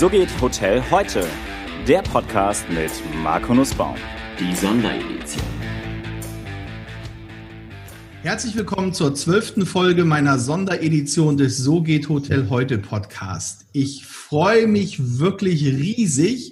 So 0.00 0.08
geht 0.08 0.30
Hotel 0.40 0.82
heute. 0.90 1.26
Der 1.86 2.00
Podcast 2.00 2.64
mit 2.70 2.90
Marco 3.22 3.52
Nussbaum. 3.52 3.96
Die 4.38 4.56
Sonderedition. 4.56 5.44
Herzlich 8.22 8.56
willkommen 8.56 8.94
zur 8.94 9.14
zwölften 9.14 9.66
Folge 9.66 10.06
meiner 10.06 10.38
Sonderedition 10.38 11.36
des 11.36 11.58
So 11.58 11.82
geht 11.82 12.08
Hotel 12.08 12.48
heute 12.48 12.78
Podcast. 12.78 13.66
Ich 13.74 14.06
freue 14.06 14.66
mich 14.66 15.18
wirklich 15.18 15.66
riesig, 15.66 16.50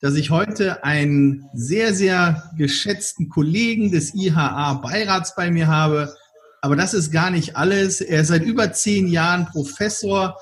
dass 0.00 0.16
ich 0.16 0.30
heute 0.30 0.82
einen 0.82 1.48
sehr, 1.54 1.94
sehr 1.94 2.50
geschätzten 2.58 3.28
Kollegen 3.28 3.92
des 3.92 4.16
IHA-Beirats 4.16 5.36
bei 5.36 5.52
mir 5.52 5.68
habe. 5.68 6.12
Aber 6.60 6.74
das 6.74 6.94
ist 6.94 7.12
gar 7.12 7.30
nicht 7.30 7.54
alles. 7.54 8.00
Er 8.00 8.22
ist 8.22 8.28
seit 8.28 8.42
über 8.42 8.72
zehn 8.72 9.06
Jahren 9.06 9.46
Professor 9.46 10.36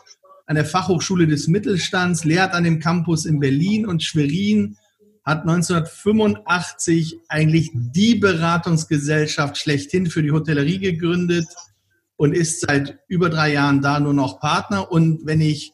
an 0.49 0.55
der 0.55 0.65
Fachhochschule 0.65 1.27
des 1.27 1.47
Mittelstands, 1.47 2.25
lehrt 2.25 2.55
an 2.55 2.65
dem 2.65 2.81
Campus 2.81 3.27
in 3.27 3.39
Berlin 3.39 3.87
und 3.87 4.03
Schwerin, 4.03 4.79
hat 5.23 5.43
1985 5.43 7.19
eigentlich 7.29 7.71
die 7.75 8.15
Beratungsgesellschaft 8.15 9.59
schlechthin 9.59 10.07
für 10.07 10.23
die 10.23 10.33
Hotellerie 10.33 10.79
gegründet 10.79 11.47
und 12.17 12.35
ist 12.35 12.63
seit 12.63 12.99
über 13.09 13.29
drei 13.29 13.53
Jahren 13.53 13.83
da 13.83 14.01
nur 14.01 14.15
noch 14.15 14.41
Partner. 14.41 14.91
Und 14.91 15.27
wenn 15.27 15.43
ich 15.43 15.73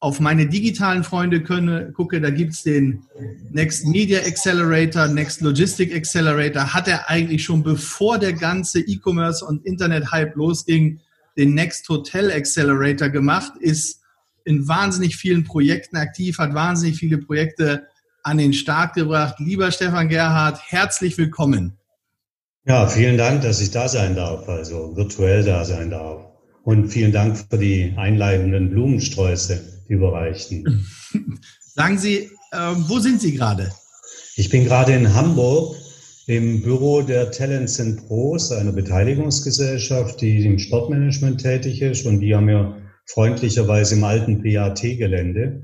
auf 0.00 0.18
meine 0.18 0.48
digitalen 0.48 1.04
Freunde 1.04 1.44
könne, 1.44 1.92
gucke, 1.92 2.20
da 2.20 2.30
gibt's 2.30 2.64
den 2.64 3.04
Next 3.50 3.86
Media 3.86 4.18
Accelerator, 4.18 5.06
Next 5.06 5.42
Logistic 5.42 5.94
Accelerator, 5.94 6.74
hat 6.74 6.88
er 6.88 7.08
eigentlich 7.08 7.44
schon 7.44 7.62
bevor 7.62 8.18
der 8.18 8.32
ganze 8.32 8.80
E-Commerce 8.80 9.44
und 9.44 9.64
Internet-Hype 9.64 10.34
losging, 10.34 10.98
den 11.36 11.54
Next 11.54 11.88
Hotel 11.88 12.32
Accelerator 12.32 13.10
gemacht, 13.10 13.52
ist 13.60 14.00
in 14.48 14.66
wahnsinnig 14.66 15.16
vielen 15.16 15.44
Projekten 15.44 15.96
aktiv, 15.96 16.38
hat 16.38 16.54
wahnsinnig 16.54 16.96
viele 16.96 17.18
Projekte 17.18 17.86
an 18.22 18.38
den 18.38 18.54
Start 18.54 18.94
gebracht. 18.94 19.36
Lieber 19.38 19.70
Stefan 19.70 20.08
Gerhard, 20.08 20.58
herzlich 20.66 21.18
willkommen. 21.18 21.76
Ja, 22.66 22.88
vielen 22.88 23.18
Dank, 23.18 23.42
dass 23.42 23.60
ich 23.60 23.70
da 23.70 23.88
sein 23.88 24.16
darf, 24.16 24.48
also 24.48 24.96
virtuell 24.96 25.44
da 25.44 25.64
sein 25.66 25.90
darf. 25.90 26.24
Und 26.64 26.88
vielen 26.88 27.12
Dank 27.12 27.36
für 27.36 27.58
die 27.58 27.92
einleitenden 27.96 28.70
Blumensträuße, 28.70 29.84
die 29.88 29.92
überreichten. 29.92 30.86
Sagen 31.60 31.98
Sie, 31.98 32.30
äh, 32.52 32.74
wo 32.88 32.98
sind 33.00 33.20
Sie 33.20 33.34
gerade? 33.34 33.70
Ich 34.36 34.48
bin 34.48 34.64
gerade 34.64 34.92
in 34.92 35.12
Hamburg 35.12 35.76
im 36.26 36.62
Büro 36.62 37.02
der 37.02 37.30
Talents 37.30 37.80
and 37.80 38.06
Pros, 38.06 38.50
einer 38.52 38.72
Beteiligungsgesellschaft, 38.72 40.20
die 40.22 40.44
im 40.44 40.58
Sportmanagement 40.58 41.40
tätig 41.40 41.82
ist. 41.82 42.06
Und 42.06 42.20
die 42.20 42.34
haben 42.34 42.46
mir 42.46 42.76
freundlicherweise 43.08 43.96
im 43.96 44.04
alten 44.04 44.42
PAT-Gelände 44.42 45.62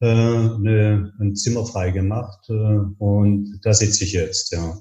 äh, 0.00 0.06
ne, 0.06 1.12
ein 1.18 1.34
Zimmer 1.34 1.66
frei 1.66 1.90
gemacht 1.90 2.38
äh, 2.48 2.52
und 2.52 3.60
da 3.62 3.72
sitze 3.72 4.04
ich 4.04 4.12
jetzt, 4.12 4.52
ja. 4.52 4.78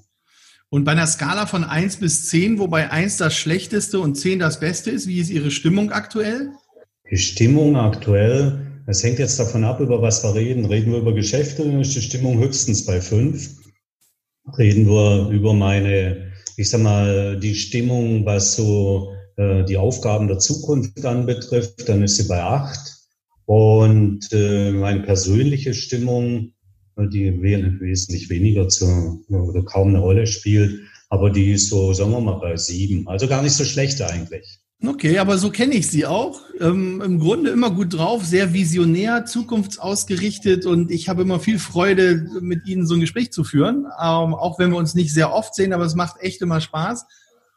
Und 0.69 0.83
bei 0.83 0.91
einer 0.91 1.07
Skala 1.07 1.45
von 1.45 1.63
1 1.63 1.97
bis 1.97 2.27
10, 2.29 2.59
wobei 2.59 2.91
1 2.91 3.17
das 3.17 3.35
Schlechteste 3.35 3.99
und 3.99 4.15
10 4.15 4.39
das 4.39 4.59
Beste 4.59 4.91
ist, 4.91 5.07
wie 5.07 5.19
ist 5.19 5.29
Ihre 5.29 5.51
Stimmung 5.51 5.91
aktuell? 5.91 6.51
Die 7.09 7.17
Stimmung 7.17 7.77
aktuell, 7.77 8.81
das 8.85 9.03
hängt 9.03 9.19
jetzt 9.19 9.39
davon 9.39 9.63
ab, 9.63 9.79
über 9.79 10.01
was 10.01 10.23
wir 10.23 10.35
reden. 10.35 10.65
Reden 10.65 10.91
wir 10.91 10.99
über 10.99 11.13
Geschäfte, 11.13 11.63
dann 11.63 11.79
ist 11.79 11.95
die 11.95 12.01
Stimmung 12.01 12.39
höchstens 12.39 12.85
bei 12.85 12.99
5. 12.99 13.57
Reden 14.57 14.87
wir 14.87 15.29
über 15.29 15.53
meine, 15.53 16.33
ich 16.57 16.69
sag 16.69 16.81
mal, 16.81 17.39
die 17.39 17.55
Stimmung, 17.55 18.25
was 18.25 18.55
so 18.55 19.14
äh, 19.37 19.63
die 19.65 19.77
Aufgaben 19.77 20.27
der 20.27 20.39
Zukunft 20.39 21.05
anbetrifft, 21.05 21.87
dann 21.87 22.03
ist 22.03 22.17
sie 22.17 22.27
bei 22.27 22.41
acht. 22.41 22.93
Und 23.45 24.31
äh, 24.31 24.71
meine 24.71 25.01
persönliche 25.01 25.73
Stimmung, 25.73 26.53
äh, 26.97 27.07
die 27.07 27.41
wesentlich 27.41 28.29
weniger 28.29 28.67
zu, 28.69 29.23
oder 29.29 29.63
kaum 29.63 29.89
eine 29.89 29.99
Rolle 29.99 30.25
spielt, 30.27 30.79
aber 31.09 31.29
die 31.29 31.51
ist 31.51 31.69
so, 31.69 31.93
sagen 31.93 32.11
wir 32.11 32.21
mal, 32.21 32.39
bei 32.39 32.57
sieben. 32.57 33.07
Also 33.07 33.27
gar 33.27 33.43
nicht 33.43 33.53
so 33.53 33.63
schlecht 33.63 34.01
eigentlich. 34.01 34.59
Okay, 34.83 35.19
aber 35.19 35.37
so 35.37 35.49
kenne 35.51 35.75
ich 35.75 35.87
Sie 35.87 36.05
auch. 36.05 36.41
Ähm, 36.59 37.01
Im 37.01 37.19
Grunde 37.19 37.51
immer 37.51 37.71
gut 37.71 37.93
drauf, 37.93 38.25
sehr 38.25 38.53
visionär, 38.53 39.25
zukunftsausgerichtet 39.25 40.65
und 40.65 40.91
ich 40.91 41.07
habe 41.07 41.21
immer 41.21 41.39
viel 41.39 41.59
Freude, 41.59 42.27
mit 42.41 42.67
Ihnen 42.67 42.85
so 42.85 42.95
ein 42.95 42.99
Gespräch 42.99 43.31
zu 43.31 43.43
führen, 43.43 43.85
ähm, 43.85 44.33
auch 44.35 44.59
wenn 44.59 44.71
wir 44.71 44.77
uns 44.77 44.93
nicht 44.93 45.13
sehr 45.13 45.33
oft 45.33 45.55
sehen, 45.55 45.73
aber 45.73 45.85
es 45.85 45.95
macht 45.95 46.21
echt 46.21 46.41
immer 46.41 46.59
Spaß. 46.59 47.05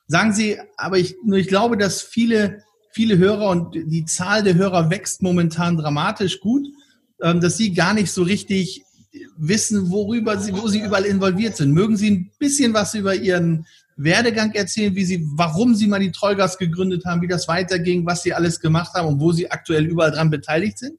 Sagen 0.09 0.33
Sie, 0.33 0.57
aber 0.79 0.99
ich, 0.99 1.17
nur 1.23 1.39
ich 1.39 1.49
glaube, 1.49 1.77
dass 1.77 2.01
viele, 2.01 2.65
viele 2.93 3.19
Hörer 3.19 3.51
und 3.51 3.75
die 3.75 4.07
Zahl 4.07 4.43
der 4.43 4.55
Hörer 4.55 4.91
wächst 4.91 5.23
momentan 5.23 5.77
dramatisch 5.77 6.41
gut, 6.41 6.67
ähm, 7.23 7.41
dass 7.41 7.59
Sie 7.59 7.75
gar 7.75 7.93
nicht 7.93 8.11
so 8.11 8.23
richtig 8.23 8.83
wissen, 9.37 9.91
worüber 9.91 10.39
Sie, 10.39 10.55
wo 10.55 10.67
Sie 10.67 10.81
überall 10.81 11.05
involviert 11.05 11.57
sind. 11.57 11.73
Mögen 11.73 11.97
Sie 11.97 12.11
ein 12.11 12.31
bisschen 12.39 12.73
was 12.73 12.95
über 12.95 13.15
Ihren 13.15 13.67
Werdegang 13.97 14.53
erzählen, 14.53 14.95
wie 14.95 15.05
Sie, 15.05 15.27
warum 15.35 15.75
Sie 15.75 15.87
mal 15.87 16.01
die 16.01 16.13
Trollgas 16.13 16.57
gegründet 16.57 17.05
haben, 17.05 17.21
wie 17.21 17.29
das 17.29 17.47
weiterging, 17.47 18.07
was 18.07 18.23
Sie 18.23 18.33
alles 18.33 18.61
gemacht 18.61 18.95
haben 18.95 19.09
und 19.09 19.21
wo 19.21 19.33
Sie 19.33 19.51
aktuell 19.51 19.85
überall 19.85 20.13
dran 20.13 20.31
beteiligt 20.31 20.79
sind? 20.79 20.99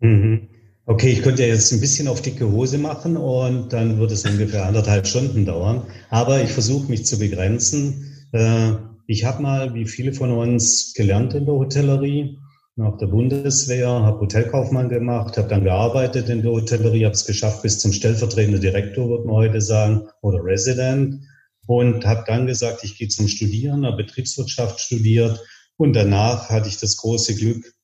Mhm. 0.00 0.48
Okay, 0.86 1.10
ich 1.10 1.22
könnte 1.22 1.44
jetzt 1.44 1.70
ein 1.70 1.80
bisschen 1.80 2.08
auf 2.08 2.22
dicke 2.22 2.50
Hose 2.50 2.78
machen 2.78 3.18
und 3.18 3.74
dann 3.74 3.98
würde 3.98 4.14
es 4.14 4.24
ungefähr 4.24 4.64
anderthalb 4.64 5.06
Stunden 5.06 5.44
dauern. 5.44 5.82
Aber 6.08 6.42
ich 6.42 6.50
versuche 6.50 6.88
mich 6.88 7.04
zu 7.04 7.18
begrenzen. 7.18 8.07
Äh, 8.32 8.72
ich 9.06 9.24
habe 9.24 9.42
mal, 9.42 9.74
wie 9.74 9.86
viele 9.86 10.12
von 10.12 10.30
uns, 10.32 10.92
gelernt 10.94 11.34
in 11.34 11.46
der 11.46 11.54
Hotellerie, 11.54 12.38
nach 12.76 12.96
der 12.98 13.06
Bundeswehr, 13.06 13.88
habe 13.88 14.20
Hotelkaufmann 14.20 14.88
gemacht, 14.88 15.36
habe 15.36 15.48
dann 15.48 15.64
gearbeitet 15.64 16.28
in 16.28 16.42
der 16.42 16.52
Hotellerie, 16.52 17.06
habe 17.06 17.14
es 17.14 17.24
geschafft 17.24 17.62
bis 17.62 17.80
zum 17.80 17.92
stellvertretenden 17.92 18.60
Direktor, 18.60 19.08
würde 19.08 19.24
man 19.24 19.36
heute 19.36 19.60
sagen, 19.60 20.08
oder 20.20 20.44
Resident. 20.44 21.24
Und 21.66 22.06
habe 22.06 22.24
dann 22.26 22.46
gesagt, 22.46 22.84
ich 22.84 22.96
gehe 22.96 23.08
zum 23.08 23.28
Studieren, 23.28 23.84
habe 23.84 24.04
Betriebswirtschaft 24.04 24.80
studiert. 24.80 25.42
Und 25.76 25.94
danach 25.94 26.50
hatte 26.50 26.68
ich 26.68 26.78
das 26.78 26.96
große 26.96 27.34
Glück, 27.34 27.74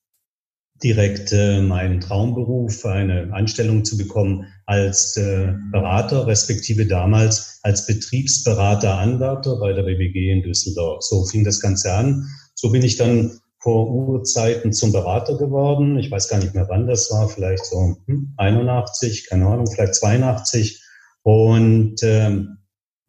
direkt 0.83 1.31
äh, 1.33 1.61
meinen 1.61 1.99
Traumberuf, 1.99 2.85
eine 2.85 3.33
Anstellung 3.33 3.83
zu 3.83 3.97
bekommen 3.97 4.47
als 4.65 5.15
äh, 5.17 5.53
Berater, 5.71 6.27
respektive 6.27 6.87
damals 6.87 7.59
als 7.63 7.85
Betriebsberater 7.85 8.97
Anwärter 8.97 9.57
bei 9.59 9.73
der 9.73 9.83
BBG 9.83 10.31
in 10.31 10.43
Düsseldorf. 10.43 11.03
So 11.03 11.25
fing 11.25 11.43
das 11.43 11.59
Ganze 11.59 11.93
an. 11.93 12.27
So 12.55 12.71
bin 12.71 12.83
ich 12.83 12.97
dann 12.97 13.39
vor 13.59 13.89
Urzeiten 13.89 14.73
zum 14.73 14.91
Berater 14.91 15.37
geworden. 15.37 15.97
Ich 15.97 16.11
weiß 16.11 16.29
gar 16.29 16.39
nicht 16.39 16.53
mehr, 16.53 16.67
wann 16.69 16.87
das 16.87 17.09
war, 17.11 17.27
vielleicht 17.29 17.65
so 17.65 17.97
hm, 18.05 18.33
81, 18.37 19.27
keine 19.27 19.47
Ahnung, 19.47 19.67
vielleicht 19.67 19.95
82. 19.95 20.81
Und 21.23 21.95
ähm, 22.03 22.57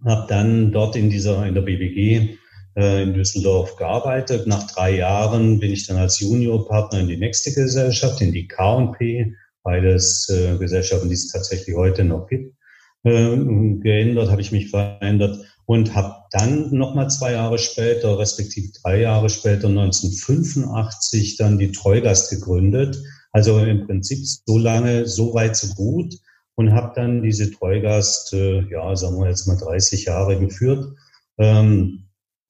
habe 0.05 0.27
dann 0.28 0.72
dort 0.72 0.97
in 0.97 1.11
dieser 1.11 1.47
in 1.47 1.55
der 1.55 1.62
BBG 1.62 2.39
äh, 2.77 3.03
in 3.03 3.15
Düsseldorf 3.15 3.77
gearbeitet. 3.77 4.47
Nach 4.47 4.66
drei 4.66 4.97
Jahren 4.97 5.59
bin 5.59 5.72
ich 5.72 5.87
dann 5.87 5.97
als 5.97 6.21
Juniorpartner 6.21 7.00
in 7.00 7.09
die 7.09 7.16
nächste 7.16 7.53
Gesellschaft, 7.53 8.21
in 8.21 8.33
die 8.33 8.49
K&P, 8.49 9.34
beides 9.66 10.28
äh, 10.31 10.56
Gesellschaften, 10.56 11.09
die 11.09 11.15
es 11.15 11.31
tatsächlich 11.31 11.77
heute 11.77 12.04
noch 12.04 12.28
gibt. 12.28 12.54
Äh, 13.03 13.37
geändert, 13.81 14.31
habe 14.31 14.41
ich 14.41 14.53
mich 14.53 14.71
verändert 14.71 15.38
und 15.66 15.94
habe 15.94 16.15
dann 16.31 16.72
nochmal 16.72 17.10
zwei 17.10 17.32
Jahre 17.32 17.59
später, 17.59 18.19
respektive 18.19 18.72
drei 18.82 19.00
Jahre 19.00 19.28
später, 19.28 19.69
1985, 19.69 21.37
dann 21.37 21.59
die 21.59 21.72
Treugast 21.72 22.31
gegründet. 22.31 22.97
Also 23.32 23.59
im 23.59 23.87
Prinzip 23.87 24.21
so 24.25 24.56
lange, 24.56 25.06
so 25.06 25.34
weit, 25.34 25.56
so 25.56 25.75
gut 25.75 26.15
und 26.54 26.72
habe 26.72 26.93
dann 26.94 27.22
diese 27.22 27.50
Treugast, 27.50 28.33
äh, 28.33 28.62
ja, 28.71 28.94
sagen 28.97 29.19
wir 29.19 29.28
jetzt 29.28 29.47
mal 29.47 29.59
30 29.59 30.06
Jahre 30.06 30.38
geführt. 30.38 30.94
Ähm, 31.38 32.06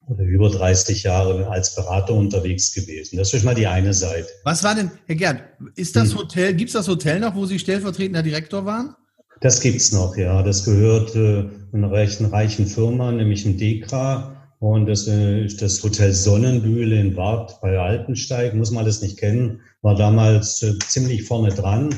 oder 0.08 0.22
über 0.22 0.48
30 0.48 1.02
Jahre 1.02 1.48
als 1.48 1.74
Berater 1.74 2.14
unterwegs 2.14 2.72
gewesen. 2.72 3.16
Das 3.16 3.34
ist 3.34 3.44
mal 3.44 3.54
die 3.54 3.66
eine 3.66 3.92
Seite. 3.92 4.28
Was 4.44 4.62
war 4.62 4.74
denn, 4.74 4.90
Herr 5.06 5.16
Gerd, 5.16 5.42
ist 5.74 5.96
das 5.96 6.12
hm. 6.12 6.18
Hotel, 6.18 6.54
gibt 6.54 6.68
es 6.68 6.74
das 6.74 6.88
Hotel 6.88 7.20
noch, 7.20 7.34
wo 7.34 7.46
Sie 7.46 7.58
stellvertretender 7.58 8.22
Direktor 8.22 8.64
waren? 8.64 8.94
Das 9.40 9.60
gibt's 9.60 9.92
noch, 9.92 10.16
ja. 10.16 10.42
Das 10.42 10.64
gehört 10.64 11.14
äh, 11.14 11.44
einer 11.72 11.90
recht 11.90 12.20
reichen 12.32 12.66
Firma, 12.66 13.12
nämlich 13.12 13.44
ein 13.44 13.58
Dekra. 13.58 14.32
Und 14.60 14.86
das 14.86 15.06
äh, 15.06 15.44
ist 15.44 15.60
das 15.60 15.82
Hotel 15.82 16.12
Sonnenbühle 16.12 16.98
in 16.98 17.14
Bad 17.14 17.60
bei 17.60 17.78
Altensteig. 17.78 18.54
Muss 18.54 18.70
man 18.70 18.86
das 18.86 19.02
nicht 19.02 19.18
kennen. 19.18 19.60
War 19.82 19.94
damals 19.94 20.62
äh, 20.62 20.78
ziemlich 20.78 21.24
vorne 21.24 21.50
dran. 21.50 21.90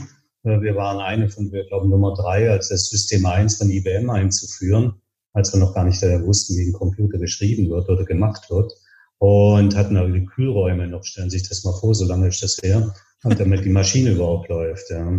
Äh, 0.43 0.61
wir 0.61 0.75
waren 0.75 0.99
eine 0.99 1.29
von, 1.29 1.53
wir 1.53 1.65
glauben, 1.67 1.91
Nummer 1.91 2.15
drei, 2.15 2.51
als 2.51 2.71
das 2.71 2.89
System 2.89 3.25
1 3.25 3.57
von 3.57 3.71
IBM 3.71 4.11
einzuführen 4.11 4.95
als 5.39 5.53
wir 5.53 5.61
noch 5.61 5.75
gar 5.75 5.85
nicht 5.85 6.03
wussten, 6.03 6.57
wie 6.57 6.69
ein 6.69 6.73
Computer 6.73 7.19
geschrieben 7.19 7.71
wird 7.71 7.89
oder 7.89 8.05
gemacht 8.05 8.51
wird. 8.51 8.73
Und 9.19 9.75
hatten 9.75 9.95
da 9.95 10.07
die 10.07 10.27
Kühlräume 10.27 10.87
noch, 10.87 11.05
stellen 11.05 11.31
sich 11.31 11.49
das 11.49 11.65
mal 11.65 11.77
vor, 11.81 11.95
so 11.95 12.05
lange 12.05 12.29
ist 12.29 12.43
das 12.43 12.59
her, 12.63 12.95
und 13.25 13.41
damit 13.41 13.65
die 13.65 13.71
Maschine 13.71 14.11
überhaupt 14.17 14.49
läuft. 14.49 14.91
Ja. 14.91 15.11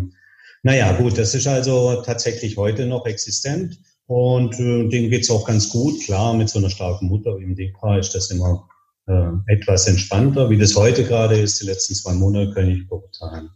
Naja, 0.63 0.91
gut, 0.93 1.17
das 1.17 1.35
ist 1.35 1.47
also 1.47 2.01
tatsächlich 2.01 2.57
heute 2.57 2.85
noch 2.85 3.05
existent 3.05 3.79
und 4.07 4.59
äh, 4.59 4.87
dem 4.89 5.09
geht's 5.09 5.29
auch 5.29 5.45
ganz 5.45 5.69
gut. 5.69 6.01
Klar, 6.03 6.33
mit 6.33 6.49
so 6.49 6.59
einer 6.59 6.69
starken 6.69 7.07
Mutter 7.07 7.37
wie 7.37 7.43
im 7.43 7.55
DK 7.55 7.97
ist 7.99 8.15
das 8.15 8.29
immer 8.31 8.67
äh, 9.07 9.31
etwas 9.47 9.87
entspannter, 9.87 10.49
wie 10.49 10.57
das 10.57 10.75
heute 10.75 11.03
gerade 11.03 11.39
ist. 11.39 11.61
Die 11.61 11.65
letzten 11.65 11.95
zwei 11.95 12.13
Monate 12.13 12.53
kann 12.53 12.69
ich 12.69 12.87
beurteilen. 12.87 13.49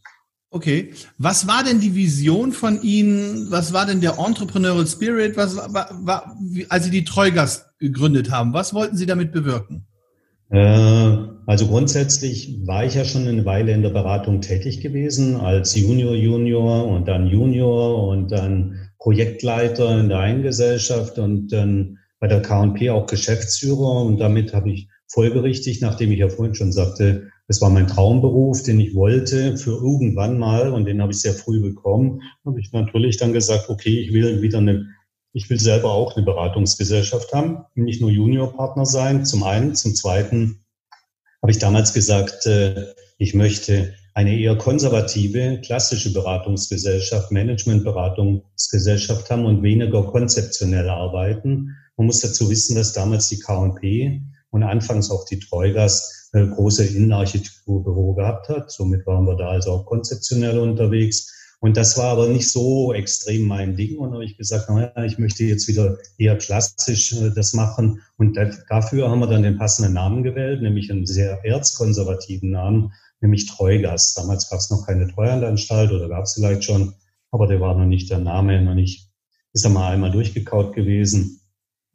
Okay. 0.54 0.92
Was 1.18 1.48
war 1.48 1.64
denn 1.64 1.80
die 1.80 1.96
Vision 1.96 2.52
von 2.52 2.80
Ihnen? 2.84 3.50
Was 3.50 3.74
war 3.74 3.88
denn 3.88 4.02
der 4.02 4.20
Entrepreneurial 4.20 4.86
Spirit? 4.86 5.36
Was 5.36 5.58
war, 5.58 5.90
war, 6.04 6.38
als 6.70 6.86
Sie 6.86 6.92
die 6.92 7.04
Treugast 7.04 7.66
gegründet 7.80 8.30
haben? 8.30 8.54
Was 8.54 8.72
wollten 8.72 8.96
Sie 8.96 9.08
damit 9.08 9.32
bewirken? 9.32 9.88
Äh, 10.52 11.18
also 11.48 11.66
grundsätzlich 11.66 12.60
war 12.68 12.86
ich 12.86 12.94
ja 12.94 13.04
schon 13.04 13.28
eine 13.28 13.44
Weile 13.46 13.72
in 13.72 13.82
der 13.82 13.90
Beratung 13.90 14.42
tätig 14.42 14.82
gewesen, 14.82 15.38
als 15.38 15.76
Junior, 15.76 16.14
Junior 16.14 16.86
und 16.86 17.08
dann 17.08 17.26
Junior 17.26 18.08
und 18.08 18.32
dann 18.32 18.92
Projektleiter 19.00 20.00
in 20.00 20.10
der 20.10 20.20
einen 20.20 20.44
Gesellschaft 20.44 21.18
und 21.18 21.48
dann 21.48 21.98
bei 22.20 22.28
der 22.28 22.44
KP 22.44 22.92
auch 22.92 23.08
Geschäftsführer. 23.08 24.04
Und 24.04 24.20
damit 24.20 24.54
habe 24.54 24.72
ich 24.72 24.88
folgerichtig, 25.08 25.82
nachdem 25.82 26.12
ich 26.12 26.20
ja 26.20 26.30
vorhin 26.30 26.54
schon 26.54 26.72
sagte, 26.72 27.32
das 27.48 27.60
war 27.62 27.69
mein 27.69 27.88
Traumberuf, 27.88 28.63
den 28.63 28.80
ich 28.80 28.95
wollte 28.95 29.57
für 29.57 29.72
irgendwann 29.72 30.40
mal 30.40 30.72
und 30.72 30.86
den 30.86 31.01
habe 31.01 31.12
ich 31.12 31.19
sehr 31.19 31.34
früh 31.34 31.60
bekommen. 31.60 32.22
Habe 32.45 32.60
ich 32.60 32.72
natürlich 32.72 33.18
dann 33.18 33.34
gesagt, 33.34 33.69
okay, 33.69 34.00
ich 34.00 34.13
will 34.13 34.42
wieder 34.42 34.60
eine, 34.60 34.88
ich 35.34 35.50
will 35.50 35.60
selber 35.60 35.92
auch 35.92 36.16
eine 36.16 36.25
Beratungsgesellschaft 36.25 37.34
haben, 37.34 37.66
nicht 37.75 38.01
nur 38.01 38.12
Juniorpartner 38.12 38.86
sein. 38.86 39.25
Zum 39.25 39.44
einen, 39.44 39.75
zum 39.75 39.94
zweiten 39.94 40.63
habe 41.42 41.51
ich 41.51 41.60
damals 41.60 41.94
gesagt, 41.94 42.45
äh, 42.45 42.94
ich 43.18 43.34
möchte 43.34 43.94
eine 44.13 44.40
eher 44.40 44.57
konservative, 44.57 45.60
klassische 45.62 46.13
Beratungsgesellschaft, 46.13 47.31
Managementberatungsgesellschaft 47.31 49.30
haben 49.30 49.45
und 49.45 49.63
weniger 49.63 50.04
konzeptionell 50.04 50.90
arbeiten. 50.90 51.75
Man 51.98 52.07
muss 52.07 52.22
dazu 52.22 52.50
wissen, 52.50 52.75
dass 52.75 52.94
damals 52.94 53.28
die 53.28 53.40
K&P 53.40 54.22
und 54.51 54.63
anfangs 54.63 55.12
auch 55.12 55.25
die 55.25 55.40
Treugas 55.40 56.23
große 56.33 56.85
Innenarchitekturbüro 56.85 58.15
gehabt 58.15 58.50
hat. 58.50 58.71
Somit 58.71 59.06
waren 59.06 59.25
wir 59.25 59.35
da 59.35 59.50
also 59.50 59.71
auch 59.71 59.85
konzeptionell 59.85 60.57
unterwegs. 60.57 61.31
Und 61.59 61.77
das 61.77 61.97
war 61.97 62.07
aber 62.07 62.27
nicht 62.27 62.51
so 62.51 62.91
extrem 62.91 63.47
mein 63.47 63.77
Ding. 63.77 63.97
Und 63.97 64.13
habe 64.13 64.25
ich 64.25 64.35
gesagt, 64.35 64.69
naja, 64.69 64.91
ich 65.06 65.18
möchte 65.18 65.45
jetzt 65.45 65.68
wieder 65.68 65.97
eher 66.18 66.38
klassisch 66.38 67.13
äh, 67.13 67.31
das 67.33 67.53
machen. 67.53 68.01
Und 68.18 68.38
dafür 68.69 69.09
haben 69.09 69.19
wir 69.19 69.27
dann 69.27 69.44
den 69.44 69.57
passenden 69.57 69.94
Namen 69.94 70.24
gewählt, 70.24 70.62
nämlich 70.62 70.91
einen 70.91 71.06
sehr 71.06 71.45
erzkonservativen 71.45 72.50
Namen, 72.50 72.91
nämlich 73.21 73.45
Treugast. 73.45 74.18
Damals 74.18 74.50
gab 74.50 74.59
es 74.59 74.69
noch 74.71 74.85
keine 74.85 75.07
Treuhandanstalt 75.07 75.91
oder 75.91 76.09
gab 76.09 76.24
es 76.24 76.33
vielleicht 76.33 76.65
schon, 76.65 76.95
aber 77.31 77.47
der 77.47 77.62
war 77.62 77.75
noch 77.77 77.85
nicht 77.85 78.09
der 78.09 78.19
Name, 78.19 78.62
noch 78.62 78.75
nicht, 78.75 79.09
ist 79.53 79.63
da 79.63 79.69
mal 79.69 79.94
einmal 79.94 80.12
durchgekaut 80.12 80.74
gewesen. 80.74 81.39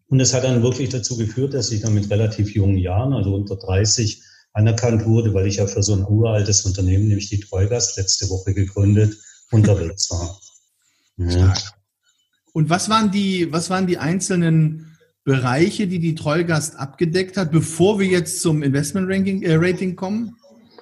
Und 0.09 0.21
es 0.21 0.33
hat 0.33 0.45
dann 0.45 0.63
wirklich 0.63 0.89
dazu 0.89 1.19
geführt, 1.19 1.53
dass 1.53 1.71
ich 1.71 1.83
dann 1.83 1.93
mit 1.95 2.11
relativ 2.11 2.55
jungen 2.55 2.79
Jahren, 2.79 3.13
also 3.13 3.35
unter 3.35 3.57
30, 3.57 4.23
anerkannt 4.59 5.07
wurde, 5.07 5.33
weil 5.33 5.47
ich 5.47 5.57
ja 5.57 5.67
für 5.67 5.83
so 5.83 5.95
ein 5.95 6.05
uraltes 6.05 6.67
Unternehmen, 6.67 7.07
nämlich 7.07 7.31
die 7.31 7.41
Treugast, 7.41 7.97
letzte 7.97 8.29
Woche 8.29 8.53
gegründet, 8.53 9.17
unterwegs 9.53 10.11
war. 10.11 10.39
Ja. 11.17 11.55
Und 12.53 12.69
was 12.69 12.89
waren 12.89 13.13
die, 13.13 13.53
was 13.53 13.71
waren 13.71 13.87
die 13.87 13.99
einzelnen 13.99 14.97
Bereiche, 15.23 15.87
die 15.87 16.01
die 16.01 16.17
Treugast 16.17 16.77
abgedeckt 16.77 17.37
hat, 17.37 17.53
bevor 17.53 18.01
wir 18.01 18.07
jetzt 18.07 18.41
zum 18.41 18.63
Investment 18.63 19.09
Ranking, 19.09 19.43
äh, 19.43 19.55
Rating 19.55 19.95
kommen? 19.95 20.35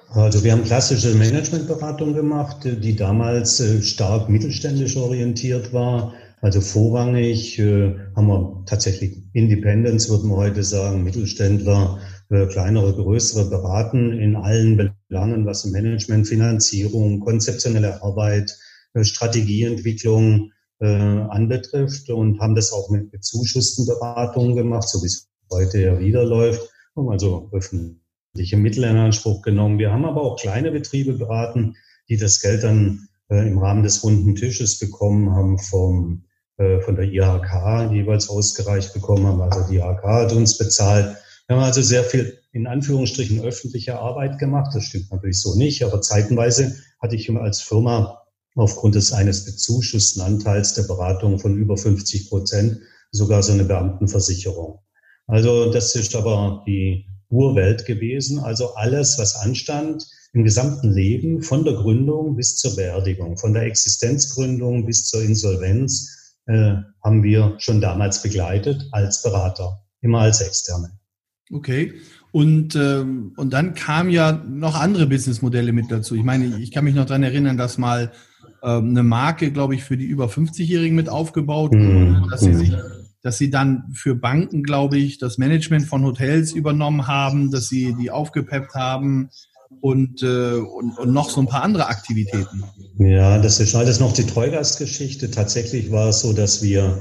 Also 0.09 0.43
wir 0.43 0.53
haben 0.53 0.63
klassische 0.63 1.13
Managementberatung 1.13 2.13
gemacht, 2.13 2.57
die 2.63 2.95
damals 2.95 3.59
äh, 3.59 3.81
stark 3.83 4.29
mittelständisch 4.29 4.95
orientiert 4.95 5.73
war. 5.73 6.13
Also 6.41 6.61
vorrangig 6.61 7.59
äh, 7.59 7.93
haben 8.15 8.27
wir 8.27 8.63
tatsächlich 8.65 9.17
Independence, 9.33 10.09
würden 10.09 10.29
wir 10.29 10.37
heute 10.37 10.63
sagen, 10.63 11.03
Mittelständler, 11.03 11.99
äh, 12.29 12.45
kleinere, 12.47 12.93
größere 12.93 13.49
beraten 13.49 14.11
in 14.13 14.35
allen 14.35 14.77
Belangen, 15.09 15.45
was 15.45 15.65
Management, 15.65 16.27
Finanzierung, 16.27 17.19
konzeptionelle 17.19 18.01
Arbeit, 18.01 18.57
äh, 18.93 19.03
Strategieentwicklung 19.03 20.51
äh, 20.79 20.85
anbetrifft 20.85 22.09
und 22.09 22.39
haben 22.39 22.55
das 22.55 22.71
auch 22.71 22.89
mit 22.89 23.11
bezuschussten 23.11 23.85
Beratungen 23.85 24.55
gemacht, 24.55 24.87
so 24.89 25.01
wie 25.01 25.07
es 25.07 25.27
heute 25.51 25.81
ja 25.81 25.99
wieder 25.99 26.23
läuft, 26.23 26.69
haben 26.95 27.09
also 27.09 27.49
öffentliche 27.51 28.57
Mittel 28.57 28.83
in 28.83 28.97
Anspruch 28.97 29.41
genommen. 29.41 29.79
Wir 29.79 29.91
haben 29.91 30.05
aber 30.05 30.21
auch 30.21 30.39
kleine 30.39 30.71
Betriebe 30.71 31.13
beraten, 31.13 31.75
die 32.09 32.17
das 32.17 32.41
Geld 32.41 32.63
dann 32.63 33.07
äh, 33.29 33.47
im 33.47 33.57
Rahmen 33.57 33.83
des 33.83 34.03
runden 34.03 34.35
Tisches 34.35 34.79
bekommen 34.79 35.33
haben 35.33 35.57
vom 35.59 36.23
äh, 36.57 36.81
von 36.81 36.95
der 36.95 37.05
IHK 37.05 37.91
jeweils 37.91 38.29
ausgereicht 38.29 38.93
bekommen 38.93 39.27
haben. 39.27 39.41
Also 39.41 39.69
die 39.69 39.77
IHK 39.77 40.03
hat 40.03 40.33
uns 40.33 40.57
bezahlt 40.57 41.15
wir 41.47 41.55
haben 41.55 41.63
also 41.63 41.81
sehr 41.81 42.03
viel 42.03 42.39
in 42.51 42.67
Anführungsstrichen 42.67 43.41
öffentliche 43.41 43.99
Arbeit 43.99 44.39
gemacht. 44.39 44.75
Das 44.75 44.83
stimmt 44.83 45.11
natürlich 45.11 45.41
so 45.41 45.55
nicht, 45.55 45.83
aber 45.83 46.01
zeitenweise 46.01 46.75
hatte 46.99 47.15
ich 47.15 47.29
als 47.31 47.61
Firma 47.61 48.21
aufgrund 48.55 48.95
des 48.95 49.13
eines 49.13 49.45
bezuschussten 49.45 50.21
Anteils 50.21 50.73
der 50.73 50.83
Beratung 50.83 51.39
von 51.39 51.55
über 51.55 51.77
50 51.77 52.29
Prozent 52.29 52.79
sogar 53.11 53.43
so 53.43 53.53
eine 53.53 53.63
Beamtenversicherung. 53.63 54.79
Also 55.27 55.71
das 55.71 55.95
ist 55.95 56.15
aber 56.15 56.63
die 56.67 57.05
Urwelt 57.29 57.85
gewesen. 57.85 58.39
Also 58.39 58.73
alles, 58.75 59.17
was 59.17 59.35
anstand 59.35 60.05
im 60.33 60.43
gesamten 60.43 60.91
Leben, 60.91 61.41
von 61.41 61.63
der 61.63 61.75
Gründung 61.75 62.35
bis 62.35 62.57
zur 62.57 62.75
Beerdigung, 62.75 63.37
von 63.37 63.53
der 63.53 63.63
Existenzgründung 63.63 64.85
bis 64.85 65.05
zur 65.05 65.21
Insolvenz, 65.21 66.35
äh, 66.45 66.75
haben 67.03 67.23
wir 67.23 67.55
schon 67.59 67.81
damals 67.81 68.21
begleitet 68.21 68.87
als 68.91 69.21
Berater, 69.21 69.85
immer 70.01 70.21
als 70.21 70.41
Externe. 70.41 70.96
Okay. 71.51 71.93
Und, 72.31 72.75
ähm, 72.75 73.33
und 73.37 73.53
dann 73.53 73.73
kamen 73.73 74.09
ja 74.09 74.31
noch 74.31 74.75
andere 74.75 75.07
Businessmodelle 75.07 75.71
mit 75.71 75.91
dazu. 75.91 76.15
Ich 76.15 76.23
meine, 76.23 76.57
ich 76.59 76.71
kann 76.71 76.83
mich 76.83 76.95
noch 76.95 77.05
daran 77.05 77.23
erinnern, 77.23 77.57
dass 77.57 77.77
mal 77.77 78.11
ähm, 78.63 78.89
eine 78.89 79.03
Marke, 79.03 79.51
glaube 79.51 79.75
ich, 79.75 79.83
für 79.83 79.97
die 79.97 80.05
über 80.05 80.25
50-Jährigen 80.27 80.95
mit 80.95 81.09
aufgebaut 81.09 81.71
wurde, 81.71 81.83
mhm. 81.83 82.27
dass 82.29 82.41
sie 82.41 82.53
sich 82.53 82.73
dass 83.23 83.37
sie 83.37 83.49
dann 83.49 83.91
für 83.93 84.15
Banken, 84.15 84.63
glaube 84.63 84.97
ich, 84.97 85.17
das 85.17 85.37
Management 85.37 85.85
von 85.85 86.05
Hotels 86.05 86.53
übernommen 86.53 87.07
haben, 87.07 87.51
dass 87.51 87.67
sie 87.67 87.93
die 87.99 88.09
aufgepeppt 88.09 88.73
haben 88.73 89.29
und, 89.81 90.23
äh, 90.23 90.53
und, 90.53 90.97
und 90.97 91.11
noch 91.11 91.29
so 91.29 91.41
ein 91.41 91.47
paar 91.47 91.63
andere 91.63 91.87
Aktivitäten. 91.87 92.63
Ja, 92.99 93.37
das 93.39 93.59
ist 93.59 93.75
alles 93.75 93.99
noch 93.99 94.13
die 94.13 94.25
Treugastgeschichte. 94.25 95.29
Tatsächlich 95.29 95.91
war 95.91 96.09
es 96.09 96.21
so, 96.21 96.31
dass 96.31 96.63
wir 96.63 96.97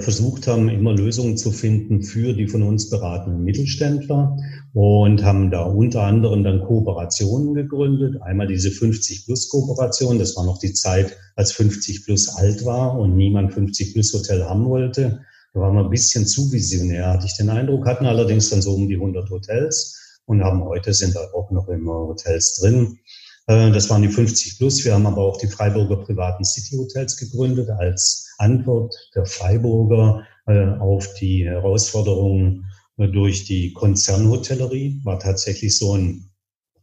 versucht 0.00 0.48
haben, 0.48 0.68
immer 0.68 0.92
Lösungen 0.92 1.36
zu 1.36 1.52
finden 1.52 2.02
für 2.02 2.32
die 2.32 2.48
von 2.48 2.62
uns 2.62 2.90
beratenden 2.90 3.44
Mittelständler 3.44 4.36
und 4.74 5.22
haben 5.24 5.50
da 5.50 5.62
unter 5.62 6.02
anderem 6.02 6.42
dann 6.42 6.64
Kooperationen 6.64 7.54
gegründet. 7.54 8.20
Einmal 8.22 8.48
diese 8.48 8.70
50-Plus-Kooperation, 8.70 10.18
das 10.18 10.36
war 10.36 10.44
noch 10.44 10.58
die 10.58 10.72
Zeit, 10.72 11.16
als 11.36 11.52
50 11.52 12.04
Plus 12.04 12.28
alt 12.36 12.64
war 12.64 12.98
und 12.98 13.16
niemand 13.16 13.52
50 13.52 13.92
Plus 13.92 14.12
Hotel 14.12 14.44
haben 14.44 14.64
wollte. 14.64 15.20
Da 15.54 15.60
waren 15.60 15.76
wir 15.76 15.84
ein 15.84 15.90
bisschen 15.90 16.26
zu 16.26 16.50
visionär, 16.50 17.12
hatte 17.12 17.26
ich 17.26 17.36
den 17.36 17.48
Eindruck, 17.50 17.86
hatten 17.86 18.06
allerdings 18.06 18.50
dann 18.50 18.62
so 18.62 18.74
um 18.74 18.88
die 18.88 18.96
100 18.96 19.30
Hotels 19.30 20.20
und 20.26 20.42
haben 20.42 20.64
heute 20.64 20.92
sind 20.92 21.14
da 21.14 21.20
auch 21.32 21.50
noch 21.52 21.68
immer 21.68 21.92
Hotels 21.92 22.56
drin. 22.60 22.98
Äh, 23.46 23.70
das 23.70 23.88
waren 23.88 24.02
die 24.02 24.08
50 24.08 24.58
plus. 24.58 24.84
Wir 24.84 24.94
haben 24.94 25.06
aber 25.06 25.22
auch 25.22 25.38
die 25.38 25.46
Freiburger 25.46 25.96
privaten 25.98 26.44
City 26.44 26.76
Hotels 26.76 27.16
gegründet 27.16 27.70
als 27.70 28.25
Antwort 28.38 28.94
der 29.14 29.26
Freiburger 29.26 30.26
äh, 30.46 30.66
auf 30.78 31.12
die 31.14 31.44
Herausforderungen 31.44 32.66
äh, 32.98 33.08
durch 33.08 33.44
die 33.44 33.72
Konzernhotellerie. 33.72 35.00
War 35.04 35.18
tatsächlich 35.18 35.76
so 35.76 35.94
ein, 35.96 36.30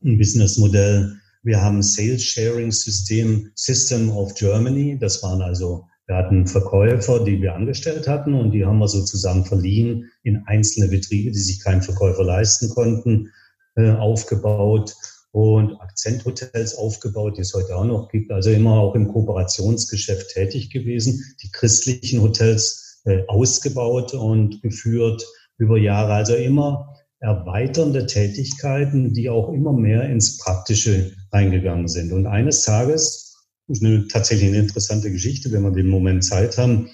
Businessmodell. 0.06 1.16
Wir 1.44 1.62
haben 1.62 1.82
Sales 1.82 2.22
Sharing 2.22 2.74
System, 2.74 3.50
System 3.56 4.12
of 4.12 4.36
Germany. 4.36 4.98
Das 5.00 5.24
waren 5.24 5.42
also, 5.42 5.86
wir 6.08 6.18
hatten 6.18 6.46
Verkäufer, 6.46 7.24
die 7.24 7.42
wir 7.42 7.56
angestellt 7.56 8.06
hatten 8.06 8.34
und 8.34 8.52
die 8.52 8.66
haben 8.66 8.80
wir 8.80 8.90
sozusagen 8.90 9.46
verliehen 9.46 10.12
in 10.24 10.44
einzelne 10.46 10.90
Betriebe, 10.90 11.32
die 11.32 11.40
sich 11.40 11.64
kein 11.64 11.82
Verkäufer 11.82 12.26
leisten 12.26 12.68
konnten, 12.68 13.32
aufgebaut 13.78 14.94
und 15.34 15.82
Akzenthotels 15.82 16.75
aufgebaut, 16.75 17.38
die 17.38 17.42
es 17.42 17.56
heute 17.56 17.75
auch 17.75 17.86
noch 17.86 18.08
gibt. 18.10 18.32
Also 18.32 18.52
immer 18.52 18.80
auch 18.80 18.94
im 18.94 19.08
Kooperationsgeschäft 19.08 20.30
tätig 20.30 20.70
gewesen. 20.70 21.24
Die 21.42 21.52
christlichen 21.52 22.22
Hotels 22.22 23.02
äh, 23.06 23.24
ausgebaut 23.28 24.13
und 24.13 24.62
geführt 24.62 25.25
über 25.58 25.80
Jahre. 25.80 26.13
Also 26.13 26.36
immer 26.36 26.96
erweiternde 27.20 28.06
Tätigkeiten, 28.06 29.13
die 29.13 29.32
auch 29.32 29.52
immer 29.52 29.74
mehr 29.74 30.08
ins 30.08 30.38
Praktische 30.38 31.13
reingegangen 31.32 31.88
sind. 31.88 32.13
Und 32.13 32.28
eines 32.28 32.62
Tages, 32.62 33.36
das 33.68 33.78
ist 33.80 33.84
eine, 33.84 34.08
tatsächlich 34.08 34.50
eine 34.50 34.60
interessante 34.60 35.12
Geschichte, 35.12 35.52
wenn 35.52 35.63
wir 35.63 35.72
den 35.72 35.88
Moment 35.88 36.24
Zeit 36.24 36.60
haben, 36.60 36.92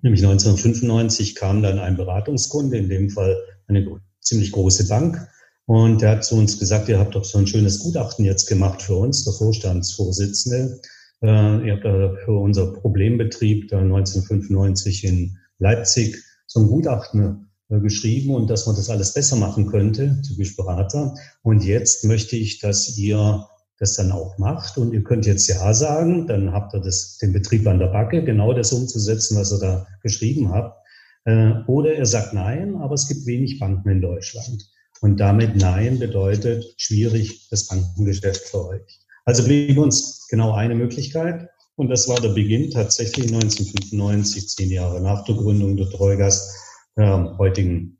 nämlich 0.00 0.24
1995 0.24 1.36
kam 1.36 1.62
dann 1.62 1.78
ein 1.78 1.96
Beratungskunde, 1.96 2.76
in 2.76 2.88
dem 2.88 3.10
Fall 3.10 3.40
eine 3.68 3.86
ziemlich 4.20 4.50
große 4.50 4.88
Bank, 4.88 5.28
und 5.66 6.02
der 6.02 6.10
hat 6.10 6.24
zu 6.24 6.36
uns 6.36 6.58
gesagt, 6.58 6.88
ihr 6.88 6.98
habt 6.98 7.14
doch 7.14 7.24
so 7.24 7.38
ein 7.38 7.46
schönes 7.46 7.78
Gutachten 7.78 8.24
jetzt 8.24 8.46
gemacht 8.46 8.82
für 8.82 8.96
uns, 8.96 9.24
der 9.24 9.32
Vorstandsvorsitzende. 9.32 10.80
Äh, 11.22 11.66
ihr 11.66 11.74
habt 11.74 11.84
da 11.84 12.14
für 12.24 12.32
unser 12.32 12.72
Problembetrieb 12.72 13.68
da 13.68 13.78
1995 13.78 15.04
in 15.04 15.38
Leipzig 15.58 16.16
so 16.46 16.60
ein 16.60 16.66
Gutachten 16.66 17.48
äh, 17.68 17.78
geschrieben 17.78 18.34
und 18.34 18.50
dass 18.50 18.66
man 18.66 18.76
das 18.76 18.90
alles 18.90 19.14
besser 19.14 19.36
machen 19.36 19.66
könnte, 19.66 20.20
typisch 20.26 20.56
Berater. 20.56 21.14
Und 21.42 21.64
jetzt 21.64 22.04
möchte 22.04 22.36
ich, 22.36 22.58
dass 22.58 22.98
ihr 22.98 23.46
das 23.78 23.96
dann 23.96 24.12
auch 24.12 24.38
macht 24.38 24.78
und 24.78 24.92
ihr 24.92 25.02
könnt 25.02 25.26
jetzt 25.26 25.48
Ja 25.48 25.72
sagen, 25.74 26.26
dann 26.26 26.52
habt 26.52 26.74
ihr 26.74 26.80
das, 26.80 27.18
den 27.18 27.32
Betrieb 27.32 27.66
an 27.66 27.78
der 27.78 27.88
Backe, 27.88 28.22
genau 28.24 28.52
das 28.52 28.72
umzusetzen, 28.72 29.36
was 29.36 29.52
ihr 29.52 29.58
da 29.58 29.86
geschrieben 30.02 30.50
habt. 30.50 30.76
Äh, 31.24 31.52
oder 31.66 31.94
er 31.94 32.06
sagt 32.06 32.32
Nein, 32.34 32.76
aber 32.76 32.94
es 32.94 33.08
gibt 33.08 33.26
wenig 33.26 33.58
Banken 33.58 33.88
in 33.88 34.00
Deutschland. 34.00 34.68
Und 35.02 35.18
damit 35.18 35.56
Nein 35.56 35.98
bedeutet 35.98 36.64
schwierig 36.76 37.48
das 37.50 37.66
Bankengeschäft 37.66 38.46
für 38.46 38.68
euch. 38.68 39.00
Also 39.24 39.42
blieb 39.42 39.76
uns 39.76 40.28
genau 40.30 40.52
eine 40.52 40.76
Möglichkeit. 40.76 41.50
Und 41.74 41.88
das 41.88 42.06
war 42.08 42.20
der 42.20 42.28
Beginn 42.28 42.70
tatsächlich 42.70 43.26
1995, 43.26 44.48
zehn 44.48 44.70
Jahre 44.70 45.00
nach 45.00 45.24
der 45.24 45.34
Gründung 45.34 45.76
der 45.76 45.90
Treugast, 45.90 46.56
äh, 46.94 47.24
heutigen 47.36 47.98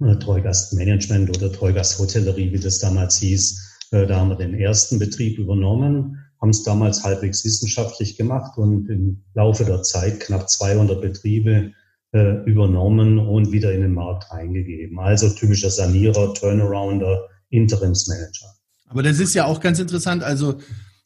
äh, 0.00 0.16
Treugast 0.16 0.72
Management 0.72 1.36
oder 1.36 1.52
Treugast 1.52 1.98
Hotellerie, 1.98 2.50
wie 2.50 2.60
das 2.60 2.78
damals 2.78 3.18
hieß. 3.18 3.80
Äh, 3.90 4.06
da 4.06 4.18
haben 4.18 4.30
wir 4.30 4.36
den 4.36 4.54
ersten 4.54 4.98
Betrieb 4.98 5.38
übernommen, 5.38 6.18
haben 6.40 6.50
es 6.50 6.62
damals 6.62 7.04
halbwegs 7.04 7.44
wissenschaftlich 7.44 8.16
gemacht 8.16 8.56
und 8.56 8.88
im 8.88 9.22
Laufe 9.34 9.66
der 9.66 9.82
Zeit 9.82 10.20
knapp 10.20 10.48
200 10.48 10.98
Betriebe 11.02 11.72
äh, 12.12 12.42
übernommen 12.44 13.18
und 13.18 13.52
wieder 13.52 13.72
in 13.72 13.82
den 13.82 13.92
Markt 13.92 14.30
reingegeben. 14.30 14.98
Also 14.98 15.28
typischer 15.30 15.70
Sanierer, 15.70 16.32
Turnarounder, 16.34 17.28
Interimsmanager. 17.50 18.46
Aber 18.86 19.02
das 19.02 19.18
ist 19.20 19.34
ja 19.34 19.44
auch 19.44 19.60
ganz 19.60 19.78
interessant. 19.78 20.22
Also 20.22 20.58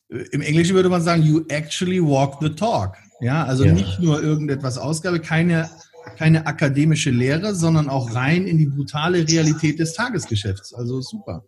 äh, 0.09 0.19
im 0.31 0.41
Englischen 0.41 0.75
würde 0.75 0.89
man 0.89 1.03
sagen, 1.03 1.23
you 1.23 1.45
actually 1.49 2.01
walk 2.01 2.39
the 2.41 2.51
talk. 2.51 2.97
Ja, 3.21 3.45
also 3.45 3.65
ja. 3.65 3.73
nicht 3.73 4.01
nur 4.01 4.23
irgendetwas 4.23 4.79
Ausgabe, 4.79 5.21
keine, 5.21 5.71
keine 6.17 6.47
akademische 6.47 7.11
Lehre, 7.11 7.55
sondern 7.55 7.89
auch 7.89 8.15
rein 8.15 8.47
in 8.47 8.59
die 8.59 8.67
brutale 8.67 9.27
Realität 9.27 9.79
des 9.79 9.95
Tagesgeschäfts. 9.95 10.75
Also 10.75 11.01
super. 11.01 11.45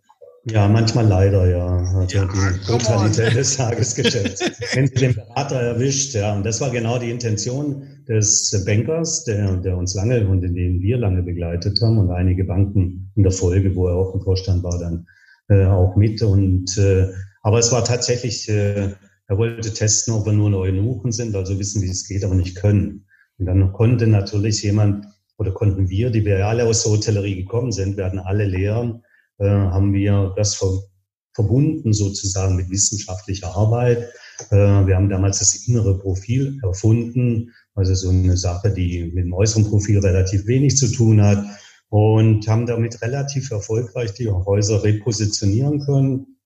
Ja, 0.47 0.67
manchmal 0.67 1.07
leider, 1.07 1.49
ja. 1.49 1.65
Also 1.65 2.17
ja, 2.17 2.25
die 2.25 2.65
Brutalität 2.65 3.35
des 3.35 3.57
Tagesgeschäfts. 3.57 4.41
Wenn 4.75 4.87
sie 4.87 4.93
den 4.93 5.15
Berater 5.15 5.59
erwischt, 5.59 6.13
ja. 6.13 6.35
Und 6.35 6.45
das 6.45 6.61
war 6.61 6.69
genau 6.69 6.99
die 6.99 7.09
Intention 7.09 7.87
des 8.07 8.63
Bankers, 8.63 9.23
der, 9.23 9.57
der 9.57 9.75
uns 9.75 9.95
lange 9.95 10.27
und 10.27 10.43
in 10.43 10.53
den 10.53 10.81
wir 10.81 10.97
lange 10.97 11.23
begleitet 11.23 11.79
haben 11.81 11.97
und 11.97 12.11
einige 12.11 12.43
Banken 12.43 13.11
in 13.15 13.23
der 13.23 13.31
Folge, 13.31 13.75
wo 13.75 13.87
er 13.87 13.95
auch 13.95 14.13
im 14.13 14.21
Vorstand 14.21 14.61
war, 14.61 14.77
dann 14.77 15.07
äh, 15.49 15.65
auch 15.65 15.95
mit. 15.95 16.21
Und 16.21 16.77
äh, 16.77 17.07
aber 17.41 17.57
es 17.57 17.71
war 17.71 17.83
tatsächlich, 17.83 18.47
äh, 18.47 18.89
er 19.27 19.37
wollte 19.37 19.73
testen, 19.73 20.13
ob 20.13 20.27
wir 20.27 20.33
nur 20.33 20.55
Eunuchen 20.59 21.11
sind, 21.11 21.35
also 21.35 21.57
wissen, 21.57 21.81
wie 21.81 21.89
es 21.89 22.07
geht, 22.07 22.23
aber 22.23 22.35
nicht 22.35 22.55
können. 22.55 23.05
Und 23.39 23.47
dann 23.47 23.73
konnte 23.73 24.05
natürlich 24.05 24.61
jemand 24.61 25.07
oder 25.37 25.51
konnten 25.51 25.89
wir, 25.89 26.11
die 26.11 26.23
wir 26.23 26.45
alle 26.45 26.65
aus 26.65 26.83
der 26.83 26.91
Hotellerie 26.91 27.35
gekommen 27.35 27.71
sind, 27.71 27.97
werden 27.97 28.19
alle 28.19 28.45
lehren, 28.45 29.01
äh, 29.39 29.47
haben 29.47 29.93
wir 29.93 30.33
das 30.35 30.55
ver 30.55 30.83
verbunden 31.35 31.91
sozusagen 31.91 32.55
mit 32.55 32.69
wissenschaftlicher 32.69 33.53
Arbeit. 33.53 34.09
Äh, 34.51 34.55
wir 34.55 34.95
haben 34.95 35.09
damals 35.09 35.39
das 35.39 35.67
innere 35.67 35.99
Profil 35.99 36.59
erfunden, 36.63 37.51
also 37.73 37.93
so 37.93 38.09
eine 38.09 38.37
Sache, 38.37 38.71
die 38.71 39.11
mit 39.13 39.25
dem 39.25 39.33
äußeren 39.33 39.65
Profil 39.65 39.99
relativ 39.99 40.47
wenig 40.47 40.77
zu 40.77 40.89
tun 40.89 41.21
hat 41.21 41.45
und 41.89 42.47
haben 42.47 42.65
damit 42.65 43.01
relativ 43.01 43.51
erfolgreich 43.51 44.13
die 44.13 44.29
Häuser 44.29 44.81
repositionieren 44.83 45.81
können. 45.81 46.37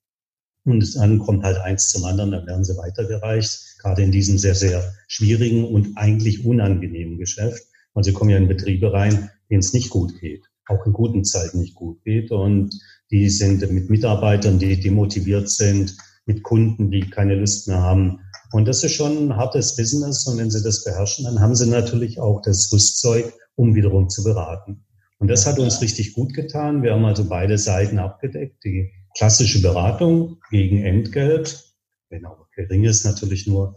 Und 0.65 0.95
dann 0.95 1.19
kommt 1.19 1.43
halt 1.43 1.57
eins 1.57 1.89
zum 1.89 2.03
anderen, 2.03 2.31
dann 2.31 2.47
werden 2.47 2.63
sie 2.63 2.75
weitergereicht, 2.75 3.77
gerade 3.77 4.01
in 4.01 4.11
diesem 4.11 4.39
sehr, 4.39 4.55
sehr 4.55 4.91
schwierigen 5.07 5.65
und 5.65 5.97
eigentlich 5.97 6.45
unangenehmen 6.45 7.19
Geschäft. 7.19 7.63
Also 7.93 8.09
sie 8.09 8.13
kommen 8.15 8.31
ja 8.31 8.37
in 8.37 8.47
Betriebe 8.47 8.91
rein, 8.91 9.29
denen 9.51 9.59
es 9.59 9.73
nicht 9.73 9.91
gut 9.91 10.19
geht 10.19 10.49
auch 10.69 10.85
in 10.85 10.93
guten 10.93 11.23
Zeiten 11.23 11.59
nicht 11.59 11.75
gut 11.75 12.01
geht. 12.03 12.31
Und 12.31 12.73
die 13.11 13.29
sind 13.29 13.69
mit 13.71 13.89
Mitarbeitern, 13.89 14.59
die 14.59 14.79
demotiviert 14.79 15.49
sind, 15.49 15.95
mit 16.25 16.43
Kunden, 16.43 16.91
die 16.91 17.09
keine 17.09 17.35
Lust 17.35 17.67
mehr 17.67 17.81
haben. 17.81 18.19
Und 18.51 18.67
das 18.67 18.83
ist 18.83 18.93
schon 18.93 19.29
ein 19.29 19.35
hartes 19.35 19.75
Business. 19.75 20.27
Und 20.27 20.37
wenn 20.37 20.51
sie 20.51 20.63
das 20.63 20.83
beherrschen, 20.83 21.25
dann 21.25 21.39
haben 21.39 21.55
sie 21.55 21.67
natürlich 21.67 22.19
auch 22.19 22.41
das 22.41 22.71
Rüstzeug, 22.71 23.33
um 23.55 23.75
wiederum 23.75 24.09
zu 24.09 24.23
beraten. 24.23 24.85
Und 25.17 25.27
das 25.27 25.45
hat 25.45 25.59
uns 25.59 25.81
richtig 25.81 26.13
gut 26.13 26.33
getan. 26.33 26.81
Wir 26.81 26.93
haben 26.93 27.05
also 27.05 27.27
beide 27.27 27.57
Seiten 27.57 27.99
abgedeckt. 27.99 28.63
Die 28.63 28.91
klassische 29.17 29.61
Beratung 29.61 30.37
gegen 30.49 30.83
Entgelt, 30.83 31.73
wenn 32.09 32.25
auch 32.25 32.49
gering 32.55 32.85
ist 32.85 33.05
natürlich 33.05 33.47
nur. 33.47 33.75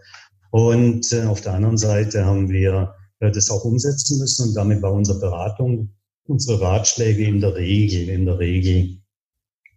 Und 0.50 1.10
äh, 1.12 1.24
auf 1.24 1.40
der 1.40 1.54
anderen 1.54 1.78
Seite 1.78 2.24
haben 2.24 2.50
wir 2.50 2.94
äh, 3.20 3.30
das 3.30 3.50
auch 3.50 3.64
umsetzen 3.64 4.18
müssen. 4.18 4.48
Und 4.48 4.54
damit 4.54 4.82
war 4.82 4.92
unsere 4.92 5.18
Beratung 5.18 5.94
unsere 6.26 6.60
Ratschläge 6.60 7.24
in 7.24 7.40
der 7.40 7.54
Regel, 7.54 8.08
in 8.08 8.26
der 8.26 8.38
Regel 8.38 8.98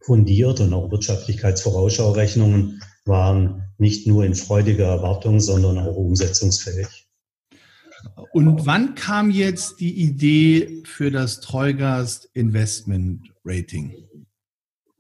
fundiert 0.02 0.60
und 0.60 0.74
auch 0.74 0.92
Wirtschaftlichkeitsvorausschaurechnungen 0.92 2.82
waren 3.06 3.64
nicht 3.78 4.08
nur 4.08 4.24
in 4.24 4.36
freudiger 4.36 4.86
Erwartung, 4.86 5.40
sondern 5.40 5.78
auch 5.80 5.96
umsetzungsfähig. 5.96 7.08
Und 8.34 8.66
wann 8.66 8.96
kam 8.96 9.32
jetzt 9.32 9.80
die 9.80 10.02
Idee 10.02 10.84
für 10.86 11.10
das 11.12 11.40
Treugast 11.40 12.30
Investment 12.34 13.22
Rating? 13.44 14.08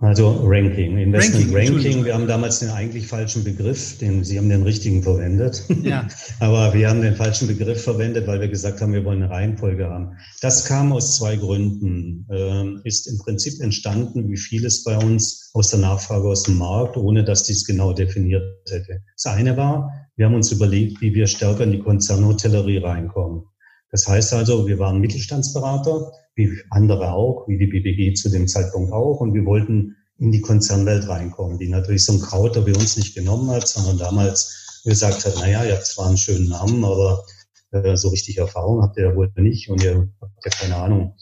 Also 0.06 0.40
Ranking, 0.44 1.00
Investment 1.00 1.52
Ranking. 1.52 1.74
Ranking. 1.74 2.06
Wir 2.06 2.14
haben 2.14 2.28
damals 2.28 2.60
den 2.60 2.70
eigentlich 2.70 3.08
falschen 3.08 3.44
Begriff, 3.44 3.98
den 3.98 4.24
Sie 4.24 4.38
haben 4.38 4.50
den 4.50 4.62
richtigen 4.62 5.02
verwendet. 5.02 5.64
Ja. 5.82 6.08
Aber 6.40 6.76
wir 6.76 6.90
haben 6.90 7.02
den 7.02 7.16
falschen 7.16 7.48
Begriff 7.48 7.84
verwendet, 7.84 8.28
weil 8.28 8.40
wir 8.40 8.48
gesagt 8.48 8.82
haben, 8.82 8.94
wir 8.94 9.04
wollen 9.04 9.24
eine 9.24 9.34
Reihenfolge 9.34 9.90
haben. 9.90 10.16
Das 10.42 10.66
kam 10.66 10.94
aus 10.94 11.16
zwei 11.16 11.38
Gründen. 11.38 12.28
Ähm, 12.32 12.82
ist 12.84 13.08
im 13.08 13.18
Prinzip 13.18 13.60
entstanden, 13.62 14.30
wie 14.30 14.38
vieles 14.38 14.84
bei 14.84 14.96
uns, 14.96 15.50
aus 15.56 15.70
der 15.70 15.80
Nachfrage 15.80 16.28
aus 16.28 16.44
dem 16.44 16.60
Markt, 16.60 16.98
ohne 16.98 17.24
dass 17.24 17.44
dies 17.44 17.66
genau 17.66 17.92
definiert 17.92 18.44
hätte. 18.70 19.02
Das 19.16 19.34
eine 19.34 19.58
war, 19.58 19.90
wir 20.18 20.28
haben 20.28 20.36
uns 20.36 20.52
überlegt, 20.52 21.02
wie 21.02 21.16
wir 21.16 21.26
stärker 21.26 21.64
in 21.64 21.72
die 21.72 21.80
Konzernhotellerie 21.80 22.78
reinkommen. 22.78 23.46
Das 23.90 24.08
heißt 24.08 24.34
also, 24.34 24.68
wir 24.68 24.78
waren 24.78 25.00
Mittelstandsberater, 25.00 26.12
wie 26.36 26.52
andere 26.70 27.14
auch, 27.14 27.48
wie 27.48 27.58
die 27.58 27.68
BBG 27.68 28.14
zu 28.14 28.30
dem 28.30 28.48
Zeitpunkt 28.48 28.92
auch. 28.92 29.22
Und 29.22 29.34
wir 29.34 29.46
wollten 29.46 29.96
in 30.18 30.32
die 30.32 30.42
Konzernwelt 30.42 31.08
reinkommen, 31.08 31.58
die 31.58 31.68
natürlich 31.68 32.06
so 32.06 32.14
ein 32.14 32.22
Krauter 32.22 32.66
wie 32.66 32.74
uns 32.74 32.98
nicht 32.98 33.16
genommen 33.16 33.50
hat, 33.50 33.68
sondern 33.68 33.98
damals 33.98 34.82
gesagt 34.86 35.26
hat, 35.26 35.36
naja, 35.36 35.64
ihr 35.66 35.74
habt 35.74 35.86
zwar 35.86 36.08
einen 36.08 36.18
schönen 36.18 36.50
Namen, 36.50 36.84
aber 36.86 37.24
äh, 37.72 37.98
so 37.98 38.10
richtig 38.10 38.38
Erfahrung 38.38 38.82
habt 38.82 38.98
ihr 38.98 39.10
ja 39.10 39.16
wohl 39.16 39.32
nicht 39.38 39.70
und 39.70 39.84
ihr 39.84 40.10
habt 40.22 40.46
ja 40.46 40.52
keine 40.52 40.76
Ahnung. 40.76 41.16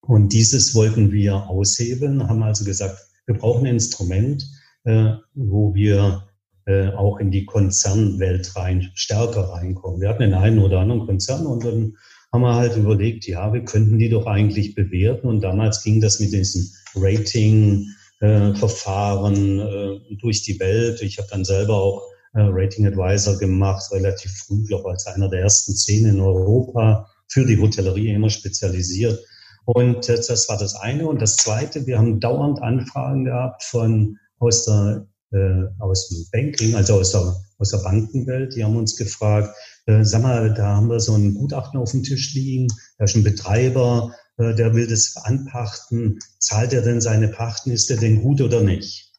Und 0.00 0.32
dieses 0.32 0.74
wollten 0.74 1.10
wir 1.12 1.48
aushebeln, 1.48 2.28
haben 2.28 2.42
also 2.42 2.64
gesagt, 2.64 2.98
wir 3.26 3.36
brauchen 3.36 3.66
ein 3.66 3.74
Instrument, 3.74 4.46
äh, 4.84 5.14
wo 5.34 5.74
wir 5.74 6.28
äh, 6.66 6.88
auch 6.90 7.18
in 7.18 7.30
die 7.30 7.44
Konzernwelt 7.44 8.54
rein, 8.56 8.90
stärker 8.94 9.50
reinkommen. 9.50 10.00
Wir 10.00 10.08
hatten 10.08 10.22
den 10.22 10.34
einen 10.34 10.60
oder 10.60 10.80
anderen 10.80 11.06
Konzern 11.06 11.46
und 11.46 11.64
dann 11.64 11.96
haben 12.32 12.42
wir 12.42 12.54
halt 12.54 12.76
überlegt, 12.76 13.26
ja, 13.26 13.52
wir 13.52 13.64
könnten 13.64 13.98
die 13.98 14.08
doch 14.08 14.26
eigentlich 14.26 14.74
bewerten. 14.74 15.28
Und 15.28 15.40
damals 15.40 15.82
ging 15.82 16.00
das 16.00 16.20
mit 16.20 16.32
diesen 16.32 16.72
Rating-Verfahren 16.94 19.58
äh, 19.58 19.94
äh, 19.94 20.00
durch 20.20 20.42
die 20.42 20.60
Welt. 20.60 21.02
Ich 21.02 21.18
habe 21.18 21.28
dann 21.30 21.44
selber 21.44 21.74
auch 21.74 22.02
äh, 22.34 22.42
Rating 22.42 22.86
Advisor 22.86 23.36
gemacht, 23.38 23.90
relativ 23.92 24.30
früh, 24.32 24.62
glaube 24.64 24.90
als 24.90 25.06
einer 25.06 25.28
der 25.28 25.40
ersten 25.40 25.74
zehn 25.74 26.06
in 26.06 26.20
Europa, 26.20 27.10
für 27.28 27.46
die 27.46 27.58
Hotellerie 27.58 28.12
immer 28.12 28.30
spezialisiert. 28.30 29.18
Und 29.64 30.08
das 30.08 30.48
war 30.48 30.58
das 30.58 30.76
eine. 30.76 31.06
Und 31.06 31.20
das 31.20 31.36
zweite, 31.36 31.86
wir 31.86 31.98
haben 31.98 32.20
dauernd 32.20 32.62
Anfragen 32.62 33.26
gehabt 33.26 33.62
von 33.64 34.16
aus 34.38 34.64
der 34.64 35.06
äh, 35.30 35.64
aus 35.78 36.08
dem 36.08 36.26
Banking, 36.32 36.74
also 36.74 36.94
aus 36.94 37.12
der, 37.12 37.34
aus 37.58 37.70
der 37.70 37.78
Bankenwelt. 37.78 38.54
Die 38.54 38.64
haben 38.64 38.76
uns 38.76 38.96
gefragt, 38.96 39.54
äh, 39.88 40.04
sag 40.04 40.22
mal, 40.22 40.52
da 40.52 40.76
haben 40.76 40.90
wir 40.90 41.00
so 41.00 41.14
ein 41.14 41.34
Gutachten 41.34 41.80
auf 41.80 41.92
dem 41.92 42.02
Tisch 42.02 42.34
liegen, 42.34 42.68
da 42.98 43.04
ist 43.04 43.16
ein 43.16 43.24
Betreiber, 43.24 44.14
äh, 44.36 44.54
der 44.54 44.74
will 44.74 44.86
das 44.86 45.16
anpachten. 45.16 46.18
Zahlt 46.38 46.74
er 46.74 46.82
denn 46.82 47.00
seine 47.00 47.28
Pachten? 47.28 47.70
Ist 47.70 47.90
er 47.90 47.96
denn 47.96 48.22
gut 48.22 48.42
oder 48.42 48.60
nicht? 48.60 49.10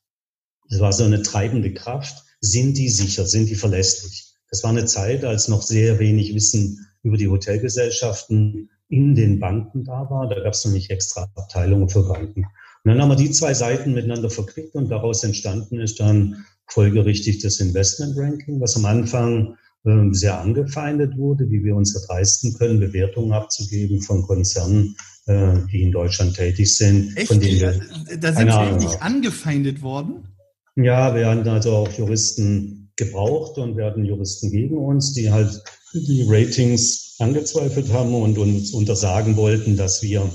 Das 0.70 0.80
war 0.80 0.94
so 0.94 1.04
eine 1.04 1.24
treibende 1.24 1.74
Kraft. 1.74 2.24
Sind 2.40 2.78
die 2.78 2.90
sicher? 2.90 3.26
Sind 3.26 3.50
die 3.50 3.56
verlässlich? 3.56 4.36
Das 4.52 4.64
war 4.64 4.70
eine 4.70 4.86
Zeit, 4.86 5.26
als 5.26 5.48
noch 5.48 5.64
sehr 5.64 5.98
wenig 5.98 6.36
Wissen 6.36 6.88
über 7.02 7.18
die 7.18 7.28
Hotelgesellschaften 7.28 8.70
in 8.90 9.16
den 9.16 9.40
Banken 9.40 9.84
da 9.84 10.08
war. 10.10 10.30
Da 10.30 10.40
gab 10.40 10.54
es 10.54 10.66
noch 10.66 10.72
nicht 10.72 10.92
extra 10.92 11.28
Abteilungen 11.36 11.90
für 11.90 12.04
Banken. 12.04 12.46
Und 12.84 12.92
dann 12.92 13.02
haben 13.02 13.10
wir 13.10 13.16
die 13.16 13.32
zwei 13.32 13.56
Seiten 13.56 13.94
miteinander 13.94 14.30
verquickt 14.30 14.76
und 14.76 14.90
daraus 14.90 15.24
entstanden 15.24 15.80
ist 15.80 16.00
dann 16.00 16.46
folgerichtig 16.68 17.42
das 17.42 17.60
Investment 17.60 18.16
Ranking, 18.16 18.62
was 18.62 18.76
am 18.76 18.86
Anfang 18.86 19.58
sehr 19.84 20.40
angefeindet 20.40 21.18
wurde, 21.18 21.50
wie 21.50 21.64
wir 21.64 21.76
uns 21.76 21.96
erdreisten 21.96 22.54
können, 22.54 22.80
Bewertungen 22.80 23.32
abzugeben 23.32 24.02
von 24.02 24.24
Konzernen, 24.24 24.96
äh, 25.26 25.56
die 25.72 25.84
in 25.84 25.92
Deutschland 25.92 26.36
tätig 26.36 26.76
sind. 26.76 27.16
Echt? 27.16 27.28
Von 27.28 27.40
denen 27.40 27.60
wir 27.60 27.82
da 28.20 28.34
sind 28.34 28.52
Sie 28.52 28.86
nicht 28.86 29.02
angefeindet 29.02 29.82
worden? 29.82 30.28
Ja, 30.76 31.16
wir 31.16 31.28
hatten 31.28 31.48
also 31.48 31.72
auch 31.72 31.92
Juristen 31.92 32.92
gebraucht 32.96 33.58
und 33.58 33.78
wir 33.78 33.86
hatten 33.86 34.04
Juristen 34.04 34.52
gegen 34.52 34.78
uns, 34.78 35.14
die 35.14 35.32
halt 35.32 35.62
die 35.94 36.26
Ratings 36.28 37.16
angezweifelt 37.20 37.92
haben 37.92 38.14
und 38.14 38.38
uns 38.38 38.72
untersagen 38.72 39.36
wollten, 39.36 39.78
dass 39.78 40.04
wir 40.04 40.30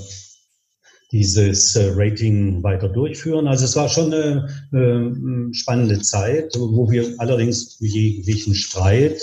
dieses 1.11 1.75
äh, 1.75 1.91
Rating 1.93 2.63
weiter 2.63 2.89
durchführen. 2.89 3.47
Also 3.47 3.65
es 3.65 3.75
war 3.75 3.89
schon 3.89 4.13
eine 4.13 4.47
äh, 4.73 5.53
spannende 5.53 6.01
Zeit, 6.01 6.55
wo 6.57 6.89
wir 6.89 7.15
allerdings 7.17 7.77
jeglichen 7.79 8.55
Streit 8.55 9.21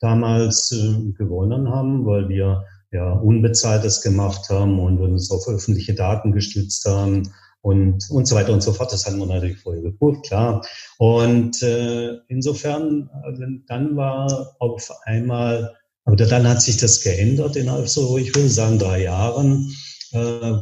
damals 0.00 0.72
äh, 0.72 1.12
gewonnen 1.12 1.70
haben, 1.70 2.04
weil 2.04 2.28
wir 2.28 2.64
ja 2.92 3.12
unbezahltes 3.12 4.02
gemacht 4.02 4.50
haben 4.50 4.78
und 4.78 5.00
uns 5.00 5.30
auf 5.30 5.48
öffentliche 5.48 5.94
Daten 5.94 6.32
gestützt 6.32 6.84
haben 6.84 7.32
und, 7.62 8.10
und 8.10 8.26
so 8.26 8.34
weiter 8.34 8.52
und 8.52 8.62
so 8.62 8.72
fort. 8.72 8.92
Das 8.92 9.06
hatten 9.06 9.18
wir 9.18 9.26
natürlich 9.26 9.58
vorher 9.58 9.82
geprüft, 9.82 10.26
klar. 10.26 10.62
Und 10.98 11.62
äh, 11.62 12.18
insofern, 12.28 13.08
also 13.22 13.42
dann 13.68 13.96
war 13.96 14.56
auf 14.58 14.90
einmal, 15.04 15.74
aber 16.04 16.16
dann 16.16 16.46
hat 16.48 16.60
sich 16.60 16.76
das 16.76 17.00
geändert 17.00 17.56
innerhalb 17.56 17.88
so, 17.88 18.18
ich 18.18 18.34
würde 18.34 18.48
sagen, 18.48 18.78
drei 18.78 19.04
Jahren. 19.04 19.72
Äh, 20.12 20.18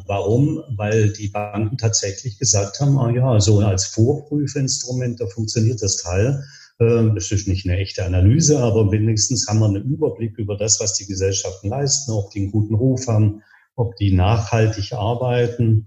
warum? 0.07 0.63
Weil 0.77 1.13
die 1.13 1.29
Banken 1.29 1.77
tatsächlich 1.77 2.39
gesagt 2.39 2.81
haben, 2.81 2.99
ah 2.99 3.11
ja, 3.11 3.41
so 3.41 3.59
als 3.61 3.87
Vorprüfinstrument, 3.87 5.21
da 5.21 5.27
funktioniert 5.27 5.83
das 5.83 5.99
Teil. 5.99 6.45
Äh, 6.79 7.15
das 7.15 7.31
ist 7.31 7.49
nicht 7.49 7.67
eine 7.67 7.79
echte 7.79 8.05
Analyse, 8.05 8.61
aber 8.61 8.91
wenigstens 8.91 9.47
haben 9.49 9.61
wir 9.61 9.67
einen 9.67 9.85
Überblick 9.85 10.39
über 10.39 10.57
das, 10.57 10.81
was 10.81 10.95
die 10.95 11.07
Gesellschaften 11.07 11.69
leisten, 11.69 12.13
ob 12.13 12.31
die 12.31 12.41
einen 12.41 12.53
guten 12.53 12.75
Ruf 12.75 13.07
haben, 13.09 13.43
ob 13.77 13.97
die 13.97 14.13
nachhaltig 14.13 14.93
arbeiten 14.93 15.87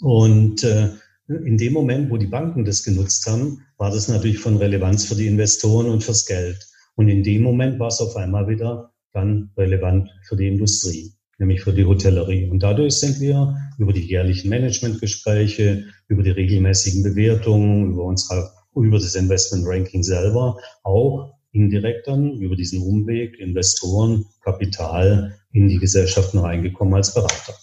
und 0.00 0.64
äh, 0.64 0.90
in 1.28 1.58
dem 1.58 1.72
Moment, 1.72 2.10
wo 2.10 2.16
die 2.16 2.26
Banken 2.26 2.64
das 2.64 2.82
genutzt 2.82 3.26
haben, 3.26 3.64
war 3.76 3.90
das 3.90 4.08
natürlich 4.08 4.38
von 4.38 4.56
Relevanz 4.56 5.04
für 5.04 5.14
die 5.14 5.28
Investoren 5.28 5.86
und 5.86 6.02
fürs 6.02 6.26
Geld. 6.26 6.66
Und 6.96 7.08
in 7.08 7.22
dem 7.22 7.42
Moment 7.42 7.78
war 7.78 7.88
es 7.88 8.00
auf 8.00 8.16
einmal 8.16 8.48
wieder 8.48 8.92
dann 9.12 9.50
relevant 9.56 10.10
für 10.26 10.36
die 10.36 10.48
Industrie, 10.48 11.12
nämlich 11.40 11.62
für 11.62 11.72
die 11.72 11.84
Hotellerie. 11.84 12.48
Und 12.48 12.62
dadurch 12.62 12.94
sind 12.94 13.20
wir 13.20 13.56
über 13.78 13.92
die 13.92 14.06
jährlichen 14.06 14.50
Managementgespräche, 14.50 15.86
über 16.08 16.22
die 16.22 16.30
regelmäßigen 16.30 17.02
Bewertungen, 17.02 17.92
über 17.92 18.04
unsere, 18.04 18.50
über 18.76 18.98
das 18.98 19.14
Investment 19.14 19.64
Ranking 19.66 20.02
selber 20.02 20.58
auch 20.84 21.34
indirekt 21.52 22.06
dann 22.06 22.34
über 22.34 22.54
diesen 22.54 22.80
Umweg 22.80 23.38
Investoren, 23.40 24.24
Kapital 24.42 25.34
in 25.52 25.68
die 25.68 25.78
Gesellschaften 25.78 26.38
reingekommen 26.38 26.94
als 26.94 27.12
Berater. 27.12 27.54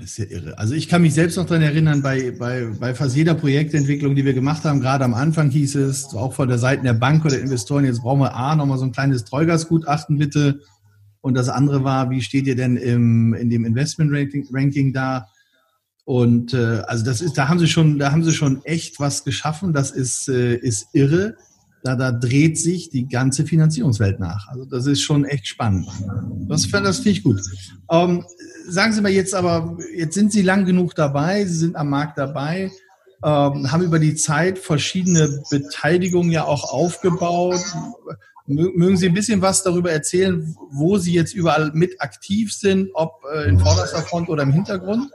Das 0.00 0.10
ist 0.10 0.18
ja 0.18 0.24
irre. 0.24 0.58
Also 0.58 0.74
ich 0.74 0.88
kann 0.88 1.02
mich 1.02 1.12
selbst 1.12 1.36
noch 1.36 1.44
daran 1.44 1.62
erinnern, 1.62 2.00
bei, 2.00 2.30
bei, 2.30 2.66
bei 2.80 2.94
fast 2.94 3.14
jeder 3.14 3.34
Projektentwicklung, 3.34 4.14
die 4.14 4.24
wir 4.24 4.32
gemacht 4.32 4.64
haben, 4.64 4.80
gerade 4.80 5.04
am 5.04 5.12
Anfang 5.12 5.50
hieß 5.50 5.74
es, 5.76 6.14
auch 6.14 6.32
von 6.32 6.48
der 6.48 6.58
Seite 6.58 6.82
der 6.82 6.94
Bank 6.94 7.24
oder 7.26 7.38
Investoren, 7.38 7.84
jetzt 7.84 8.00
brauchen 8.00 8.20
wir 8.20 8.34
A, 8.34 8.56
nochmal 8.56 8.78
so 8.78 8.84
ein 8.84 8.92
kleines 8.92 9.24
Treugasgutachten 9.24 10.16
bitte. 10.16 10.60
Und 11.22 11.34
das 11.34 11.48
andere 11.48 11.84
war, 11.84 12.10
wie 12.10 12.20
steht 12.20 12.46
ihr 12.46 12.56
denn 12.56 12.76
im, 12.76 13.32
in 13.32 13.48
dem 13.48 13.64
Investment-Ranking 13.64 14.48
Ranking 14.52 14.92
da? 14.92 15.28
Und 16.04 16.52
äh, 16.52 16.82
also 16.86 17.04
das 17.04 17.20
ist, 17.20 17.38
da 17.38 17.48
haben 17.48 17.60
sie 17.60 17.68
schon, 17.68 17.98
da 17.98 18.10
haben 18.10 18.24
sie 18.24 18.32
schon 18.32 18.62
echt 18.64 18.98
was 18.98 19.24
geschaffen. 19.24 19.72
Das 19.72 19.92
ist, 19.92 20.28
äh, 20.28 20.56
ist 20.56 20.88
irre. 20.92 21.36
Da, 21.84 21.96
da 21.96 22.12
dreht 22.12 22.58
sich 22.58 22.90
die 22.90 23.08
ganze 23.08 23.44
Finanzierungswelt 23.44 24.20
nach. 24.20 24.48
Also 24.48 24.64
das 24.64 24.86
ist 24.86 25.00
schon 25.00 25.24
echt 25.24 25.46
spannend. 25.46 25.88
Das, 26.48 26.68
das 26.68 26.98
finde 26.98 27.10
ich 27.10 27.22
gut. 27.22 27.40
Ähm, 27.90 28.24
sagen 28.68 28.92
Sie 28.92 29.00
mal 29.00 29.10
jetzt 29.10 29.34
aber, 29.34 29.78
jetzt 29.96 30.14
sind 30.14 30.32
Sie 30.32 30.42
lang 30.42 30.64
genug 30.64 30.94
dabei, 30.94 31.44
Sie 31.44 31.56
sind 31.56 31.76
am 31.76 31.90
Markt 31.90 32.18
dabei, 32.18 32.70
ähm, 33.24 33.70
haben 33.70 33.82
über 33.82 33.98
die 33.98 34.14
Zeit 34.14 34.58
verschiedene 34.58 35.42
Beteiligungen 35.50 36.30
ja 36.30 36.44
auch 36.44 36.72
aufgebaut. 36.72 37.60
Mögen 38.46 38.96
Sie 38.96 39.06
ein 39.06 39.14
bisschen 39.14 39.40
was 39.40 39.62
darüber 39.62 39.92
erzählen, 39.92 40.54
wo 40.70 40.98
Sie 40.98 41.12
jetzt 41.12 41.34
überall 41.34 41.70
mit 41.74 42.00
aktiv 42.00 42.52
sind, 42.52 42.90
ob 42.94 43.22
äh, 43.34 43.48
in 43.48 43.58
vorderster 43.58 44.02
Front 44.02 44.28
oder 44.28 44.42
im 44.42 44.52
Hintergrund? 44.52 45.10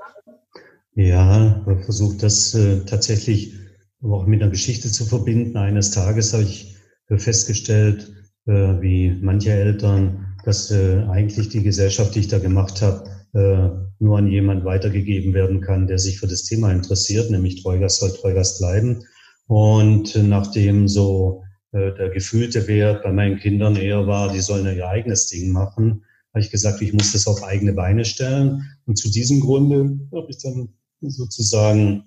Ja, 0.96 1.66
ich 1.70 1.84
versuche 1.84 2.18
das 2.18 2.56
äh, 2.56 2.86
tatsächlich 2.86 3.54
auch 4.02 4.26
mit 4.26 4.42
einer 4.42 4.52
Geschichte 4.52 4.90
zu 4.92 5.06
verbinden. 5.06 5.58
Eines 5.58 5.92
Tages 5.92 6.34
habe 6.34 6.44
ich 6.44 6.76
festgestellt, 7.16 8.12
äh, 8.46 8.82
wie 8.82 9.18
manche 9.22 9.52
Eltern, 9.52 10.36
dass 10.44 10.72
äh, 10.72 11.04
eigentlich 11.10 11.50
die 11.50 11.64
Gesellschaft, 11.64 12.16
die 12.16 12.22
ich 12.22 12.28
da 12.28 12.40
gemacht 12.40 12.82
habe, 12.82 13.10
äh, 13.34 13.70
nur 14.00 14.18
an 14.18 14.28
jemand 14.28 14.66
weitergegeben 14.66 15.34
werden 15.34 15.62
kann, 15.62 15.88
der 15.88 16.00
sich 16.00 16.20
für 16.20 16.28
das 16.28 16.44
Thema 16.44 16.72
interessiert, 16.72 17.30
nämlich 17.30 17.62
Treugast 17.62 18.00
soll 18.00 18.12
Treugast 18.12 18.60
bleiben. 18.60 19.04
Und 19.48 20.16
nachdem 20.16 20.88
so 20.88 21.44
äh, 21.44 21.47
der 21.72 22.10
gefühlte 22.10 22.68
Wert 22.68 23.04
bei 23.04 23.12
meinen 23.12 23.38
Kindern 23.38 23.76
eher 23.76 24.08
war, 24.08 24.32
die 24.32 24.40
sollen 24.40 24.66
ihr 24.76 24.88
eigenes 24.88 25.28
Ding 25.28 25.52
machen, 25.52 26.04
habe 26.34 26.44
ich 26.44 26.52
gesagt, 26.52 26.82
ich 26.82 26.94
muss 26.94 27.14
das 27.14 27.28
auf 27.28 27.44
eigene 27.44 27.74
Beine 27.74 28.06
stellen. 28.06 28.64
Und 28.86 28.98
zu 28.98 29.10
diesem 29.10 29.40
Grunde 29.40 30.00
habe 30.14 30.28
ich 30.30 30.38
dann 30.38 30.70
sozusagen, 31.02 32.04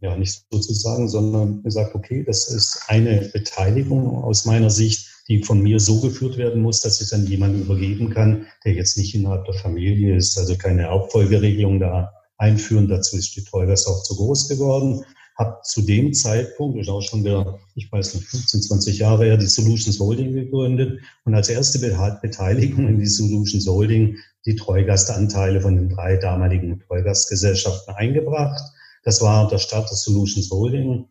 ja 0.00 0.16
nicht 0.16 0.44
sozusagen, 0.50 1.08
sondern 1.08 1.62
gesagt, 1.62 1.94
okay, 1.94 2.22
das 2.24 2.48
ist 2.48 2.82
eine 2.88 3.30
Beteiligung 3.32 4.22
aus 4.22 4.44
meiner 4.44 4.70
Sicht, 4.70 5.08
die 5.28 5.42
von 5.42 5.62
mir 5.62 5.78
so 5.78 6.00
geführt 6.00 6.36
werden 6.36 6.60
muss, 6.60 6.80
dass 6.80 7.00
ich 7.00 7.12
an 7.12 7.26
jemanden 7.26 7.62
übergeben 7.62 8.10
kann, 8.10 8.46
der 8.64 8.74
jetzt 8.74 8.98
nicht 8.98 9.14
innerhalb 9.14 9.44
der 9.44 9.54
Familie 9.54 10.16
ist, 10.16 10.38
also 10.38 10.56
keine 10.56 10.82
Erbfolgeregelung 10.82 11.80
da 11.80 12.12
einführen. 12.36 12.88
Dazu 12.88 13.16
ist 13.16 13.36
die 13.36 13.44
Treugas 13.44 13.86
auch 13.86 14.02
zu 14.02 14.16
groß 14.16 14.48
geworden. 14.48 15.04
Habe 15.40 15.56
zu 15.64 15.80
dem 15.80 16.12
Zeitpunkt, 16.12 16.78
ich 16.78 16.90
auch 16.90 17.00
schon 17.00 17.24
wieder, 17.24 17.58
ich 17.74 17.90
weiß 17.90 18.14
nicht, 18.14 18.26
15, 18.26 18.60
20 18.60 18.98
Jahre 18.98 19.24
her, 19.24 19.38
die 19.38 19.46
Solutions 19.46 19.98
Holding 19.98 20.34
gegründet 20.34 21.00
und 21.24 21.34
als 21.34 21.48
erste 21.48 21.78
Beteiligung 21.78 22.86
in 22.86 22.98
die 22.98 23.06
Solutions 23.06 23.66
Holding 23.66 24.18
die 24.44 24.54
Treugastanteile 24.54 25.62
von 25.62 25.76
den 25.76 25.88
drei 25.88 26.18
damaligen 26.18 26.80
Treugastgesellschaften 26.80 27.94
eingebracht. 27.94 28.60
Das 29.02 29.22
war 29.22 29.48
der 29.48 29.56
Start 29.56 29.88
der 29.88 29.96
Solutions 29.96 30.50
Holding, 30.50 31.06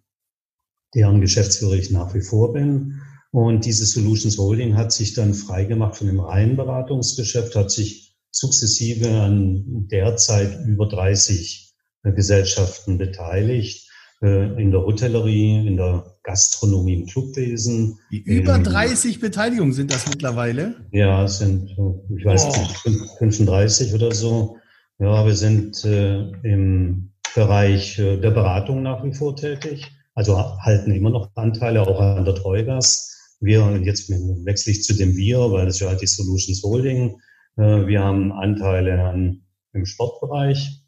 deren 0.93 1.21
Geschäftsführer 1.21 1.73
ich 1.73 1.89
nach 1.89 2.13
wie 2.13 2.21
vor 2.21 2.53
bin. 2.53 3.01
Und 3.31 3.65
diese 3.65 3.87
Solutions 3.87 4.37
Holding 4.37 4.77
hat 4.77 4.91
sich 4.91 5.15
dann 5.15 5.33
freigemacht 5.33 5.95
von 5.97 6.05
dem 6.05 6.19
reinen 6.19 6.55
Beratungsgeschäft, 6.55 7.55
hat 7.55 7.71
sich 7.71 8.15
sukzessive 8.29 9.09
an 9.09 9.87
derzeit 9.87 10.67
über 10.67 10.87
30 10.87 11.73
äh, 12.03 12.11
Gesellschaften 12.11 12.99
beteiligt, 12.99 13.88
in 14.21 14.71
der 14.71 14.81
Hotellerie, 14.81 15.65
in 15.65 15.77
der 15.77 16.03
Gastronomie, 16.23 16.95
im 16.95 17.05
Clubwesen. 17.05 17.97
Die 18.11 18.19
über 18.19 18.59
30 18.59 19.19
Beteiligungen 19.19 19.71
sind 19.71 19.91
das 19.93 20.07
mittlerweile? 20.09 20.75
Ja, 20.91 21.23
es 21.23 21.37
sind, 21.37 21.69
äh, 21.69 22.15
ich 22.17 22.25
weiß 22.25 22.47
nicht, 22.47 23.07
35 23.17 23.93
oder 23.93 24.11
so. 24.11 24.57
Ja, 24.99 25.25
wir 25.25 25.35
sind 25.35 25.85
äh, 25.85 26.29
im 26.43 27.11
Bereich 27.33 27.95
der 27.95 28.31
Beratung 28.31 28.81
nach 28.81 29.03
wie 29.03 29.13
vor 29.13 29.35
tätig, 29.35 29.85
also 30.15 30.37
halten 30.57 30.91
immer 30.91 31.11
noch 31.11 31.29
Anteile 31.35 31.83
auch 31.83 32.01
an 32.01 32.25
der 32.25 32.35
Treugas 32.35 33.09
wir, 33.41 33.63
und 33.63 33.85
jetzt 33.85 34.09
wechsle 34.09 34.73
ich 34.73 34.83
zu 34.83 34.93
dem 34.93 35.15
Wir, 35.15 35.39
weil 35.51 35.65
das 35.65 35.75
ist 35.75 35.81
ja 35.81 35.87
halt 35.87 36.01
die 36.01 36.07
Solutions 36.07 36.61
Holding. 36.63 37.19
Äh, 37.57 37.87
wir 37.87 38.03
haben 38.03 38.31
Anteile 38.31 39.01
an, 39.03 39.41
im 39.73 39.85
Sportbereich, 39.85 40.81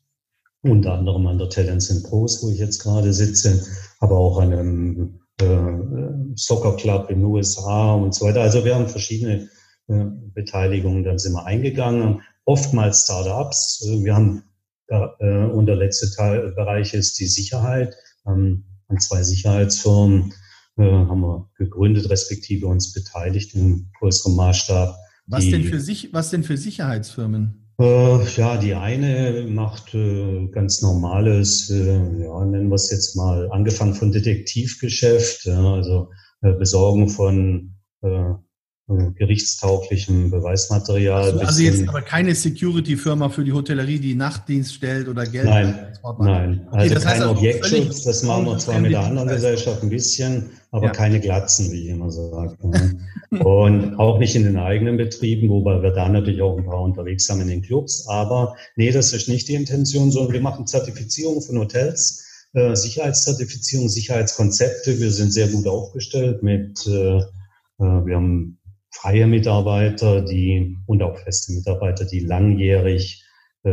unter 0.64 0.94
anderem 0.94 1.28
an 1.28 1.38
der 1.38 1.50
Talents 1.50 1.92
and 1.92 2.04
Pros, 2.04 2.44
wo 2.44 2.50
ich 2.50 2.60
jetzt 2.60 2.80
gerade 2.80 3.14
sitze, 3.14 3.66
aber 4.00 4.18
auch 4.18 4.40
an 4.40 4.54
einem 4.54 5.20
äh, 5.40 6.36
Soccer 6.36 6.76
Club 6.76 7.10
in 7.10 7.20
den 7.20 7.26
USA 7.26 7.94
und 7.94 8.14
so 8.14 8.26
weiter. 8.26 8.42
Also 8.42 8.64
wir 8.64 8.76
haben 8.76 8.88
verschiedene 8.88 9.50
äh, 9.88 10.06
Beteiligungen, 10.34 11.04
dann 11.04 11.18
sind 11.18 11.34
wir 11.34 11.46
eingegangen. 11.46 12.22
Oftmals 12.46 13.04
Startups. 13.04 13.84
Wir 14.04 14.16
haben 14.16 14.44
äh, 14.88 15.46
und 15.46 15.66
der 15.66 15.76
letzte 15.76 16.12
Teil, 16.12 16.52
Bereich 16.52 16.94
ist 16.94 17.20
die 17.20 17.28
Sicherheit. 17.28 17.96
Ähm, 18.28 18.66
an 18.88 19.00
zwei 19.00 19.24
Sicherheitsfirmen 19.24 20.34
äh, 20.78 20.84
haben 20.84 21.22
wir 21.22 21.50
gegründet, 21.58 22.10
respektive 22.10 22.68
uns 22.68 22.94
beteiligt 22.94 23.56
im 23.56 23.90
größeren 24.00 24.36
Maßstab. 24.36 24.96
Was, 25.28 25.46
denn, 25.46 25.64
für 25.64 25.80
sich, 25.80 26.14
was 26.14 26.30
denn 26.30 26.44
für 26.44 26.58
Sicherheitsfirmen? 26.58 27.61
Äh, 27.82 28.24
ja, 28.36 28.58
die 28.58 28.76
eine 28.76 29.48
macht 29.48 29.96
äh, 29.96 30.48
ganz 30.52 30.84
normales, 30.84 31.72
äh, 31.72 32.24
ja, 32.24 32.46
nennen 32.46 32.70
wir 32.70 32.76
es 32.76 32.92
jetzt 32.92 33.16
mal, 33.16 33.50
angefangen 33.52 33.96
von 33.96 34.12
Detektivgeschäft, 34.12 35.46
ja, 35.46 35.74
also 35.74 36.12
äh, 36.42 36.54
Besorgen 36.54 37.10
von 37.10 37.76
äh, 38.90 39.12
gerichtstauglichem 39.12 40.32
Beweismaterial. 40.32 41.22
Also, 41.22 41.40
also 41.40 41.62
jetzt 41.62 41.88
aber 41.88 42.02
keine 42.02 42.36
Security-Firma 42.36 43.30
für 43.30 43.44
die 43.44 43.54
Hotellerie, 43.54 44.00
die 44.00 44.16
Nachtdienst 44.16 44.74
stellt 44.74 45.08
oder 45.08 45.26
Geld. 45.26 45.46
Nein, 45.46 45.94
nein. 46.20 46.68
Also 46.72 46.86
okay, 46.86 46.94
das 46.94 47.04
kein 47.04 47.22
also 47.22 47.32
Objektschutz, 47.32 48.04
das 48.04 48.24
machen 48.24 48.46
wir 48.46 48.58
zwar 48.58 48.80
mit 48.80 48.92
der 48.92 49.02
anderen 49.02 49.30
Gesellschaft 49.30 49.84
ein 49.84 49.90
bisschen, 49.90 50.50
aber 50.72 50.88
ja. 50.88 50.92
keine 50.92 51.20
Glatzen, 51.20 51.72
wie 51.72 51.84
ich 51.84 51.90
immer 51.90 52.12
sage. 52.12 52.58
Und 53.44 53.96
auch 53.98 54.20
nicht 54.20 54.36
in 54.36 54.44
den 54.44 54.58
eigenen 54.58 54.98
Betrieben, 54.98 55.48
wobei 55.50 55.82
wir 55.82 55.92
da 55.92 56.10
natürlich 56.10 56.42
auch 56.42 56.58
ein 56.58 56.66
paar 56.66 56.82
unterwegs 56.82 57.30
haben 57.30 57.42
in 57.42 57.48
den 57.48 57.62
Clubs. 57.62 58.08
Aber 58.10 58.56
nee, 58.76 58.92
das 58.92 59.14
ist 59.14 59.30
nicht 59.30 59.48
die 59.48 59.54
Intention, 59.54 60.12
sondern 60.12 60.34
wir 60.34 60.42
machen 60.42 60.68
Zertifizierung 60.68 61.42
von 61.42 61.58
Hotels, 61.60 62.26
äh, 62.54 62.76
Sicherheitszertifizierung, 62.76 63.88
Sicherheitskonzepte. 63.88 65.00
Wir 65.00 65.12
sind 65.12 65.32
sehr 65.32 65.48
gut 65.48 65.66
aufgestellt 65.66 66.44
mit, 66.44 66.86
äh, 66.88 67.20
äh 67.20 67.24
wir 67.80 68.16
haben 68.16 68.58
freie 68.92 69.28
Mitarbeiter, 69.28 70.22
die 70.22 70.78
und 70.86 71.02
auch 71.02 71.18
feste 71.18 71.54
Mitarbeiter, 71.54 72.06
die 72.06 72.20
langjährig 72.20 73.24
äh, 73.64 73.70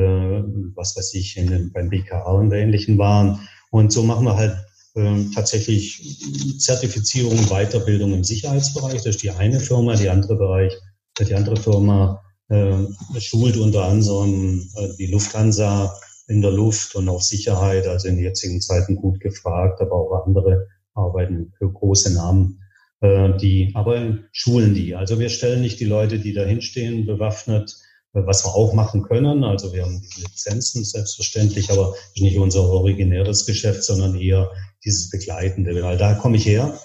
was 0.75 0.97
weiß 0.97 1.15
ich, 1.15 1.37
in, 1.37 1.73
beim 1.73 1.89
BKA 1.89 2.33
und 2.33 2.53
Ähnlichen 2.53 2.99
waren. 2.99 3.41
Und 3.71 3.93
so 3.93 4.03
machen 4.03 4.25
wir 4.25 4.37
halt 4.37 4.57
äh, 4.95 5.25
tatsächlich 5.35 6.59
Zertifizierung, 6.59 7.39
Weiterbildung 7.49 8.13
im 8.13 8.25
Sicherheitsbereich. 8.25 8.97
Das 8.97 9.07
ist 9.07 9.23
die 9.23 9.31
eine 9.31 9.61
Firma, 9.61 9.95
die 9.95 10.09
andere 10.09 10.37
Bereich, 10.37 10.75
die 11.19 11.35
andere 11.35 11.57
Firma 11.57 12.23
äh, 12.49 12.87
schult 13.19 13.57
unter 13.57 13.85
anderem 13.85 14.69
äh, 14.77 14.89
die 14.99 15.07
Lufthansa 15.07 15.95
in 16.29 16.43
der 16.43 16.51
Luft 16.51 16.95
und 16.95 17.09
auf 17.09 17.23
Sicherheit, 17.23 17.87
also 17.87 18.09
in 18.09 18.17
den 18.17 18.25
jetzigen 18.25 18.61
Zeiten 18.61 18.97
gut 18.97 19.21
gefragt, 19.21 19.81
aber 19.81 19.95
auch 19.95 20.27
andere 20.27 20.67
arbeiten 20.95 21.53
für 21.57 21.73
große 21.73 22.13
Namen, 22.15 22.61
äh, 22.61 22.68
die 23.01 23.73
aber 23.75 24.19
schulen 24.33 24.75
die. 24.75 24.95
Also 24.95 25.19
wir 25.19 25.29
stellen 25.29 25.63
nicht 25.63 25.79
die 25.79 25.85
Leute, 25.85 26.19
die 26.19 26.33
da 26.33 26.45
hinstehen, 26.45 27.07
bewaffnet, 27.07 27.77
äh, 28.15 28.21
was 28.27 28.45
wir 28.45 28.55
auch 28.55 28.73
machen 28.73 29.03
können. 29.03 29.45
Also 29.45 29.73
wir 29.73 29.85
haben 29.85 30.03
Lizenzen 30.17 30.85
selbstverständlich, 30.85 31.71
aber 31.71 31.95
nicht 32.17 32.39
unser 32.39 32.63
originäres 32.63 33.47
Geschäft, 33.47 33.85
sondern 33.85 34.15
eher 34.19 34.51
dieses 34.85 35.11
Begleitende. 35.11 35.81
Weil 35.83 35.99
da 35.99 36.15
komme 36.15 36.37
ich 36.37 36.47
her 36.47 36.79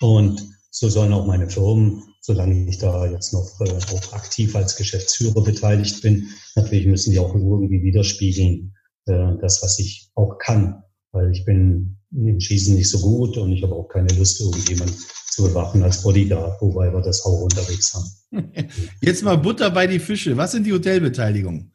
und 0.00 0.42
so 0.70 0.88
sollen 0.88 1.12
auch 1.12 1.26
meine 1.26 1.50
Firmen, 1.50 2.02
solange 2.20 2.68
ich 2.68 2.78
da 2.78 3.06
jetzt 3.06 3.32
noch 3.32 3.60
äh, 3.60 3.94
auch 3.94 4.12
aktiv 4.12 4.54
als 4.54 4.76
Geschäftsführer 4.76 5.42
beteiligt 5.42 6.00
bin, 6.02 6.28
natürlich 6.54 6.86
müssen 6.86 7.10
die 7.10 7.18
auch 7.18 7.34
irgendwie 7.34 7.82
widerspiegeln, 7.82 8.74
äh, 9.06 9.32
das, 9.40 9.62
was 9.62 9.78
ich 9.78 10.10
auch 10.14 10.38
kann. 10.38 10.82
Weil 11.12 11.30
ich 11.32 11.44
bin 11.44 11.96
im 12.12 12.40
Schießen 12.40 12.74
nicht 12.74 12.90
so 12.90 12.98
gut 12.98 13.36
und 13.36 13.52
ich 13.52 13.62
habe 13.62 13.74
auch 13.74 13.88
keine 13.88 14.12
Lust, 14.14 14.40
irgendjemand 14.40 14.94
zu 15.30 15.44
bewachen 15.44 15.82
als 15.82 16.02
Bodyguard, 16.02 16.60
wobei 16.60 16.92
wir 16.92 17.00
das 17.00 17.24
auch 17.24 17.42
unterwegs 17.42 17.94
haben. 17.94 18.44
Jetzt 19.00 19.22
mal 19.22 19.36
Butter 19.36 19.70
bei 19.70 19.86
die 19.86 19.98
Fische. 19.98 20.36
Was 20.36 20.52
sind 20.52 20.66
die 20.66 20.72
Hotelbeteiligungen? 20.72 21.72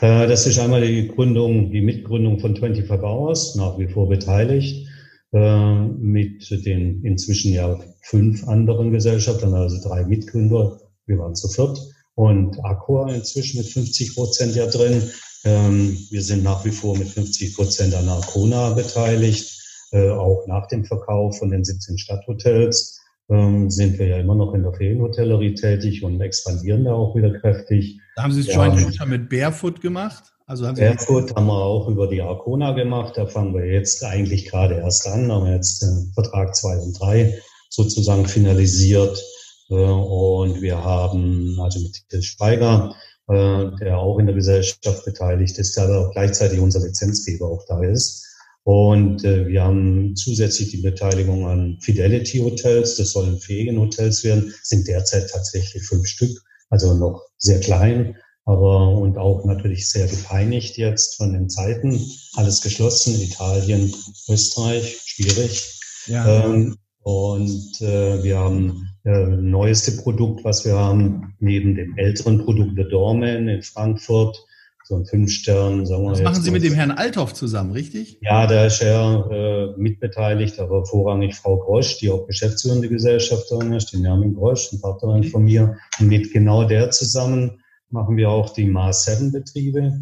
Äh, 0.00 0.28
das 0.28 0.46
ist 0.46 0.58
einmal 0.58 0.86
die 0.86 1.08
Gründung, 1.08 1.70
die 1.70 1.80
Mitgründung 1.80 2.38
von 2.38 2.56
25 2.56 3.02
Hours, 3.02 3.54
nach 3.56 3.78
wie 3.78 3.88
vor 3.88 4.08
beteiligt. 4.08 4.86
Äh, 5.32 5.74
mit 5.98 6.50
den 6.64 7.04
inzwischen 7.04 7.52
ja 7.52 7.78
fünf 8.02 8.46
anderen 8.48 8.92
Gesellschaften, 8.92 9.52
also 9.52 9.76
drei 9.86 10.04
Mitgründer. 10.04 10.80
Wir 11.06 11.18
waren 11.18 11.34
zu 11.34 11.48
viert. 11.48 11.78
Und 12.14 12.64
Accor 12.64 13.12
inzwischen 13.12 13.58
mit 13.58 13.68
50 13.68 14.14
Prozent 14.14 14.56
ja 14.56 14.66
drin. 14.66 15.02
Ähm, 15.44 15.98
wir 16.10 16.22
sind 16.22 16.42
nach 16.42 16.64
wie 16.64 16.70
vor 16.70 16.96
mit 16.96 17.08
50 17.08 17.54
Prozent 17.54 17.94
an 17.94 18.08
Arcona 18.08 18.70
beteiligt. 18.70 19.54
Äh, 19.92 20.10
auch 20.10 20.46
nach 20.46 20.66
dem 20.68 20.84
Verkauf 20.84 21.38
von 21.38 21.50
den 21.50 21.64
17 21.64 21.98
Stadthotels 21.98 23.00
ähm, 23.30 23.70
sind 23.70 23.98
wir 23.98 24.06
ja 24.06 24.18
immer 24.18 24.34
noch 24.34 24.54
in 24.54 24.62
der 24.62 24.72
Ferienhotellerie 24.72 25.54
tätig 25.54 26.02
und 26.02 26.20
expandieren 26.20 26.84
da 26.84 26.92
auch 26.92 27.14
wieder 27.14 27.38
kräftig. 27.38 28.00
Da 28.16 28.24
haben 28.24 28.32
Sie 28.32 28.40
es 28.40 28.52
Joint 28.52 28.76
Venture 28.76 29.06
mit 29.06 29.28
Barefoot 29.28 29.80
gemacht? 29.80 30.24
Also 30.46 30.66
haben 30.66 30.76
Barefoot 30.76 31.34
haben 31.36 31.46
wir 31.46 31.62
auch 31.62 31.88
über 31.88 32.06
die 32.06 32.22
Arcona 32.22 32.72
gemacht. 32.72 33.16
Da 33.16 33.26
fangen 33.26 33.54
wir 33.54 33.66
jetzt 33.66 34.02
eigentlich 34.02 34.46
gerade 34.46 34.76
erst 34.76 35.06
an, 35.06 35.30
haben 35.30 35.46
jetzt 35.46 35.82
den 35.82 36.10
Vertrag 36.14 36.56
2 36.56 36.78
und 36.78 36.98
3 36.98 37.38
sozusagen 37.68 38.26
finalisiert. 38.26 39.22
Äh, 39.68 39.74
und 39.74 40.62
wir 40.62 40.82
haben 40.82 41.58
also 41.60 41.80
mit 41.80 42.08
Till 42.08 42.22
Speiger, 42.22 42.94
äh, 43.28 43.70
der 43.80 43.98
auch 43.98 44.18
in 44.18 44.26
der 44.26 44.34
Gesellschaft 44.34 45.04
beteiligt 45.04 45.58
ist, 45.58 45.76
der 45.76 45.84
aber 45.84 46.08
auch 46.08 46.12
gleichzeitig 46.12 46.58
unser 46.60 46.80
Lizenzgeber 46.80 47.46
auch 47.46 47.64
da 47.66 47.82
ist. 47.82 48.24
Und 48.64 49.24
äh, 49.24 49.46
wir 49.46 49.62
haben 49.62 50.14
zusätzlich 50.16 50.70
die 50.70 50.82
Beteiligung 50.82 51.46
an 51.46 51.78
Fidelity 51.80 52.38
Hotels. 52.38 52.96
Das 52.96 53.12
sollen 53.12 53.38
Ferienhotels 53.38 54.24
werden, 54.24 54.52
sind 54.62 54.86
derzeit 54.86 55.30
tatsächlich 55.30 55.82
fünf 55.84 56.06
Stück, 56.06 56.38
also 56.68 56.94
noch 56.94 57.22
sehr 57.38 57.60
klein 57.60 58.16
aber 58.48 58.96
und 58.96 59.18
auch 59.18 59.44
natürlich 59.44 59.90
sehr 59.90 60.06
gepeinigt 60.06 60.78
jetzt 60.78 61.16
von 61.16 61.34
den 61.34 61.50
Zeiten. 61.50 62.00
Alles 62.32 62.62
geschlossen, 62.62 63.20
Italien, 63.20 63.94
Österreich, 64.26 65.02
schwierig. 65.04 65.78
Ja. 66.06 66.46
Ähm, 66.46 66.78
und 67.08 67.80
äh, 67.80 68.22
wir 68.22 68.36
haben 68.36 68.86
äh, 69.06 69.28
neueste 69.28 69.92
Produkt, 70.02 70.44
was 70.44 70.66
wir 70.66 70.74
haben, 70.74 71.34
neben 71.40 71.74
dem 71.74 71.96
älteren 71.96 72.44
Produkt 72.44 72.76
der 72.76 72.84
Dormen 72.84 73.48
in 73.48 73.62
Frankfurt, 73.62 74.44
so 74.84 74.96
ein 74.96 75.06
Fünf-Stern, 75.06 75.86
sagen 75.86 76.02
wir 76.02 76.10
Das 76.10 76.20
machen 76.20 76.42
Sie 76.42 76.50
mit 76.50 76.64
dem 76.64 76.74
Herrn 76.74 76.90
Althoff 76.90 77.32
zusammen, 77.32 77.72
richtig? 77.72 78.18
Ja, 78.20 78.46
da 78.46 78.66
ist 78.66 78.82
er 78.82 79.26
äh, 79.30 79.80
mitbeteiligt, 79.80 80.58
aber 80.58 80.84
vorrangig 80.84 81.34
Frau 81.34 81.56
Grosch, 81.56 81.96
die 81.96 82.10
auch 82.10 82.26
geschäftsführende 82.26 82.90
Gesellschafterin 82.90 83.72
ist, 83.72 83.90
die 83.94 84.00
Nermin 84.00 84.34
Grosch, 84.34 84.68
eine 84.70 84.82
Partnerin 84.82 85.24
von 85.24 85.44
mir. 85.44 85.78
Und 85.98 86.08
mit 86.08 86.30
genau 86.34 86.64
der 86.64 86.90
zusammen 86.90 87.62
machen 87.88 88.18
wir 88.18 88.28
auch 88.28 88.52
die 88.52 88.66
Mars 88.66 89.06
7 89.06 89.32
Betriebe. 89.32 89.98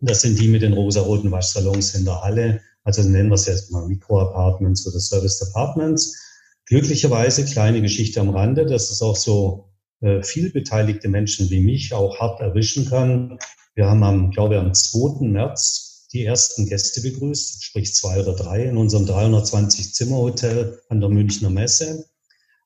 Das 0.00 0.22
sind 0.22 0.40
die 0.40 0.48
mit 0.48 0.62
den 0.62 0.72
rosa-roten 0.72 1.30
Waschsalons 1.30 1.94
in 1.94 2.06
der 2.06 2.22
Halle. 2.22 2.62
Also 2.84 3.02
nennen 3.02 3.30
wir 3.30 3.34
es 3.34 3.46
jetzt 3.46 3.70
mal 3.70 3.86
Mikro-Apartments 3.86 4.86
oder 4.86 4.98
Service-Apartments. 4.98 6.18
Glücklicherweise, 6.66 7.44
kleine 7.44 7.80
Geschichte 7.80 8.20
am 8.20 8.30
Rande, 8.30 8.66
dass 8.66 8.90
es 8.90 9.02
auch 9.02 9.16
so 9.16 9.72
äh, 10.00 10.22
viel 10.22 10.50
beteiligte 10.50 11.08
Menschen 11.08 11.50
wie 11.50 11.60
mich 11.60 11.92
auch 11.94 12.18
hart 12.18 12.40
erwischen 12.40 12.88
kann. 12.88 13.38
Wir 13.74 13.86
haben 13.86 14.02
am, 14.02 14.30
glaube 14.30 14.54
ich, 14.54 14.60
am 14.60 14.74
2. 14.74 15.26
März 15.26 16.08
die 16.12 16.24
ersten 16.24 16.66
Gäste 16.66 17.00
begrüßt, 17.00 17.64
sprich 17.64 17.94
zwei 17.94 18.20
oder 18.20 18.34
drei 18.34 18.64
in 18.64 18.76
unserem 18.76 19.06
320 19.06 19.94
Zimmer 19.94 20.16
Hotel 20.16 20.78
an 20.88 21.00
der 21.00 21.08
Münchner 21.08 21.50
Messe. 21.50 22.06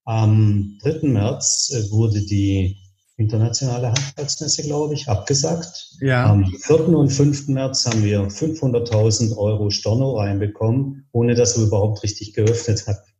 Am 0.05 0.79
3. 0.83 1.09
März 1.09 1.73
äh, 1.75 1.91
wurde 1.91 2.23
die 2.23 2.79
internationale 3.17 3.89
Handwerksmesse, 3.89 4.63
glaube 4.63 4.95
ich, 4.95 5.09
abgesagt. 5.09 5.97
Ja. 6.01 6.27
Am 6.27 6.45
4. 6.45 6.89
und 6.89 7.11
5. 7.11 7.49
März 7.49 7.87
haben 7.87 8.05
wir 8.05 8.21
500.000 8.29 9.37
Euro 9.37 9.71
Storno 9.71 10.19
reinbekommen, 10.19 11.09
ohne 11.13 11.35
dass 11.35 11.57
wir 11.57 11.67
überhaupt 11.67 12.03
richtig 12.03 12.35
geöffnet 12.35 12.87
hatten. 12.87 13.11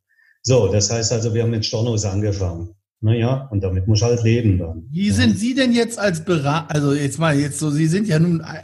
So, 0.43 0.69
das 0.69 0.91
heißt 0.91 1.13
also, 1.13 1.35
wir 1.35 1.43
haben 1.43 1.51
mit 1.51 1.65
Stornos 1.65 2.05
angefangen. 2.05 2.75
Naja, 3.01 3.49
und 3.51 3.63
damit 3.63 3.87
muss 3.87 4.03
halt 4.03 4.23
leben 4.23 4.59
dann. 4.59 4.89
Wie 4.91 5.11
sind 5.11 5.39
Sie 5.39 5.55
denn 5.55 5.73
jetzt 5.73 5.99
als 5.99 6.25
Berater, 6.25 6.75
also 6.75 6.95
jetzt 6.95 7.19
mal 7.19 7.39
jetzt 7.39 7.59
so, 7.59 7.71
Sie 7.71 7.87
sind 7.87 8.09
ja 8.09 8.19
nun 8.19 8.41
äh, 8.41 8.63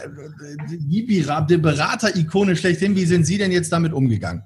die, 0.71 1.07
die 1.07 1.57
Berater-Ikone 1.59 2.57
schlechthin, 2.57 2.97
wie 2.97 3.05
sind 3.05 3.27
Sie 3.27 3.37
denn 3.37 3.53
jetzt 3.53 3.73
damit 3.73 3.93
umgegangen? 3.93 4.43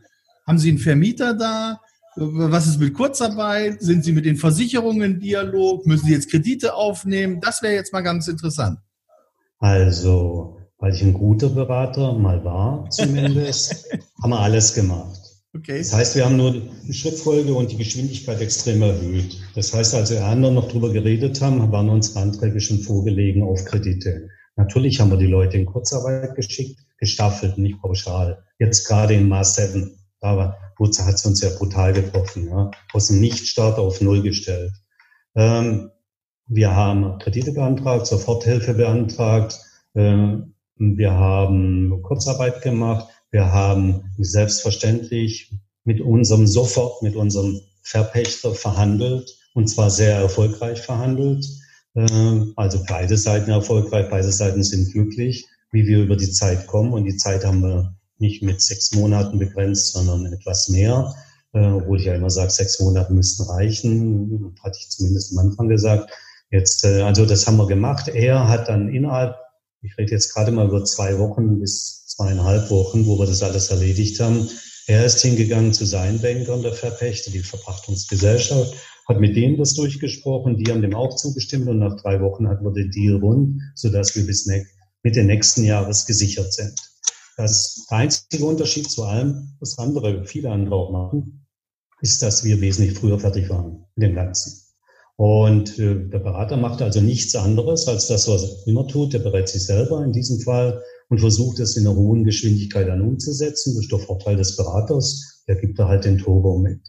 Haben 0.46 0.58
Sie 0.58 0.70
einen 0.70 0.78
Vermieter 0.78 1.34
da? 1.34 1.80
Was 2.18 2.66
ist 2.66 2.80
mit 2.80 2.94
Kurzarbeit? 2.94 3.82
Sind 3.82 4.02
Sie 4.02 4.12
mit 4.12 4.24
den 4.24 4.36
Versicherungen 4.36 5.02
in 5.02 5.20
Dialog? 5.20 5.86
Müssen 5.86 6.06
Sie 6.06 6.12
jetzt 6.12 6.30
Kredite 6.30 6.74
aufnehmen? 6.74 7.40
Das 7.42 7.62
wäre 7.62 7.74
jetzt 7.74 7.92
mal 7.92 8.00
ganz 8.00 8.26
interessant. 8.26 8.78
Also, 9.58 10.56
weil 10.78 10.94
ich 10.94 11.02
ein 11.02 11.12
guter 11.12 11.50
Berater 11.50 12.14
mal 12.14 12.42
war, 12.42 12.88
zumindest, 12.90 13.86
haben 14.22 14.30
wir 14.30 14.40
alles 14.40 14.72
gemacht. 14.72 15.20
Okay. 15.54 15.78
Das 15.78 15.92
heißt, 15.92 16.16
wir 16.16 16.24
haben 16.24 16.36
nur 16.36 16.52
die 16.52 16.92
Schrittfolge 16.92 17.52
und 17.52 17.70
die 17.70 17.76
Geschwindigkeit 17.76 18.40
extrem 18.40 18.82
erhöht. 18.82 19.38
Das 19.54 19.74
heißt, 19.74 19.94
als 19.94 20.10
wir 20.10 20.24
anderen 20.24 20.54
noch 20.54 20.68
drüber 20.68 20.90
geredet 20.90 21.40
haben, 21.42 21.70
waren 21.70 21.88
unsere 21.88 22.20
Anträge 22.20 22.60
schon 22.60 22.80
vorgelegen 22.80 23.42
auf 23.42 23.64
Kredite. 23.64 24.28
Natürlich 24.56 25.00
haben 25.00 25.10
wir 25.10 25.18
die 25.18 25.26
Leute 25.26 25.58
in 25.58 25.66
Kurzarbeit 25.66 26.34
geschickt, 26.34 26.80
gestaffelt, 26.98 27.58
nicht 27.58 27.80
pauschal. 27.80 28.42
Jetzt 28.58 28.86
gerade 28.86 29.14
in 29.14 29.28
Maß 29.28 29.56
7, 29.56 29.98
da 30.20 30.56
war 30.78 31.06
hat 31.06 31.24
uns 31.24 31.40
ja 31.40 31.50
brutal 31.50 31.92
getroffen. 31.92 32.48
Ja. 32.48 32.70
Aus 32.92 33.08
dem 33.08 33.20
Nichtstart 33.20 33.78
auf 33.78 34.00
Null 34.00 34.22
gestellt. 34.22 34.72
Ähm, 35.34 35.90
wir 36.46 36.74
haben 36.74 37.18
Kredite 37.18 37.52
beantragt, 37.52 38.06
Soforthilfe 38.06 38.74
beantragt. 38.74 39.58
Ähm, 39.94 40.54
wir 40.76 41.12
haben 41.12 42.02
Kurzarbeit 42.02 42.62
gemacht. 42.62 43.08
Wir 43.30 43.52
haben 43.52 44.12
selbstverständlich 44.18 45.52
mit 45.84 46.00
unserem 46.00 46.46
Sofort, 46.46 47.02
mit 47.02 47.16
unserem 47.16 47.60
Verpächter 47.82 48.54
verhandelt 48.54 49.30
und 49.54 49.68
zwar 49.68 49.90
sehr 49.90 50.16
erfolgreich 50.16 50.80
verhandelt. 50.80 51.46
Ähm, 51.94 52.52
also 52.56 52.82
beide 52.86 53.16
Seiten 53.16 53.50
erfolgreich, 53.50 54.08
beide 54.10 54.30
Seiten 54.30 54.62
sind 54.62 54.92
glücklich, 54.92 55.46
wie 55.72 55.86
wir 55.86 56.02
über 56.02 56.16
die 56.16 56.30
Zeit 56.30 56.66
kommen 56.66 56.92
und 56.92 57.04
die 57.04 57.16
Zeit 57.16 57.44
haben 57.44 57.62
wir 57.62 57.96
nicht 58.18 58.42
mit 58.42 58.60
sechs 58.60 58.92
Monaten 58.92 59.38
begrenzt, 59.38 59.92
sondern 59.92 60.32
etwas 60.32 60.68
mehr. 60.68 61.14
Äh, 61.52 61.66
obwohl 61.66 61.98
ich 61.98 62.06
ja 62.06 62.14
immer 62.14 62.30
sage, 62.30 62.50
sechs 62.50 62.80
Monate 62.80 63.12
müssten 63.12 63.44
reichen, 63.44 64.54
hatte 64.62 64.78
ich 64.78 64.90
zumindest 64.90 65.32
am 65.32 65.46
Anfang 65.46 65.68
gesagt. 65.68 66.10
Jetzt, 66.50 66.84
äh, 66.84 67.02
also 67.02 67.26
das 67.26 67.46
haben 67.46 67.56
wir 67.56 67.66
gemacht. 67.66 68.08
Er 68.08 68.48
hat 68.48 68.68
dann 68.68 68.88
innerhalb, 68.88 69.36
ich 69.82 69.96
rede 69.98 70.12
jetzt 70.12 70.34
gerade 70.34 70.52
mal 70.52 70.66
über 70.66 70.84
zwei 70.84 71.18
Wochen 71.18 71.60
bis 71.60 72.06
zweieinhalb 72.06 72.70
Wochen, 72.70 73.06
wo 73.06 73.18
wir 73.18 73.26
das 73.26 73.42
alles 73.42 73.70
erledigt 73.70 74.20
haben. 74.20 74.48
Er 74.86 75.04
ist 75.04 75.20
hingegangen 75.20 75.72
zu 75.72 75.84
seinen 75.84 76.20
Bankern, 76.20 76.62
der 76.62 76.72
Verpächter, 76.72 77.30
die 77.30 77.40
Verpachtungsgesellschaft, 77.40 78.74
hat 79.08 79.20
mit 79.20 79.36
denen 79.36 79.56
das 79.56 79.74
durchgesprochen, 79.74 80.56
die 80.56 80.70
haben 80.70 80.82
dem 80.82 80.94
auch 80.94 81.16
zugestimmt 81.16 81.68
und 81.68 81.78
nach 81.78 82.00
drei 82.00 82.20
Wochen 82.20 82.48
hatten 82.48 82.64
wir 82.64 82.72
den 82.72 82.90
Deal 82.90 83.16
rund, 83.16 83.60
sodass 83.74 84.14
wir 84.16 84.26
bis 84.26 84.48
Mitte 85.02 85.24
nächsten 85.24 85.64
Jahres 85.64 86.06
gesichert 86.06 86.52
sind. 86.52 86.78
Das, 87.36 87.86
der 87.90 87.98
einzige 87.98 88.44
Unterschied 88.44 88.90
zu 88.90 89.04
allem, 89.04 89.56
was 89.60 89.78
andere, 89.78 90.24
viele 90.24 90.50
andere 90.50 90.74
auch 90.74 90.90
machen, 90.90 91.46
ist, 92.00 92.22
dass 92.22 92.44
wir 92.44 92.60
wesentlich 92.60 92.98
früher 92.98 93.18
fertig 93.18 93.48
waren 93.50 93.84
mit 93.94 94.08
dem 94.08 94.14
Ganzen. 94.14 94.62
Und 95.16 95.78
äh, 95.78 96.08
der 96.08 96.18
Berater 96.18 96.56
macht 96.58 96.82
also 96.82 97.00
nichts 97.00 97.34
anderes 97.34 97.88
als 97.88 98.06
das, 98.08 98.28
was 98.28 98.42
er 98.42 98.66
immer 98.66 98.86
tut. 98.86 99.14
Der 99.14 99.20
berät 99.20 99.48
sich 99.48 99.64
selber 99.64 100.04
in 100.04 100.12
diesem 100.12 100.40
Fall 100.40 100.82
und 101.08 101.20
versucht 101.20 101.58
es 101.58 101.76
in 101.76 101.86
einer 101.86 101.96
hohen 101.96 102.24
Geschwindigkeit 102.24 102.88
dann 102.88 103.00
umzusetzen. 103.00 103.74
Das 103.74 103.84
ist 103.84 103.92
der 103.92 103.98
Vorteil 103.98 104.36
des 104.36 104.56
Beraters. 104.56 105.42
Der 105.48 105.56
gibt 105.56 105.78
da 105.78 105.88
halt 105.88 106.04
den 106.04 106.18
Turbo 106.18 106.58
mit. 106.58 106.80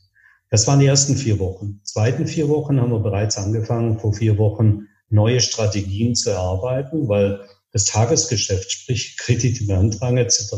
Das 0.50 0.68
waren 0.68 0.80
die 0.80 0.86
ersten 0.86 1.16
vier 1.16 1.40
Wochen. 1.40 1.80
Zweiten 1.84 2.28
vier 2.28 2.50
Wochen 2.50 2.80
haben 2.80 2.92
wir 2.92 3.00
bereits 3.00 3.38
angefangen, 3.38 4.00
vor 4.00 4.14
vier 4.14 4.38
Wochen 4.38 4.88
neue 5.10 5.40
Strategien 5.40 6.16
zu 6.16 6.32
erarbeiten, 6.32 7.08
weil 7.08 7.42
das 7.72 7.86
Tagesgeschäft, 7.86 8.72
sprich 8.72 9.18
Kredite 9.18 9.66
beantragen 9.66 10.18
etc. 10.18 10.54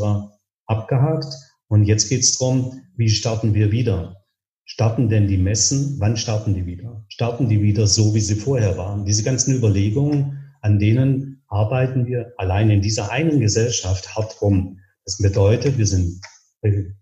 abgehakt. 0.66 1.32
Und 1.68 1.84
jetzt 1.84 2.08
geht 2.08 2.20
es 2.20 2.38
darum, 2.38 2.82
wie 2.96 3.08
starten 3.08 3.54
wir 3.54 3.72
wieder? 3.72 4.16
Starten 4.64 5.08
denn 5.08 5.26
die 5.26 5.36
Messen? 5.36 5.96
Wann 5.98 6.16
starten 6.16 6.54
die 6.54 6.66
wieder? 6.66 7.04
Starten 7.08 7.48
die 7.48 7.62
wieder 7.62 7.86
so, 7.86 8.14
wie 8.14 8.20
sie 8.20 8.36
vorher 8.36 8.76
waren? 8.76 9.04
Diese 9.04 9.22
ganzen 9.22 9.54
Überlegungen, 9.54 10.54
an 10.60 10.78
denen 10.78 11.42
arbeiten 11.48 12.06
wir 12.06 12.32
allein 12.36 12.70
in 12.70 12.82
dieser 12.82 13.10
einen 13.10 13.40
Gesellschaft 13.40 14.14
hart 14.14 14.40
rum. 14.40 14.78
Das 15.04 15.18
bedeutet, 15.18 15.78
wir 15.78 15.86
sind 15.86 16.20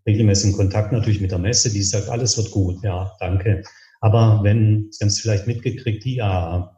regelmäßig 0.06 0.50
in 0.50 0.56
Kontakt 0.56 0.92
natürlich 0.92 1.20
mit 1.20 1.30
der 1.30 1.38
Messe, 1.38 1.70
die 1.70 1.82
sagt, 1.82 2.08
alles 2.08 2.36
wird 2.36 2.50
gut, 2.50 2.82
ja, 2.82 3.12
danke. 3.20 3.62
Aber 4.00 4.40
wenn, 4.42 4.88
Sie 4.90 5.02
haben 5.02 5.08
es 5.08 5.20
vielleicht 5.20 5.46
mitgekriegt, 5.46 6.04
die 6.04 6.16
IAA 6.16 6.77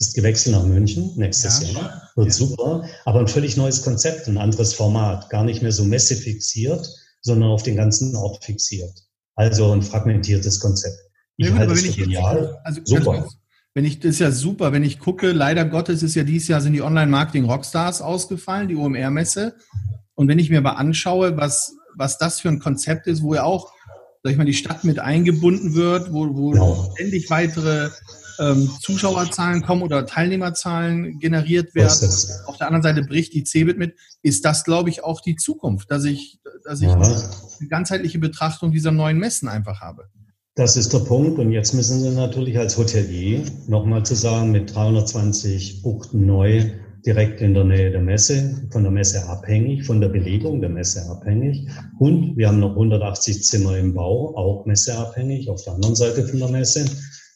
ist 0.00 0.14
gewechselt 0.14 0.56
nach 0.56 0.64
München 0.64 1.12
nächstes 1.16 1.60
ja. 1.60 1.68
Jahr, 1.68 2.10
wird 2.16 2.28
ja. 2.28 2.32
super, 2.32 2.84
aber 3.04 3.20
ein 3.20 3.28
völlig 3.28 3.56
neues 3.56 3.82
Konzept, 3.82 4.26
ein 4.26 4.38
anderes 4.38 4.72
Format, 4.72 5.28
gar 5.28 5.44
nicht 5.44 5.62
mehr 5.62 5.72
so 5.72 5.84
messefixiert, 5.84 6.88
sondern 7.20 7.50
auf 7.50 7.62
den 7.62 7.76
ganzen 7.76 8.16
Ort 8.16 8.42
fixiert. 8.42 8.92
Also 9.34 9.70
ein 9.72 9.82
fragmentiertes 9.82 10.58
Konzept. 10.58 10.96
Ich 11.36 11.48
ja, 11.48 11.54
halte 11.54 11.74
es 11.74 11.82
für 11.82 12.02
genial. 12.02 12.58
Also, 12.64 12.80
super. 12.84 13.28
Wenn 13.74 13.84
ich, 13.84 14.00
das 14.00 14.12
ist 14.12 14.18
ja 14.18 14.32
super, 14.32 14.72
wenn 14.72 14.82
ich 14.82 14.98
gucke, 14.98 15.32
leider 15.32 15.64
Gottes 15.64 16.02
ist 16.02 16.14
ja 16.14 16.24
dieses 16.24 16.48
Jahr 16.48 16.60
sind 16.60 16.72
die 16.72 16.82
Online-Marketing-Rockstars 16.82 18.02
ausgefallen, 18.02 18.68
die 18.68 18.76
OMR-Messe. 18.76 19.54
Und 20.14 20.28
wenn 20.28 20.38
ich 20.38 20.50
mir 20.50 20.58
aber 20.58 20.76
anschaue, 20.78 21.36
was, 21.36 21.74
was 21.94 22.18
das 22.18 22.40
für 22.40 22.48
ein 22.48 22.58
Konzept 22.58 23.06
ist, 23.06 23.22
wo 23.22 23.34
ja 23.34 23.44
auch, 23.44 23.72
sag 24.22 24.32
ich 24.32 24.38
mal, 24.38 24.44
die 24.44 24.54
Stadt 24.54 24.82
mit 24.82 24.98
eingebunden 24.98 25.74
wird, 25.74 26.12
wo, 26.12 26.34
wo 26.34 26.50
genau. 26.50 26.92
ständig 26.94 27.30
weitere 27.30 27.90
ähm, 28.40 28.70
Zuschauerzahlen 28.80 29.62
kommen 29.62 29.82
oder 29.82 30.06
Teilnehmerzahlen 30.06 31.18
generiert 31.18 31.74
werden. 31.74 32.10
Auf 32.46 32.56
der 32.56 32.66
anderen 32.66 32.82
Seite 32.82 33.02
bricht 33.02 33.34
die 33.34 33.44
CeBIT 33.44 33.78
mit. 33.78 33.94
Ist 34.22 34.44
das, 34.44 34.64
glaube 34.64 34.90
ich, 34.90 35.04
auch 35.04 35.20
die 35.20 35.36
Zukunft, 35.36 35.90
dass 35.90 36.04
ich, 36.04 36.40
dass 36.64 36.80
ich 36.80 36.88
ja. 36.88 36.94
eine 36.94 37.68
ganzheitliche 37.68 38.18
Betrachtung 38.18 38.72
dieser 38.72 38.92
neuen 38.92 39.18
Messen 39.18 39.48
einfach 39.48 39.80
habe? 39.80 40.08
Das 40.54 40.76
ist 40.76 40.92
der 40.92 41.00
Punkt. 41.00 41.38
Und 41.38 41.52
jetzt 41.52 41.74
müssen 41.74 42.00
Sie 42.00 42.10
natürlich 42.10 42.58
als 42.58 42.76
Hotelier 42.76 43.42
nochmal 43.68 44.04
zu 44.04 44.14
sagen, 44.14 44.50
mit 44.50 44.74
320 44.74 45.82
Buchten 45.82 46.26
neu 46.26 46.70
direkt 47.06 47.40
in 47.40 47.54
der 47.54 47.64
Nähe 47.64 47.90
der 47.90 48.02
Messe, 48.02 48.68
von 48.70 48.82
der 48.82 48.92
Messe 48.92 49.26
abhängig, 49.26 49.86
von 49.86 50.00
der 50.00 50.08
Belegung 50.08 50.60
der 50.60 50.70
Messe 50.70 51.08
abhängig. 51.08 51.66
Und 51.98 52.36
wir 52.36 52.48
haben 52.48 52.60
noch 52.60 52.72
180 52.72 53.42
Zimmer 53.42 53.78
im 53.78 53.94
Bau, 53.94 54.36
auch 54.36 54.66
messeabhängig, 54.66 55.48
auf 55.48 55.62
der 55.64 55.74
anderen 55.74 55.96
Seite 55.96 56.26
von 56.26 56.38
der 56.38 56.48
Messe 56.48 56.84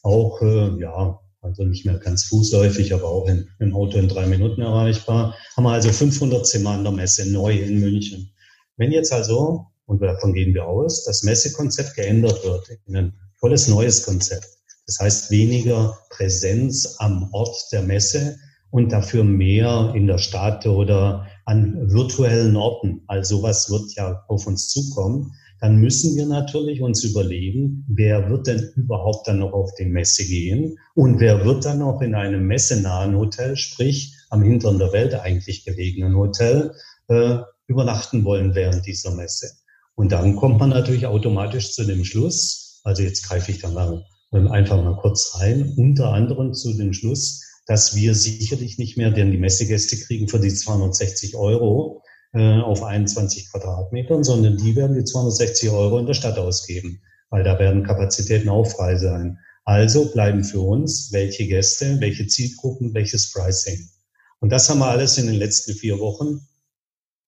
auch, 0.05 0.41
äh, 0.41 0.79
ja, 0.79 1.19
also 1.41 1.63
nicht 1.63 1.85
mehr 1.85 1.97
ganz 1.97 2.25
fußläufig, 2.25 2.93
aber 2.93 3.09
auch 3.09 3.27
in, 3.27 3.47
im 3.59 3.75
Auto 3.75 3.97
in 3.97 4.07
drei 4.07 4.25
Minuten 4.25 4.61
erreichbar. 4.61 5.35
Haben 5.55 5.63
wir 5.63 5.71
also 5.71 5.91
500 5.91 6.45
Zimmer 6.45 6.71
an 6.71 6.83
der 6.83 6.93
Messe 6.93 7.29
neu 7.31 7.53
in 7.53 7.79
München. 7.79 8.31
Wenn 8.77 8.91
jetzt 8.91 9.11
also, 9.11 9.65
und 9.85 10.01
davon 10.01 10.33
gehen 10.33 10.53
wir 10.53 10.65
aus, 10.65 11.05
das 11.05 11.23
Messekonzept 11.23 11.95
geändert 11.95 12.43
wird 12.43 12.69
in 12.87 12.95
ein 12.95 13.13
tolles 13.39 13.67
neues 13.67 14.03
Konzept. 14.03 14.47
Das 14.87 14.99
heißt 14.99 15.31
weniger 15.31 15.97
Präsenz 16.09 16.95
am 16.99 17.29
Ort 17.31 17.55
der 17.71 17.81
Messe 17.81 18.37
und 18.69 18.91
dafür 18.91 19.23
mehr 19.23 19.93
in 19.95 20.07
der 20.07 20.17
Stadt 20.17 20.65
oder 20.65 21.27
an 21.45 21.91
virtuellen 21.91 22.55
Orten. 22.55 23.01
Also 23.07 23.37
sowas 23.37 23.69
wird 23.69 23.95
ja 23.95 24.23
auf 24.27 24.47
uns 24.47 24.69
zukommen 24.69 25.31
dann 25.61 25.77
müssen 25.77 26.15
wir 26.15 26.25
natürlich 26.25 26.81
uns 26.81 27.03
überlegen, 27.03 27.85
wer 27.87 28.29
wird 28.29 28.47
denn 28.47 28.71
überhaupt 28.75 29.27
dann 29.27 29.39
noch 29.39 29.53
auf 29.53 29.73
die 29.75 29.85
Messe 29.85 30.25
gehen 30.25 30.77
und 30.93 31.19
wer 31.19 31.45
wird 31.45 31.65
dann 31.65 31.79
noch 31.79 32.01
in 32.01 32.13
einem 32.13 32.45
messenahen 32.45 33.15
Hotel, 33.17 33.55
sprich 33.55 34.15
am 34.29 34.43
Hintern 34.43 34.79
der 34.79 34.91
Welt 34.91 35.13
eigentlich 35.13 35.65
gelegenen 35.65 36.15
Hotel, 36.15 36.73
äh, 37.07 37.37
übernachten 37.67 38.25
wollen 38.25 38.53
während 38.53 38.85
dieser 38.85 39.11
Messe. 39.11 39.51
Und 39.95 40.11
dann 40.11 40.35
kommt 40.35 40.59
man 40.59 40.69
natürlich 40.69 41.07
automatisch 41.07 41.71
zu 41.71 41.85
dem 41.85 42.03
Schluss, 42.03 42.81
also 42.83 43.01
jetzt 43.01 43.27
greife 43.27 43.51
ich 43.51 43.59
da 43.59 43.69
mal 43.69 44.03
einfach 44.31 44.83
mal 44.83 44.97
kurz 44.97 45.37
rein, 45.39 45.73
unter 45.77 46.11
anderem 46.11 46.53
zu 46.53 46.73
dem 46.73 46.93
Schluss, 46.93 47.41
dass 47.67 47.95
wir 47.95 48.13
sicherlich 48.13 48.77
nicht 48.77 48.97
mehr, 48.97 49.11
denn 49.11 49.31
die 49.31 49.37
Messegäste 49.37 49.97
kriegen 49.97 50.27
für 50.27 50.39
die 50.39 50.53
260 50.53 51.35
Euro 51.35 52.03
äh, 52.35 52.59
auf 52.59 52.83
21 52.83 53.49
Quadratmetern, 53.49 54.23
sondern 54.23 54.57
die 54.57 54.75
werden 54.75 54.95
die 54.95 55.03
260 55.03 55.69
Euro 55.71 55.97
in 55.99 56.05
der 56.05 56.13
Stadt 56.13 56.37
ausgeben, 56.37 57.01
weil 57.29 57.43
da 57.43 57.57
werden 57.57 57.83
Kapazitäten 57.83 58.49
auch 58.49 58.65
frei 58.65 58.97
sein. 58.97 59.39
Also 59.63 60.11
bleiben 60.11 60.43
für 60.43 60.59
uns 60.59 61.11
welche 61.11 61.47
Gäste, 61.47 61.99
welche 61.99 62.27
Zielgruppen, 62.27 62.93
welches 62.93 63.31
Pricing. 63.31 63.89
Und 64.39 64.51
das 64.51 64.69
haben 64.69 64.79
wir 64.79 64.87
alles 64.87 65.17
in 65.17 65.27
den 65.27 65.37
letzten 65.37 65.73
vier 65.73 65.97
Wochen 65.99 66.47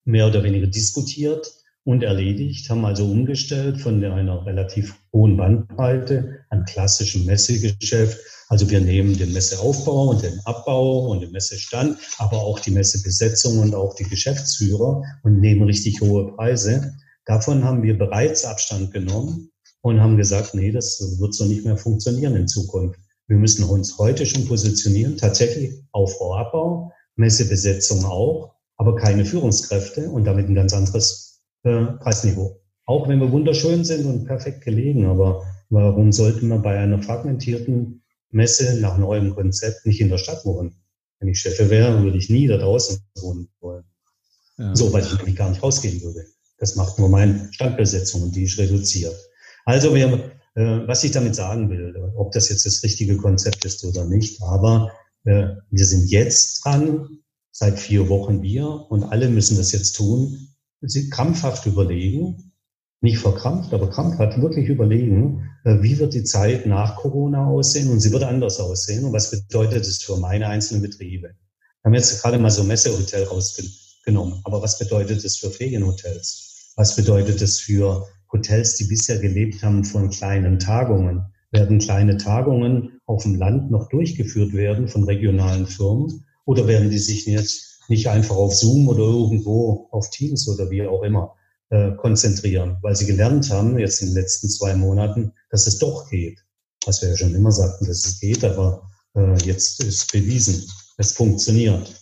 mehr 0.04 0.28
oder 0.28 0.44
weniger 0.44 0.66
diskutiert 0.66 1.57
und 1.88 2.02
erledigt, 2.02 2.68
haben 2.68 2.84
also 2.84 3.04
umgestellt 3.10 3.80
von 3.80 4.04
einer 4.04 4.44
relativ 4.44 4.94
hohen 5.12 5.36
Bandbreite 5.36 6.40
an 6.50 6.64
klassischem 6.64 7.24
Messegeschäft 7.24 8.18
also 8.48 8.70
wir 8.70 8.80
nehmen 8.80 9.16
den 9.18 9.34
Messeaufbau 9.34 10.08
und 10.08 10.22
den 10.22 10.40
Abbau 10.46 11.10
und 11.10 11.20
den 11.20 11.32
Messestand, 11.32 11.98
aber 12.16 12.38
auch 12.38 12.58
die 12.60 12.70
Messebesetzung 12.70 13.58
und 13.58 13.74
auch 13.74 13.94
die 13.94 14.04
Geschäftsführer 14.04 15.02
und 15.22 15.40
nehmen 15.40 15.64
richtig 15.64 16.00
hohe 16.00 16.34
Preise. 16.34 16.94
Davon 17.26 17.64
haben 17.64 17.82
wir 17.82 17.98
bereits 17.98 18.46
Abstand 18.46 18.90
genommen 18.90 19.50
und 19.82 20.00
haben 20.00 20.16
gesagt, 20.16 20.54
nee, 20.54 20.72
das 20.72 20.98
wird 21.18 21.34
so 21.34 21.44
nicht 21.44 21.66
mehr 21.66 21.76
funktionieren 21.76 22.36
in 22.36 22.48
Zukunft. 22.48 22.98
Wir 23.26 23.36
müssen 23.36 23.64
uns 23.64 23.98
heute 23.98 24.24
schon 24.24 24.46
positionieren, 24.46 25.18
tatsächlich 25.18 25.74
Aufbau, 25.92 26.36
Abbau, 26.36 26.92
Messebesetzung 27.16 28.06
auch, 28.06 28.54
aber 28.78 28.96
keine 28.96 29.26
Führungskräfte 29.26 30.08
und 30.08 30.24
damit 30.24 30.48
ein 30.48 30.54
ganz 30.54 30.72
anderes 30.72 31.27
äh, 31.68 31.92
Preisniveau. 32.02 32.60
Auch 32.86 33.08
wenn 33.08 33.20
wir 33.20 33.30
wunderschön 33.30 33.84
sind 33.84 34.06
und 34.06 34.24
perfekt 34.24 34.64
gelegen, 34.64 35.06
aber 35.06 35.44
warum 35.68 36.10
sollten 36.12 36.48
wir 36.48 36.58
bei 36.58 36.78
einer 36.78 37.02
fragmentierten 37.02 38.02
Messe 38.30 38.80
nach 38.80 38.98
neuem 38.98 39.34
Konzept 39.34 39.86
nicht 39.86 40.00
in 40.00 40.08
der 40.08 40.18
Stadt 40.18 40.44
wohnen. 40.44 40.74
Wenn 41.18 41.28
ich 41.28 41.40
Chef 41.40 41.58
wäre, 41.70 42.02
würde 42.02 42.18
ich 42.18 42.30
nie 42.30 42.46
da 42.46 42.58
draußen 42.58 43.00
wohnen 43.16 43.48
wollen. 43.60 43.84
Ja. 44.58 44.74
So, 44.74 44.92
weil 44.92 45.02
ich 45.02 45.16
nämlich 45.16 45.36
gar 45.36 45.50
nicht 45.50 45.62
rausgehen 45.62 46.02
würde. 46.02 46.26
Das 46.58 46.76
macht 46.76 46.98
nur 46.98 47.08
meine 47.08 47.48
Standbesetzung 47.52 48.22
und 48.22 48.36
die 48.36 48.44
ist 48.44 48.58
reduziert. 48.58 49.16
Also, 49.64 49.94
wir, 49.94 50.32
äh, 50.54 50.86
was 50.86 51.04
ich 51.04 51.12
damit 51.12 51.34
sagen 51.34 51.70
will, 51.70 51.94
ob 52.16 52.32
das 52.32 52.48
jetzt 52.48 52.66
das 52.66 52.82
richtige 52.82 53.16
Konzept 53.16 53.64
ist 53.64 53.84
oder 53.84 54.04
nicht, 54.04 54.42
aber 54.42 54.92
äh, 55.24 55.48
wir 55.70 55.86
sind 55.86 56.10
jetzt 56.10 56.64
dran, 56.64 57.08
seit 57.52 57.78
vier 57.78 58.08
Wochen 58.08 58.42
wir 58.42 58.66
und 58.66 59.04
alle 59.04 59.28
müssen 59.28 59.56
das 59.56 59.72
jetzt 59.72 59.96
tun, 59.96 60.47
sie 60.80 61.10
krampfhaft 61.10 61.66
überlegen, 61.66 62.52
nicht 63.00 63.18
verkrampft, 63.18 63.72
aber 63.72 63.90
krampfhaft 63.90 64.40
wirklich 64.40 64.68
überlegen, 64.68 65.48
äh, 65.64 65.80
wie 65.82 65.98
wird 65.98 66.14
die 66.14 66.24
Zeit 66.24 66.66
nach 66.66 66.96
Corona 66.96 67.46
aussehen 67.46 67.90
und 67.90 68.00
sie 68.00 68.12
wird 68.12 68.24
anders 68.24 68.58
aussehen 68.58 69.04
und 69.04 69.12
was 69.12 69.30
bedeutet 69.30 69.86
es 69.86 70.02
für 70.02 70.16
meine 70.16 70.48
einzelnen 70.48 70.82
Betriebe. 70.82 71.28
Wir 71.28 71.84
haben 71.84 71.94
jetzt 71.94 72.20
gerade 72.20 72.38
mal 72.38 72.50
so 72.50 72.64
Messehotel 72.64 73.24
rausgenommen, 73.24 74.40
aber 74.44 74.62
was 74.62 74.78
bedeutet 74.78 75.24
es 75.24 75.36
für 75.36 75.50
Ferienhotels? 75.50 76.72
Was 76.76 76.96
bedeutet 76.96 77.40
es 77.40 77.60
für 77.60 78.06
Hotels, 78.32 78.74
die 78.76 78.84
bisher 78.84 79.18
gelebt 79.18 79.62
haben 79.62 79.84
von 79.84 80.10
kleinen 80.10 80.58
Tagungen? 80.58 81.24
Werden 81.50 81.78
kleine 81.78 82.18
Tagungen 82.18 83.00
auf 83.06 83.22
dem 83.22 83.36
Land 83.36 83.70
noch 83.70 83.88
durchgeführt 83.88 84.52
werden 84.52 84.86
von 84.86 85.04
regionalen 85.04 85.66
Firmen 85.66 86.24
oder 86.44 86.66
werden 86.66 86.90
die 86.90 86.98
sich 86.98 87.26
jetzt 87.26 87.67
nicht 87.88 88.08
einfach 88.08 88.36
auf 88.36 88.54
Zoom 88.54 88.88
oder 88.88 89.02
irgendwo 89.02 89.88
auf 89.90 90.10
Teams 90.10 90.48
oder 90.48 90.70
wie 90.70 90.86
auch 90.86 91.02
immer 91.02 91.34
äh, 91.70 91.92
konzentrieren, 91.92 92.78
weil 92.82 92.96
sie 92.96 93.06
gelernt 93.06 93.50
haben, 93.50 93.78
jetzt 93.78 94.00
in 94.00 94.08
den 94.08 94.14
letzten 94.14 94.48
zwei 94.48 94.74
Monaten, 94.74 95.32
dass 95.50 95.66
es 95.66 95.78
doch 95.78 96.08
geht. 96.08 96.44
Was 96.86 97.02
wir 97.02 97.10
ja 97.10 97.16
schon 97.16 97.34
immer 97.34 97.52
sagten, 97.52 97.86
dass 97.86 98.06
es 98.06 98.20
geht, 98.20 98.44
aber 98.44 98.88
äh, 99.14 99.36
jetzt 99.44 99.82
ist 99.82 100.12
bewiesen, 100.12 100.64
es 100.96 101.12
funktioniert. 101.12 101.94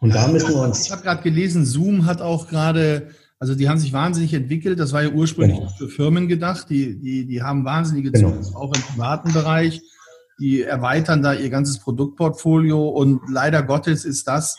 Und 0.00 0.14
da 0.14 0.28
müssen 0.28 0.50
wir 0.50 0.62
uns. 0.62 0.86
Ich 0.86 0.92
habe 0.92 1.02
gerade 1.02 1.22
gelesen, 1.22 1.66
Zoom 1.66 2.06
hat 2.06 2.20
auch 2.20 2.48
gerade, 2.48 3.10
also 3.38 3.54
die 3.54 3.68
haben 3.68 3.78
sich 3.78 3.92
wahnsinnig 3.92 4.32
entwickelt. 4.32 4.78
Das 4.78 4.92
war 4.92 5.02
ja 5.02 5.10
ursprünglich 5.10 5.58
genau. 5.58 5.72
für 5.76 5.88
Firmen 5.88 6.28
gedacht. 6.28 6.70
Die, 6.70 7.00
die, 7.00 7.26
die 7.26 7.42
haben 7.42 7.64
wahnsinnige 7.64 8.12
genau. 8.12 8.30
Zugriff 8.30 8.54
auch 8.54 8.74
im 8.74 8.82
privaten 8.82 9.32
Bereich. 9.32 9.82
Die 10.40 10.62
erweitern 10.62 11.22
da 11.22 11.34
ihr 11.34 11.50
ganzes 11.50 11.80
Produktportfolio 11.80 12.88
und 12.88 13.22
leider 13.28 13.64
Gottes 13.64 14.04
ist 14.04 14.28
das 14.28 14.56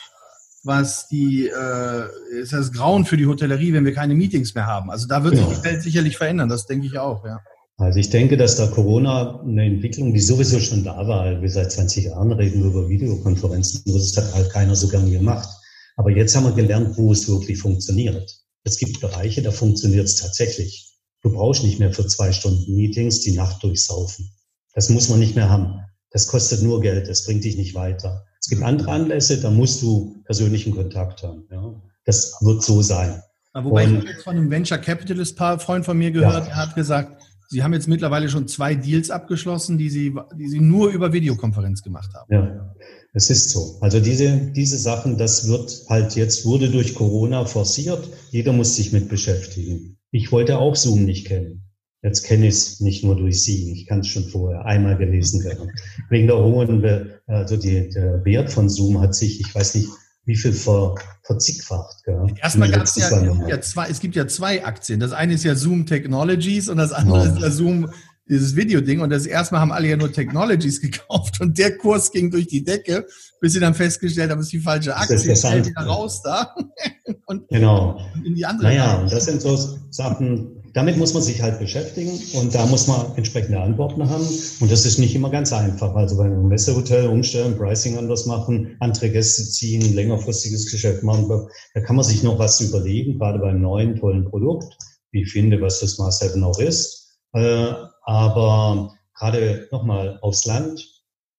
was 0.64 1.08
die 1.08 1.48
äh, 1.48 2.40
ist 2.42 2.54
das 2.54 2.72
Grauen 2.72 3.06
für 3.06 3.18
die 3.18 3.26
Hotellerie, 3.26 3.74
wenn 3.74 3.86
wir 3.86 3.94
keine 3.94 4.16
Meetings 4.16 4.56
mehr 4.56 4.66
haben. 4.66 4.92
Also 4.92 5.08
da 5.08 5.24
wird 5.24 5.38
sich 5.38 5.46
die 5.46 5.64
Welt 5.64 5.82
sicherlich 5.82 6.18
verändern, 6.18 6.50
das 6.50 6.66
denke 6.66 6.88
ich 6.88 6.98
auch, 6.98 7.26
ja. 7.26 7.40
Also 7.78 8.00
ich 8.00 8.10
denke, 8.10 8.36
dass 8.36 8.58
da 8.58 8.68
Corona 8.68 9.40
eine 9.40 9.64
Entwicklung, 9.64 10.14
die 10.14 10.20
sowieso 10.20 10.60
schon 10.60 10.84
da 10.84 11.08
war, 11.08 11.42
wir 11.42 11.50
seit 11.50 11.72
20 11.72 12.06
Jahren 12.06 12.32
reden 12.34 12.66
über 12.66 12.90
Videokonferenzen, 12.90 13.84
nur 13.86 13.98
das 13.98 14.18
hat 14.18 14.34
halt 14.34 14.50
keiner 14.52 14.76
so 14.76 14.90
gern 14.90 15.10
gemacht. 15.10 15.48
Aber 15.96 16.10
jetzt 16.10 16.36
haben 16.36 16.44
wir 16.44 16.52
gelernt, 16.52 16.98
wo 16.98 17.14
es 17.14 17.30
wirklich 17.30 17.60
funktioniert. 17.60 18.30
Es 18.66 18.78
gibt 18.78 19.00
Bereiche, 19.00 19.42
da 19.42 19.52
funktioniert 19.52 20.06
es 20.06 20.16
tatsächlich. 20.16 20.94
Du 21.22 21.32
brauchst 21.32 21.64
nicht 21.64 21.80
mehr 21.80 21.94
für 21.94 22.06
zwei 22.08 22.34
Stunden 22.34 22.76
Meetings 22.76 23.22
die 23.22 23.32
Nacht 23.32 23.64
durchsaufen. 23.64 24.30
Das 24.74 24.90
muss 24.90 25.10
man 25.10 25.20
nicht 25.20 25.36
mehr 25.36 25.50
haben. 25.50 25.80
Das 26.12 26.28
kostet 26.28 26.62
nur 26.62 26.82
Geld, 26.82 27.08
das 27.08 27.26
bringt 27.26 27.46
dich 27.46 27.56
nicht 27.56 27.76
weiter. 27.76 28.26
Es 28.40 28.48
gibt 28.48 28.64
andere 28.64 28.92
Anlässe, 28.92 29.42
da 29.42 29.52
musst 29.52 29.82
du 29.82 30.22
persönlichen 30.26 30.74
Kontakt 30.74 31.24
haben. 31.24 31.44
Ja. 31.52 31.74
Das 32.06 32.34
wird 32.42 32.64
so 32.64 32.82
sein. 32.82 33.22
Wobei 33.54 33.86
Und, 33.86 34.00
ich 34.00 34.04
jetzt 34.06 34.24
von 34.24 34.38
einem 34.38 34.50
Venture 34.50 34.78
Capitalist 34.78 35.38
Freund 35.38 35.86
von 35.86 35.98
mir 35.98 36.12
gehört, 36.12 36.46
ja. 36.46 36.52
er 36.52 36.56
hat 36.56 36.76
gesagt, 36.76 37.22
Sie 37.52 37.64
haben 37.64 37.74
jetzt 37.74 37.88
mittlerweile 37.88 38.30
schon 38.30 38.48
zwei 38.48 38.76
Deals 38.76 39.10
abgeschlossen, 39.10 39.80
die 39.80 39.90
Sie, 39.90 40.14
die 40.38 40.48
Sie 40.48 40.60
nur 40.60 40.92
über 40.92 41.14
Videokonferenz 41.14 41.82
gemacht 41.82 42.12
haben. 42.14 42.32
Ja, 42.32 42.76
es 43.14 43.32
ist 43.32 43.50
so. 43.50 43.80
Also 43.82 44.00
diese, 44.00 44.52
diese 44.56 44.78
Sachen, 44.78 45.18
das 45.18 45.48
wird 45.48 45.86
halt 45.90 46.16
jetzt, 46.16 46.46
wurde 46.46 46.70
durch 46.70 46.94
Corona 46.94 47.46
forciert. 47.46 48.08
Jeder 48.30 48.54
muss 48.54 48.76
sich 48.76 48.94
mit 48.94 49.10
beschäftigen. 49.10 49.98
Ich 50.12 50.32
wollte 50.32 50.60
auch 50.60 50.76
Zoom 50.76 51.06
nicht 51.06 51.26
kennen. 51.26 51.69
Jetzt 52.02 52.24
kenne 52.24 52.48
ich 52.48 52.54
es 52.54 52.80
nicht 52.80 53.04
nur 53.04 53.18
durch 53.18 53.44
Sie. 53.44 53.74
Ich 53.74 53.86
kann 53.86 54.00
es 54.00 54.08
schon 54.08 54.24
vorher 54.24 54.66
einmal 54.66 54.98
gelesen 54.98 55.44
haben. 55.46 55.70
Wegen 56.10 56.28
der 56.28 56.38
hohen, 56.38 57.12
also 57.28 57.58
die, 57.58 57.90
der 57.90 58.24
Wert 58.24 58.52
von 58.52 58.70
Zoom 58.70 59.02
hat 59.02 59.14
sich, 59.14 59.42
ich 59.42 59.54
weiß 59.54 59.76
nicht, 59.76 59.90
wie 60.26 60.36
viel 60.36 60.54
ver, 60.54 60.96
verzigfacht. 61.24 62.04
Gell? 62.06 62.34
Erstmal 62.42 62.72
gab 62.72 62.84
es 62.84 62.96
ja, 62.96 63.48
ja, 63.48 63.62
zwei, 63.62 63.90
es 63.90 64.00
gibt 64.00 64.16
ja 64.16 64.28
zwei 64.28 64.64
Aktien. 64.64 65.00
Das 65.00 65.12
eine 65.12 65.34
ist 65.34 65.44
ja 65.44 65.56
Zoom 65.56 65.86
Technologies 65.86 66.70
und 66.70 66.78
das 66.78 66.94
andere 66.94 67.22
oh. 67.22 67.24
ist 67.24 67.42
ja 67.42 67.52
Zoom, 67.52 67.90
dieses 68.30 68.56
Videoding. 68.56 69.02
Und 69.02 69.10
das 69.10 69.26
erste 69.26 69.56
Mal 69.56 69.62
haben 69.62 69.72
alle 69.72 69.88
ja 69.90 69.98
nur 69.98 70.12
Technologies 70.12 70.80
gekauft 70.82 71.42
und 71.42 71.58
der 71.58 71.78
Kurs 71.78 72.12
ging 72.12 72.32
durch 72.32 72.48
die 72.48 72.64
Decke, 72.64 73.06
bis 73.42 73.54
sie 73.54 73.60
dann 73.60 73.74
festgestellt 73.74 74.32
haben, 74.32 74.40
es 74.40 74.46
ist 74.46 74.54
die 74.54 74.60
falsche 74.60 74.96
Aktie. 74.96 75.16
Das 75.16 75.26
ist 75.26 75.44
wieder 75.44 75.82
raus 75.82 76.22
da. 76.22 76.56
und 77.26 77.48
genau. 77.50 78.00
in 78.24 78.36
die 78.36 78.46
andere. 78.46 78.68
Naja, 78.68 79.00
und 79.00 79.12
das 79.12 79.26
sind 79.26 79.42
so 79.42 79.58
Sachen, 79.90 80.59
damit 80.74 80.98
muss 80.98 81.14
man 81.14 81.24
sich 81.24 81.42
halt 81.42 81.60
beschäftigen 81.60 82.12
und 82.34 82.54
da 82.54 82.66
muss 82.66 82.88
man 82.88 83.16
entsprechende 83.16 83.60
Antworten 83.60 84.10
haben. 84.10 84.26
Und 84.60 84.72
das 84.72 84.86
ist 84.86 85.00
nicht 85.00 85.16
immer 85.16 85.30
ganz 85.30 85.54
einfach. 85.54 85.96
Also 85.96 86.18
bei 86.18 86.26
einem 86.26 86.48
Messehotel 86.48 87.08
umstellen, 87.08 87.58
Pricing 87.58 87.98
anders 87.98 88.26
machen, 88.26 88.76
andere 88.80 89.10
Gäste 89.10 89.44
ziehen, 89.44 89.96
längerfristiges 89.96 90.72
Geschäft 90.72 91.04
machen, 91.04 91.28
da 91.74 91.82
kann 91.82 91.96
man 91.96 92.06
sich 92.06 92.24
noch 92.24 92.40
was 92.40 92.62
überlegen, 92.62 93.20
gerade 93.20 93.40
beim 93.40 93.62
neuen 93.62 93.96
tollen 93.96 94.26
Produkt. 94.26 94.78
Wie 95.12 95.24
ich 95.24 95.32
finde, 95.32 95.60
was 95.60 95.80
das 95.80 95.98
Mars 95.98 96.20
7 96.20 96.44
auch 96.44 96.60
ist. 96.60 97.18
Äh, 97.34 97.74
aber 98.04 98.94
gerade 99.18 99.68
nochmal 99.72 100.20
aufs 100.22 100.46
Land, 100.46 100.86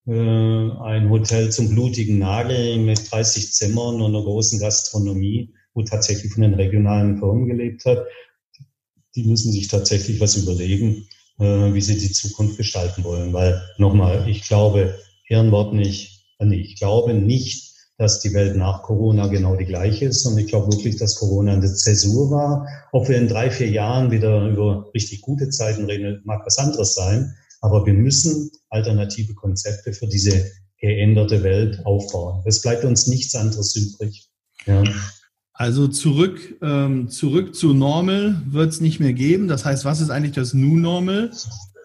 äh, 0.07 0.13
ein 0.13 1.09
Hotel 1.09 1.51
zum 1.51 1.69
blutigen 1.69 2.19
Nagel 2.19 2.79
mit 2.79 3.11
30 3.13 3.53
Zimmern 3.53 4.01
und 4.01 4.15
einer 4.15 4.25
großen 4.25 4.59
Gastronomie, 4.59 5.55
wo 5.75 5.83
tatsächlich 5.83 6.33
von 6.33 6.43
den 6.43 6.55
regionalen 6.55 7.19
Firmen 7.19 7.47
gelebt 7.47 7.85
hat 7.85 8.05
die 9.15 9.25
müssen 9.25 9.53
sich 9.53 9.69
tatsächlich 9.69 10.21
was 10.21 10.37
überlegen, 10.37 11.07
äh, 11.39 11.73
wie 11.73 11.81
sie 11.81 11.99
die 11.99 12.13
Zukunft 12.13 12.57
gestalten 12.57 13.05
wollen. 13.05 13.33
Weil 13.33 13.63
nochmal, 13.79 14.29
ich 14.29 14.47
glaube, 14.47 14.99
Ehrenwort 15.29 15.75
nicht, 15.75 16.25
äh, 16.39 16.47
nee, 16.47 16.61
ich 16.61 16.77
glaube 16.77 17.15
nicht, 17.15 17.71
dass 17.99 18.21
die 18.21 18.33
Welt 18.33 18.57
nach 18.57 18.83
Corona 18.83 19.27
genau 19.27 19.57
die 19.57 19.67
gleiche 19.67 20.07
ist. 20.07 20.25
Und 20.25 20.39
ich 20.39 20.47
glaube 20.47 20.73
wirklich, 20.73 20.97
dass 20.97 21.17
Corona 21.17 21.53
eine 21.53 21.75
Zäsur 21.75 22.31
war. 22.31 22.67
Ob 22.93 23.09
wir 23.09 23.19
in 23.19 23.29
drei, 23.29 23.51
vier 23.51 23.69
Jahren 23.69 24.11
wieder 24.11 24.49
über 24.49 24.91
richtig 24.95 25.21
gute 25.21 25.51
Zeiten 25.51 25.85
reden, 25.85 26.23
mag 26.25 26.41
was 26.47 26.57
anderes 26.57 26.95
sein. 26.95 27.35
Aber 27.61 27.85
wir 27.85 27.93
müssen 27.93 28.51
alternative 28.71 29.35
Konzepte 29.35 29.93
für 29.93 30.07
diese 30.07 30.51
geänderte 30.79 31.43
Welt 31.43 31.85
aufbauen. 31.85 32.43
Es 32.47 32.63
bleibt 32.63 32.85
uns 32.85 33.07
nichts 33.07 33.35
anderes 33.35 33.77
übrig. 33.77 34.31
Ja. 34.65 34.83
Also 35.61 35.89
zurück, 35.89 36.57
ähm, 36.63 37.11
zurück 37.11 37.55
zu 37.55 37.75
Normal 37.75 38.41
wird 38.47 38.71
es 38.71 38.81
nicht 38.81 38.99
mehr 38.99 39.13
geben. 39.13 39.47
Das 39.47 39.67
heißt, 39.67 39.85
was 39.85 40.01
ist 40.01 40.09
eigentlich 40.09 40.33
das 40.33 40.55
New 40.55 40.79
Normal? 40.79 41.33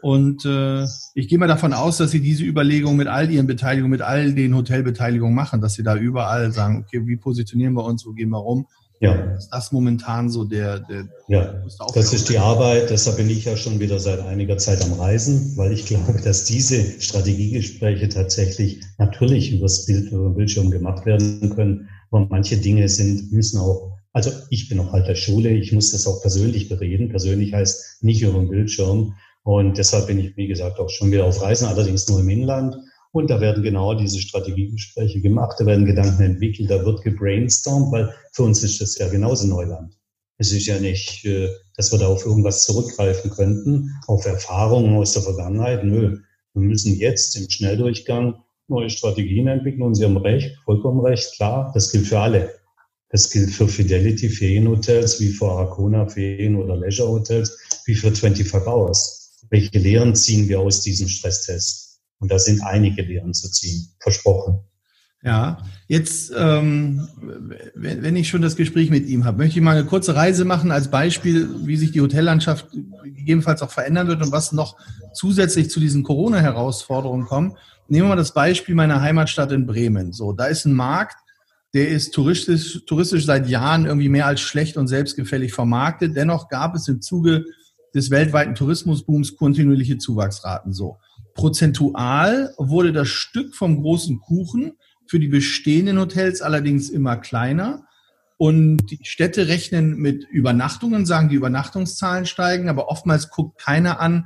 Und 0.02 0.46
äh, 0.46 0.86
ich 1.14 1.28
gehe 1.28 1.38
mal 1.38 1.50
davon 1.50 1.74
aus, 1.74 1.98
dass 1.98 2.12
Sie 2.12 2.22
diese 2.22 2.46
Überlegung 2.46 2.96
mit 2.96 3.10
all 3.10 3.30
Ihren 3.30 3.48
Beteiligungen, 3.48 3.92
mit 3.92 4.02
all 4.02 4.32
den 4.32 4.56
Hotelbeteiligungen 4.56 5.36
machen, 5.36 5.60
dass 5.60 5.74
Sie 5.74 5.84
da 5.84 5.98
überall 5.98 6.54
sagen, 6.54 6.86
okay, 6.86 7.06
wie 7.06 7.18
positionieren 7.18 7.74
wir 7.74 7.84
uns, 7.84 8.06
wo 8.06 8.14
gehen 8.14 8.30
wir 8.30 8.38
rum? 8.38 8.66
Ja. 9.02 9.14
Ist 9.34 9.50
das 9.50 9.74
momentan 9.74 10.30
so 10.30 10.46
der, 10.46 10.80
der 10.80 11.10
Ja, 11.28 11.62
das 11.94 12.14
ist 12.14 12.30
die 12.30 12.38
Arbeit. 12.38 12.90
Deshalb 12.90 13.18
bin 13.18 13.30
ich 13.30 13.44
ja 13.44 13.58
schon 13.58 13.82
wieder 13.82 14.00
seit 14.00 14.22
einiger 14.22 14.58
Zeit 14.58 14.82
am 14.86 14.94
Reisen, 14.94 15.52
weil 15.58 15.74
ich 15.74 15.86
glaube, 15.86 16.22
dass 16.24 16.46
diese 16.46 17.02
Strategiegespräche 17.02 18.08
tatsächlich 18.08 18.80
natürlich 18.98 19.52
übers 19.52 19.86
Bild, 19.86 20.14
über 20.14 20.30
Bildschirm 20.30 20.72
gemacht 20.72 21.06
werden 21.06 21.54
können. 21.54 21.90
Aber 22.16 22.28
manche 22.30 22.56
Dinge 22.56 22.88
sind, 22.88 23.34
müssen 23.34 23.60
auch, 23.60 23.98
also 24.14 24.32
ich 24.50 24.70
bin 24.70 24.78
noch 24.78 24.94
halt 24.94 25.06
der 25.06 25.16
Schule, 25.16 25.50
ich 25.50 25.74
muss 25.74 25.92
das 25.92 26.08
auch 26.08 26.22
persönlich 26.22 26.70
bereden. 26.70 27.10
Persönlich 27.10 27.54
heißt 27.54 28.04
nicht 28.04 28.22
über 28.22 28.40
den 28.40 28.48
Bildschirm. 28.48 29.16
Und 29.44 29.78
deshalb 29.78 30.08
bin 30.08 30.20
ich, 30.20 30.38
wie 30.38 30.48
gesagt, 30.48 30.80
auch 30.80 30.90
schon 30.90 31.12
wieder 31.12 31.26
auf 31.26 31.42
Reisen, 31.42 31.68
allerdings 31.68 32.08
nur 32.08 32.22
im 32.22 32.30
Inland. 32.30 32.78
Und 33.12 33.30
da 33.30 33.42
werden 33.42 33.64
genau 33.64 33.96
diese 33.96 34.22
Strategiegespräche 34.22 35.20
gemacht, 35.20 35.58
da 35.60 35.66
werden 35.66 35.86
Gedanken 35.86 36.24
entwickelt, 36.24 36.70
da 36.72 36.86
wird 36.86 37.02
gebrainstormt, 37.04 37.92
weil 37.92 38.14
für 38.32 38.44
uns 38.44 38.64
ist 38.64 38.80
das 38.80 38.98
ja 38.98 39.10
genauso 39.10 39.48
Neuland. 39.48 39.94
Es 40.38 40.54
ist 40.54 40.68
ja 40.68 40.80
nicht, 40.80 41.26
äh, 41.26 41.50
dass 41.76 41.92
wir 41.92 42.00
da 42.00 42.08
auf 42.08 42.26
irgendwas 42.26 42.64
zurückgreifen 42.64 43.30
könnten, 43.32 43.92
auf 44.08 44.26
Erfahrungen 44.26 44.96
aus 44.96 45.12
der 45.14 45.22
Vergangenheit. 45.22 45.84
Nö, 45.84 46.18
wir 46.54 46.62
müssen 46.62 46.96
jetzt 46.96 47.36
im 47.36 47.50
Schnelldurchgang 47.50 48.36
neue 48.68 48.90
Strategien 48.90 49.48
entwickeln 49.48 49.84
und 49.84 49.96
Sie 49.96 50.06
haben 50.06 50.18
recht, 50.18 50.58
vollkommen 50.66 51.02
recht, 51.02 51.36
klar, 51.36 51.72
das 51.74 51.92
gilt 51.92 52.08
für 52.08 52.20
alle. 52.20 52.54
Das 53.10 53.30
gilt 53.30 53.52
für 53.52 53.68
Fidelity 53.68 54.30
Ferienhotels, 54.30 55.20
wie 55.20 55.30
für 55.30 55.50
Arcona 55.50 56.08
Ferien- 56.08 56.56
oder 56.56 56.76
Leisure 56.76 57.10
Hotels, 57.10 57.58
wie 57.86 57.96
für 57.96 58.14
25 58.14 58.54
Hours. 58.68 59.40
Welche 59.50 59.78
Lehren 59.78 60.16
ziehen 60.16 60.50
wir 60.50 60.60
aus 60.60 60.82
diesem 60.82 61.08
Stresstest? 61.08 62.02
Und 62.20 62.32
da 62.32 62.40
sind 62.40 62.62
einige 62.64 63.04
Lehren 63.04 63.34
zu 63.34 63.50
ziehen, 63.52 63.88
versprochen. 64.00 64.60
Ja, 65.26 65.58
jetzt, 65.88 66.32
ähm, 66.38 67.08
wenn, 67.74 68.04
wenn 68.04 68.16
ich 68.16 68.30
schon 68.30 68.44
das 68.44 68.56
Gespräch 68.56 68.92
mit 68.92 69.08
ihm 69.08 69.26
habe, 69.26 69.40
möchte 69.40 69.58
ich 69.58 69.64
mal 69.64 69.76
eine 69.76 69.88
kurze 69.88 70.16
Reise 70.16 70.46
machen 70.46 70.72
als 70.72 70.92
Beispiel, 70.92 71.50
wie 71.66 71.78
sich 71.78 71.92
die 71.92 72.02
Hotellandschaft 72.02 72.68
gegebenenfalls 73.04 73.64
auch 73.64 73.72
verändern 73.72 74.08
wird 74.08 74.22
und 74.22 74.32
was 74.32 74.52
noch 74.52 74.78
zusätzlich 75.14 75.72
zu 75.72 75.80
diesen 75.80 76.04
Corona-Herausforderungen 76.04 77.26
kommt. 77.26 77.58
Nehmen 77.88 78.06
wir 78.06 78.10
mal 78.10 78.16
das 78.16 78.34
Beispiel 78.34 78.74
meiner 78.74 79.02
Heimatstadt 79.02 79.52
in 79.52 79.68
Bremen. 79.68 80.12
So, 80.12 80.34
da 80.34 80.46
ist 80.46 80.66
ein 80.66 80.74
Markt, 80.74 81.18
der 81.76 81.90
ist 81.90 82.14
touristisch, 82.14 82.86
touristisch 82.86 83.26
seit 83.26 83.48
Jahren 83.48 83.86
irgendwie 83.86 84.10
mehr 84.10 84.26
als 84.26 84.42
schlecht 84.42 84.78
und 84.78 84.88
selbstgefällig 84.88 85.54
vermarktet. 85.54 86.16
Dennoch 86.16 86.50
gab 86.50 86.74
es 86.76 86.88
im 86.88 87.02
Zuge 87.02 87.46
des 87.94 88.10
weltweiten 88.10 88.56
Tourismusbooms 88.56 89.36
kontinuierliche 89.36 89.98
Zuwachsraten. 89.98 90.74
So 90.74 90.98
prozentual 91.36 92.54
wurde 92.58 92.92
das 92.92 93.10
Stück 93.10 93.56
vom 93.56 93.82
großen 93.82 94.20
Kuchen 94.20 94.74
für 95.08 95.20
die 95.20 95.28
bestehenden 95.28 96.00
Hotels 96.00 96.42
allerdings 96.42 96.90
immer 96.90 97.18
kleiner. 97.18 97.84
Und 98.38 98.88
die 98.90 99.00
Städte 99.04 99.48
rechnen 99.48 99.96
mit 99.98 100.26
Übernachtungen, 100.30 101.06
sagen, 101.06 101.30
die 101.30 101.36
Übernachtungszahlen 101.36 102.26
steigen, 102.26 102.68
aber 102.68 102.90
oftmals 102.90 103.30
guckt 103.30 103.62
keiner 103.62 104.00
an, 104.00 104.26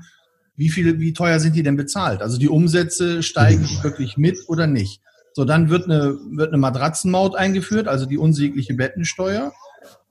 wie 0.59 0.67
viel, 0.67 0.99
wie 0.99 1.13
teuer 1.13 1.39
sind 1.39 1.55
die 1.55 1.63
denn 1.63 1.77
bezahlt? 1.77 2.21
Also 2.21 2.37
die 2.37 2.49
Umsätze 2.49 3.23
steigen 3.23 3.65
wirklich 3.81 4.17
mit 4.17 4.37
oder 4.47 4.67
nicht? 4.67 5.01
So, 5.33 5.45
dann 5.45 5.69
wird 5.69 5.85
eine, 5.85 6.17
wird 6.31 6.49
eine 6.49 6.57
Matratzenmaut 6.57 7.37
eingeführt, 7.37 7.87
also 7.87 8.05
die 8.05 8.17
unsägliche 8.17 8.73
Bettensteuer. 8.73 9.53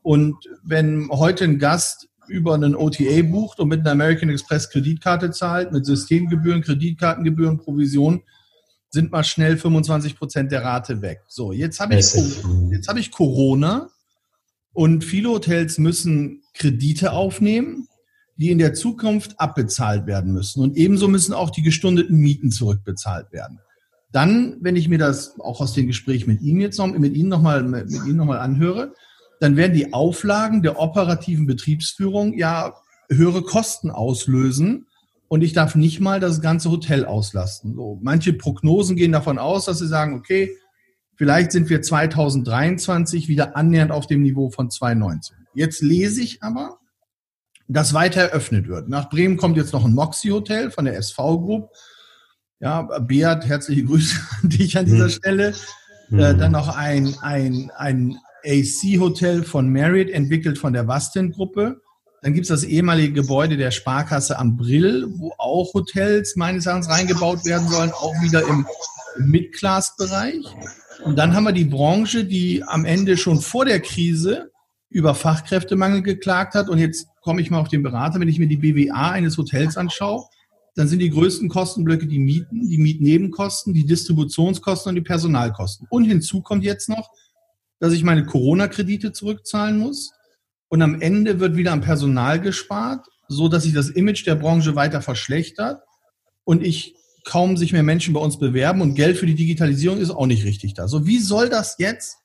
Und 0.00 0.36
wenn 0.64 1.10
heute 1.10 1.44
ein 1.44 1.58
Gast 1.58 2.08
über 2.28 2.54
einen 2.54 2.74
OTA 2.74 3.20
bucht 3.24 3.60
und 3.60 3.68
mit 3.68 3.80
einer 3.80 3.90
American 3.90 4.30
Express 4.30 4.70
Kreditkarte 4.70 5.32
zahlt, 5.32 5.70
mit 5.70 5.84
Systemgebühren, 5.84 6.62
Kreditkartengebühren, 6.62 7.58
Provision, 7.58 8.22
sind 8.88 9.12
mal 9.12 9.24
schnell 9.24 9.58
25 9.58 10.16
Prozent 10.16 10.50
der 10.50 10.64
Rate 10.64 11.02
weg. 11.02 11.20
So, 11.28 11.52
jetzt 11.52 11.78
habe 11.78 11.96
ich, 11.96 12.06
jetzt 12.70 12.88
habe 12.88 13.00
ich 13.00 13.10
Corona 13.10 13.90
und 14.72 15.04
viele 15.04 15.28
Hotels 15.28 15.76
müssen 15.76 16.42
Kredite 16.54 17.12
aufnehmen, 17.12 17.86
die 18.38 18.50
in 18.50 18.58
der 18.58 18.72
Zukunft 18.72 19.38
abbezahlt 19.38 20.06
werden 20.06 20.32
müssen. 20.32 20.62
Und 20.62 20.76
ebenso 20.76 21.08
müssen 21.08 21.34
auch 21.34 21.50
die 21.50 21.62
gestundeten 21.62 22.16
Mieten 22.16 22.50
zurückbezahlt 22.50 23.32
werden. 23.32 23.60
Dann, 24.10 24.56
wenn 24.60 24.76
ich 24.76 24.88
mir 24.88 24.98
das 24.98 25.38
auch 25.38 25.60
aus 25.60 25.74
dem 25.74 25.86
Gespräch 25.86 26.26
mit 26.26 26.40
Ihnen 26.40 26.60
jetzt 26.60 26.78
noch, 26.78 26.86
mit 26.86 27.14
Ihnen 27.14 27.28
nochmal, 27.28 27.62
mit 27.62 27.90
Ihnen 27.90 28.16
nochmal 28.16 28.38
anhöre, 28.38 28.94
dann 29.40 29.56
werden 29.56 29.74
die 29.74 29.92
Auflagen 29.92 30.62
der 30.62 30.80
operativen 30.80 31.46
Betriebsführung 31.46 32.36
ja 32.38 32.74
höhere 33.10 33.42
Kosten 33.42 33.90
auslösen, 33.90 34.86
und 35.28 35.42
ich 35.42 35.52
darf 35.52 35.74
nicht 35.74 36.00
mal 36.00 36.20
das 36.20 36.40
ganze 36.40 36.70
Hotel 36.70 37.04
auslasten. 37.04 37.74
So, 37.74 37.98
manche 38.02 38.32
Prognosen 38.32 38.96
gehen 38.96 39.12
davon 39.12 39.38
aus, 39.38 39.66
dass 39.66 39.78
sie 39.78 39.86
sagen, 39.86 40.14
okay, 40.14 40.56
vielleicht 41.16 41.52
sind 41.52 41.68
wir 41.68 41.82
2023 41.82 43.28
wieder 43.28 43.54
annähernd 43.54 43.92
auf 43.92 44.06
dem 44.06 44.22
Niveau 44.22 44.50
von 44.50 44.70
2019. 44.70 45.36
Jetzt 45.54 45.82
lese 45.82 46.22
ich 46.22 46.42
aber, 46.42 46.78
das 47.68 47.92
weiter 47.92 48.22
eröffnet 48.22 48.66
wird. 48.66 48.88
Nach 48.88 49.10
Bremen 49.10 49.36
kommt 49.36 49.56
jetzt 49.56 49.72
noch 49.72 49.84
ein 49.84 49.94
Moxie 49.94 50.32
Hotel 50.32 50.70
von 50.70 50.86
der 50.86 50.96
SV 50.96 51.40
Group. 51.40 51.70
Ja, 52.60 52.82
Beat, 53.00 53.46
herzliche 53.46 53.84
Grüße 53.84 54.16
an 54.42 54.48
dich 54.48 54.76
an 54.76 54.86
dieser 54.86 55.04
mhm. 55.04 55.10
Stelle. 55.10 55.54
Mhm. 56.08 56.18
Äh, 56.18 56.34
dann 56.34 56.52
noch 56.52 56.74
ein, 56.74 57.14
ein, 57.20 57.70
ein 57.76 58.18
AC-Hotel 58.44 59.44
von 59.44 59.70
Marriott, 59.70 60.10
entwickelt 60.10 60.58
von 60.58 60.72
der 60.72 60.88
Wastin-Gruppe. 60.88 61.80
Dann 62.22 62.34
gibt 62.34 62.44
es 62.44 62.48
das 62.48 62.64
ehemalige 62.64 63.12
Gebäude 63.12 63.56
der 63.56 63.70
Sparkasse 63.70 64.38
am 64.38 64.56
Brill, 64.56 65.06
wo 65.16 65.32
auch 65.38 65.72
Hotels 65.74 66.34
meines 66.34 66.66
Erachtens 66.66 66.88
reingebaut 66.88 67.44
werden 67.44 67.68
sollen, 67.68 67.92
auch 67.92 68.14
wieder 68.22 68.42
im, 68.48 68.66
im 69.16 69.30
Mid-Class-Bereich. 69.30 70.44
Und 71.04 71.16
dann 71.16 71.34
haben 71.34 71.44
wir 71.44 71.52
die 71.52 71.64
Branche, 71.64 72.24
die 72.24 72.64
am 72.64 72.84
Ende 72.84 73.16
schon 73.16 73.40
vor 73.40 73.66
der 73.66 73.80
Krise 73.80 74.50
über 74.90 75.14
Fachkräftemangel 75.14 76.02
geklagt 76.02 76.54
hat. 76.54 76.68
Und 76.68 76.78
jetzt 76.78 77.06
komme 77.28 77.42
ich 77.42 77.50
mal 77.50 77.60
auf 77.60 77.68
den 77.68 77.82
Berater, 77.82 78.20
wenn 78.20 78.28
ich 78.28 78.38
mir 78.38 78.48
die 78.48 78.56
BWA 78.56 79.10
eines 79.10 79.36
Hotels 79.36 79.76
anschaue, 79.76 80.24
dann 80.76 80.88
sind 80.88 81.00
die 81.00 81.10
größten 81.10 81.50
Kostenblöcke 81.50 82.06
die 82.06 82.18
Mieten, 82.18 82.70
die 82.70 82.78
Mietnebenkosten, 82.78 83.74
die 83.74 83.84
Distributionskosten 83.84 84.88
und 84.88 84.94
die 84.94 85.02
Personalkosten. 85.02 85.86
Und 85.90 86.04
hinzu 86.04 86.40
kommt 86.40 86.64
jetzt 86.64 86.88
noch, 86.88 87.10
dass 87.80 87.92
ich 87.92 88.02
meine 88.02 88.24
Corona-Kredite 88.24 89.12
zurückzahlen 89.12 89.76
muss. 89.76 90.10
Und 90.68 90.80
am 90.80 91.02
Ende 91.02 91.38
wird 91.38 91.54
wieder 91.54 91.72
am 91.72 91.82
Personal 91.82 92.40
gespart, 92.40 93.06
so 93.28 93.50
dass 93.50 93.64
sich 93.64 93.74
das 93.74 93.90
Image 93.90 94.26
der 94.26 94.36
Branche 94.36 94.74
weiter 94.74 95.02
verschlechtert 95.02 95.82
und 96.44 96.64
ich 96.64 96.94
kaum 97.26 97.58
sich 97.58 97.74
mehr 97.74 97.82
Menschen 97.82 98.14
bei 98.14 98.20
uns 98.20 98.38
bewerben 98.38 98.80
und 98.80 98.94
Geld 98.94 99.18
für 99.18 99.26
die 99.26 99.34
Digitalisierung 99.34 99.98
ist 99.98 100.08
auch 100.08 100.24
nicht 100.24 100.46
richtig 100.46 100.72
da. 100.72 100.88
So, 100.88 101.06
wie 101.06 101.18
soll 101.18 101.50
das 101.50 101.76
jetzt 101.78 102.17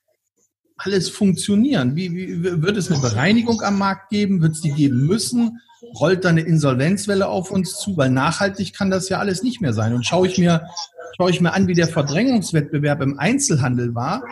alles 0.76 1.08
funktionieren? 1.08 1.96
Wie, 1.96 2.12
wie 2.12 2.42
wird 2.62 2.76
es 2.76 2.90
eine 2.90 3.00
Bereinigung 3.00 3.62
am 3.62 3.78
Markt 3.78 4.10
geben? 4.10 4.42
Wird 4.42 4.52
es 4.52 4.60
die 4.60 4.72
geben 4.72 5.06
müssen? 5.06 5.60
Rollt 6.00 6.24
da 6.24 6.30
eine 6.30 6.40
Insolvenzwelle 6.40 7.28
auf 7.28 7.50
uns 7.50 7.78
zu? 7.78 7.96
Weil 7.96 8.10
nachhaltig 8.10 8.74
kann 8.74 8.90
das 8.90 9.08
ja 9.08 9.18
alles 9.18 9.42
nicht 9.42 9.60
mehr 9.60 9.72
sein. 9.72 9.94
Und 9.94 10.04
schaue 10.04 10.26
ich 10.26 10.38
mir, 10.38 10.66
schaue 11.16 11.30
ich 11.30 11.40
mir 11.40 11.52
an, 11.52 11.68
wie 11.68 11.74
der 11.74 11.88
Verdrängungswettbewerb 11.88 13.02
im 13.02 13.18
Einzelhandel 13.18 13.94
war, 13.94 14.22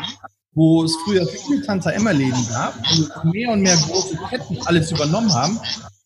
wo 0.54 0.84
es 0.84 0.94
früher 1.04 1.26
viele 1.26 1.62
Tante 1.62 1.92
Emma 1.92 2.10
Läden 2.10 2.46
gab, 2.48 2.74
und 3.22 3.32
mehr 3.32 3.50
und 3.50 3.62
mehr 3.62 3.76
große 3.76 4.18
Ketten 4.28 4.58
alles 4.66 4.90
übernommen 4.90 5.32
haben, 5.32 5.58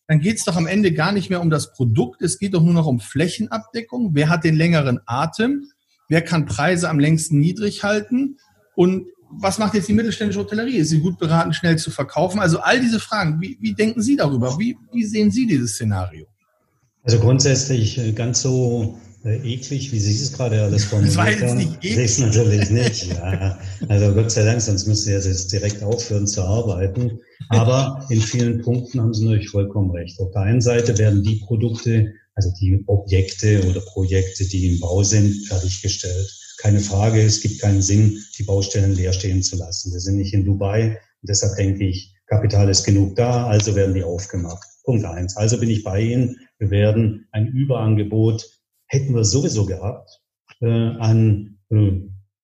dann 0.09 0.21
geht 0.21 0.39
es 0.39 0.45
doch 0.45 0.57
am 0.57 0.67
Ende 0.67 0.93
gar 0.93 1.11
nicht 1.13 1.31
mehr 1.31 1.41
um 1.41 1.51
das 1.51 1.73
Produkt, 1.73 2.23
es 2.23 2.39
geht 2.39 2.55
doch 2.55 2.63
nur 2.63 2.75
noch 2.75 2.87
um 2.87 3.01
Flächenabdeckung. 3.01 4.11
Wer 4.15 4.29
hat 4.29 4.45
den 4.45 4.55
längeren 4.55 5.01
Atem? 5.07 5.71
Wer 6.09 6.23
kann 6.23 6.47
Preise 6.47 6.89
am 6.89 7.01
längsten 7.01 7.41
niedrig 7.41 7.83
halten? 7.83 8.39
Und 8.77 9.09
was 9.31 9.59
macht 9.59 9.75
jetzt 9.75 9.89
die 9.89 9.93
mittelständische 9.93 10.41
Hotellerie? 10.41 10.77
Ist 10.77 10.91
sie 10.91 11.01
gut 11.01 11.19
beraten, 11.19 11.53
schnell 11.53 11.77
zu 11.77 11.91
verkaufen? 11.91 12.39
Also 12.41 12.59
all 12.61 12.81
diese 12.81 13.01
Fragen, 13.01 13.41
wie, 13.41 13.57
wie 13.61 13.75
denken 13.75 14.03
Sie 14.03 14.17
darüber? 14.17 14.59
Wie, 14.59 14.77
wie 14.93 15.05
sehen 15.05 15.31
Sie 15.31 15.47
dieses 15.47 15.73
Szenario? 15.73 16.27
Also 17.03 17.19
grundsätzlich 17.19 17.99
äh, 17.99 18.13
ganz 18.13 18.43
so 18.43 18.99
äh, 19.25 19.37
eklig, 19.39 19.93
wie 19.93 20.01
Sie 20.01 20.13
es 20.13 20.33
gerade 20.33 20.63
alles 20.63 20.85
formuliert 20.85 21.17
haben. 21.19 21.27
Das 21.27 21.41
war 21.41 21.49
jetzt 21.49 21.57
nicht 21.57 21.85
eklig. 21.85 21.97
Das 21.97 22.19
natürlich 22.19 22.71
nicht, 22.71 23.07
ja. 23.09 23.59
Also 23.89 24.15
Gott 24.15 24.31
sei 24.31 24.45
Dank, 24.45 24.61
sonst 24.61 24.87
müsste 24.87 25.13
er 25.13 25.21
jetzt 25.21 25.53
direkt 25.53 25.83
aufhören 25.83 26.27
zu 26.27 26.43
arbeiten. 26.43 27.19
Aber 27.49 28.05
in 28.09 28.21
vielen 28.21 28.63
Punkten 28.63 29.01
haben 29.01 29.15
Sie 29.15 29.25
natürlich 29.25 29.51
vollkommen 29.51 29.91
recht. 29.91 30.19
Auf 30.21 30.33
der 30.33 30.43
einen 30.43 30.61
Seite 30.61 30.97
werden 30.99 31.23
die 31.23 31.37
Produkte, 31.47 32.13
also 32.35 32.53
die 32.61 32.83
Objekte 32.87 33.65
oder 33.69 33.81
Projekte, 33.81 34.45
die 34.45 34.75
im 34.75 34.81
Bau 34.81 35.03
sind, 35.03 35.47
fertiggestellt. 35.47 36.29
Keine 36.59 36.81
Frage, 36.81 37.21
es 37.23 37.41
gibt 37.41 37.61
keinen 37.61 37.83
Sinn, 37.83 38.23
die 38.39 38.45
Baustellen 38.45 38.95
leer 38.95 39.13
stehen 39.13 39.43
zu 39.43 39.57
lassen. 39.57 39.93
Wir 39.93 40.01
sind 40.01 40.17
nicht 40.17 40.35
in 40.35 40.45
Dubai 40.45 40.99
und 41.23 41.29
deshalb 41.29 41.57
denke 41.57 41.85
ich, 41.85 42.15
Kapital 42.27 42.69
ist 42.69 42.85
genug 42.85 43.17
da, 43.17 43.47
also 43.47 43.75
werden 43.75 43.95
die 43.95 44.03
aufgemacht. 44.03 44.67
Punkt 44.85 45.05
eins. 45.05 45.37
Also 45.37 45.59
bin 45.59 45.71
ich 45.71 45.85
bei 45.85 46.01
Ihnen. 46.01 46.37
Wir 46.59 46.71
werden 46.71 47.27
ein 47.33 47.49
Überangebot 47.49 48.49
hätten 48.87 49.15
wir 49.15 49.25
sowieso 49.25 49.67
gehabt 49.67 50.21
äh, 50.61 50.67
an 50.67 51.59
äh, 51.71 51.93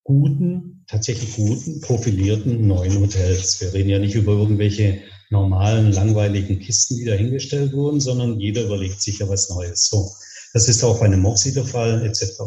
guten, 0.05 0.85
tatsächlich 0.89 1.37
guten, 1.37 1.81
profilierten 1.81 2.67
neuen 2.67 3.01
Hotels. 3.01 3.61
Wir 3.61 3.73
reden 3.73 3.89
ja 3.89 3.99
nicht 3.99 4.15
über 4.15 4.33
irgendwelche 4.33 5.01
normalen, 5.31 5.93
langweiligen 5.93 6.59
Kisten, 6.59 6.97
die 6.97 7.05
dahingestellt 7.05 7.73
wurden, 7.73 8.01
sondern 8.01 8.39
jeder 8.39 8.65
überlegt 8.65 9.01
sich 9.01 9.21
ja 9.21 9.29
was 9.29 9.49
Neues. 9.49 9.89
So, 9.89 10.11
das 10.53 10.69
ist 10.69 10.83
auch 10.83 10.99
bei 10.99 11.07
einem 11.07 11.21
Moxie 11.21 11.55
der 11.55 11.65
Fall, 11.65 12.05
etc. 12.05 12.43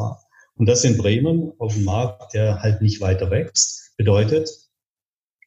Und 0.58 0.68
das 0.68 0.84
in 0.84 0.98
Bremen 0.98 1.52
auf 1.60 1.74
dem 1.74 1.84
Markt, 1.84 2.34
der 2.34 2.62
halt 2.62 2.82
nicht 2.82 3.02
weiter 3.02 3.30
wächst, 3.30 3.94
bedeutet, 3.98 4.50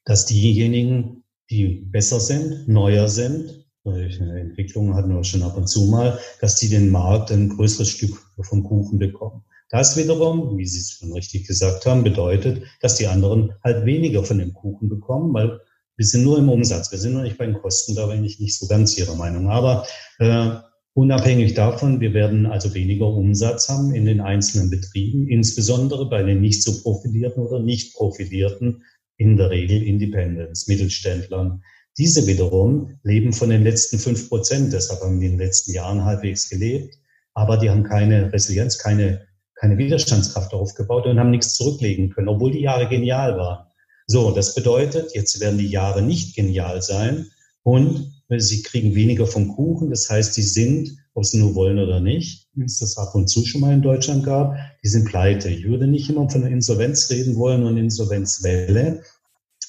dass 0.05 0.27
diejenigen, 0.27 1.25
die 1.51 1.87
besser 1.91 2.21
sind, 2.21 2.69
neuer 2.69 3.09
sind, 3.09 3.67
solche 3.85 4.25
Entwicklungen 4.25 4.95
hatten 4.95 5.15
wir 5.15 5.25
schon 5.25 5.43
ab 5.43 5.57
und 5.57 5.69
zu 5.69 5.87
mal, 5.87 6.19
dass 6.41 6.57
die 6.57 6.69
den 6.69 6.91
Markt 6.91 7.31
ein 7.31 7.49
größeres 7.49 7.89
Stück 7.89 8.19
vom 8.41 8.63
Kuchen 8.63 8.99
bekommen. 8.99 9.45
Das 9.71 9.97
wiederum, 9.97 10.57
wie 10.57 10.67
Sie 10.67 10.81
es 10.81 10.93
schon 10.93 11.13
richtig 11.13 11.47
gesagt 11.47 11.85
haben, 11.87 12.03
bedeutet, 12.03 12.63
dass 12.81 12.97
die 12.97 13.07
anderen 13.07 13.53
halt 13.63 13.85
weniger 13.85 14.25
von 14.25 14.39
dem 14.39 14.53
Kuchen 14.55 14.89
bekommen, 14.89 15.33
weil 15.35 15.61
wir 15.97 16.07
sind 16.07 16.25
nur 16.25 16.39
im 16.39 16.49
Umsatz, 16.49 16.91
wir 16.91 16.99
sind 16.99 17.15
noch 17.15 17.23
nicht 17.23 17.39
bei 17.39 17.47
den 17.47 17.61
Kosten, 17.61 17.95
da 17.95 18.07
bin 18.07 18.25
ich 18.25 18.41
nicht 18.41 18.57
so 18.57 18.67
ganz 18.67 18.97
Ihrer 18.97 19.15
Meinung. 19.15 19.51
Aber 19.51 19.87
äh, 20.19 20.51
unabhängig 20.99 21.55
davon, 21.55 22.01
wir 22.01 22.13
werden 22.13 22.45
also 22.45 22.75
weniger 22.75 23.07
Umsatz 23.07 23.69
haben 23.69 23.95
in 23.95 24.05
den 24.05 24.21
einzelnen 24.21 24.69
Betrieben, 24.69 25.29
insbesondere 25.29 26.11
bei 26.11 26.25
den 26.25 26.41
nicht 26.41 26.61
so 26.65 26.83
profilierten 26.83 27.47
oder 27.47 27.61
nicht 27.61 27.95
profilierten, 27.95 28.83
in 29.17 29.37
der 29.37 29.51
Regel 29.51 29.81
Independents, 29.81 30.67
Mittelständlern, 30.67 31.63
diese 31.99 32.27
wiederum 32.27 32.99
leben 33.05 33.33
von 33.33 33.51
den 33.51 33.63
letzten 33.63 34.01
fünf 34.01 34.29
Prozent, 34.29 34.73
deshalb 34.73 35.01
haben 35.01 35.21
die 35.21 35.27
in 35.27 35.33
den 35.33 35.39
letzten 35.39 35.73
Jahren 35.73 36.05
halbwegs 36.05 36.51
gelebt, 36.51 36.97
aber 37.33 37.59
die 37.59 37.71
haben 37.71 37.85
keine 37.85 38.33
Resilienz, 38.33 38.79
keine, 38.79 39.25
keine 39.55 39.79
Widerstandskraft 39.79 40.53
aufgebaut 40.53 41.07
und 41.07 41.21
haben 41.21 41.31
nichts 41.31 41.55
zurücklegen 41.55 42.11
können, 42.11 42.29
obwohl 42.29 42.51
die 42.51 42.63
Jahre 42.63 42.89
genial 42.89 43.37
waren. 43.37 43.67
So, 44.09 44.33
das 44.33 44.57
bedeutet, 44.57 45.15
jetzt 45.15 45.39
werden 45.41 45.59
die 45.59 45.69
Jahre 45.71 46.03
nicht 46.03 46.35
genial 46.35 46.83
sein 46.83 47.27
und 47.63 48.18
sie 48.37 48.63
kriegen 48.63 48.95
weniger 48.95 49.27
vom 49.27 49.49
Kuchen. 49.49 49.91
Das 49.91 50.09
heißt, 50.11 50.37
die 50.37 50.43
sind, 50.43 50.97
ob 51.15 51.25
sie 51.25 51.39
nur 51.39 51.55
wollen 51.55 51.79
oder 51.79 52.01
nicht, 52.01 52.47
wie 52.55 52.65
es 52.65 52.79
das 52.79 52.99
ab 52.99 53.15
und 53.15 53.29
zu 53.29 53.45
schon 53.45 53.63
mal 53.63 53.73
in 53.73 53.83
Deutschland 53.83 54.25
gab, 54.25 54.57
die 54.85 54.89
sind 54.89 55.07
pleite. 55.07 55.49
Ich 55.49 55.65
würde 55.65 55.87
nicht 55.87 56.11
immer 56.11 56.29
von 56.29 56.43
einer 56.43 56.53
Insolvenz 56.53 57.11
reden 57.11 57.37
wollen 57.37 57.65
und 57.65 57.77
Insolvenzwelle. 57.77 59.03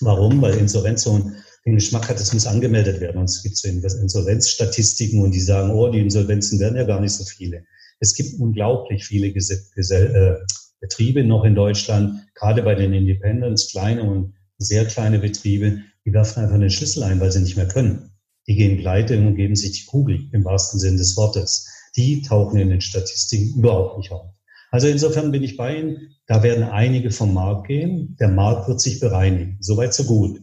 Warum? 0.02 0.42
Weil 0.42 0.58
Insolvenz 0.58 1.04
so 1.04 1.32
den 1.66 1.76
Geschmack 1.76 2.10
hat, 2.10 2.20
es 2.20 2.34
muss 2.34 2.48
angemeldet 2.48 3.00
werden. 3.00 3.18
Und 3.18 3.26
es 3.26 3.42
gibt 3.44 3.58
so 3.58 3.68
Insolvenzstatistiken 3.68 5.22
und 5.22 5.32
die 5.32 5.42
sagen, 5.42 5.72
oh, 5.72 5.90
die 5.90 6.00
Insolvenzen 6.00 6.60
werden 6.60 6.78
ja 6.78 6.84
gar 6.84 7.00
nicht 7.00 7.14
so 7.14 7.24
viele. 7.24 7.64
Es 8.00 8.14
gibt 8.14 8.40
unglaublich 8.40 9.06
viele 9.06 9.32
Ges 9.32 9.72
Gesell 9.76 10.16
äh, 10.16 10.46
Betriebe 10.80 11.24
noch 11.24 11.44
in 11.44 11.56
Deutschland, 11.56 12.26
gerade 12.36 12.64
bei 12.64 12.76
den 12.76 12.94
Independents, 12.94 13.72
kleine 13.72 14.04
und 14.04 14.34
sehr 14.58 14.86
kleine 14.86 15.20
Betriebe, 15.20 15.80
die 16.06 16.14
werfen 16.14 16.44
einfach 16.44 16.58
den 16.58 16.70
Schlüssel 16.70 17.04
ein, 17.04 17.20
weil 17.20 17.32
sie 17.32 17.42
nicht 17.42 17.58
mehr 17.58 17.68
können. 17.68 18.09
Die 18.50 18.56
gehen 18.56 18.80
pleite 18.80 19.16
und 19.20 19.36
geben 19.36 19.56
sich 19.56 19.80
die 19.80 19.86
Kugel 19.86 20.28
im 20.32 20.44
wahrsten 20.44 20.80
Sinne 20.80 20.98
des 20.98 21.16
Wortes. 21.16 21.68
Die 21.96 22.24
tauchen 22.24 22.60
in 22.60 22.70
den 22.70 22.82
Statistiken 22.82 23.60
überhaupt 23.60 24.00
nicht 24.00 24.12
auf. 24.12 24.32
Also 24.72 24.88
insofern 24.88 25.32
bin 25.32 25.44
ich 25.44 25.56
bei 25.56 25.78
Ihnen. 25.78 26.16
Da 26.26 26.42
werden 26.42 26.64
einige 26.64 27.12
vom 27.12 27.32
Markt 27.32 27.68
gehen. 27.68 28.18
Der 28.20 28.28
Markt 28.30 28.68
wird 28.68 28.82
sich 28.82 29.00
bereinigen. 29.00 29.58
Soweit 29.60 29.94
so 29.94 30.04
gut. 30.06 30.42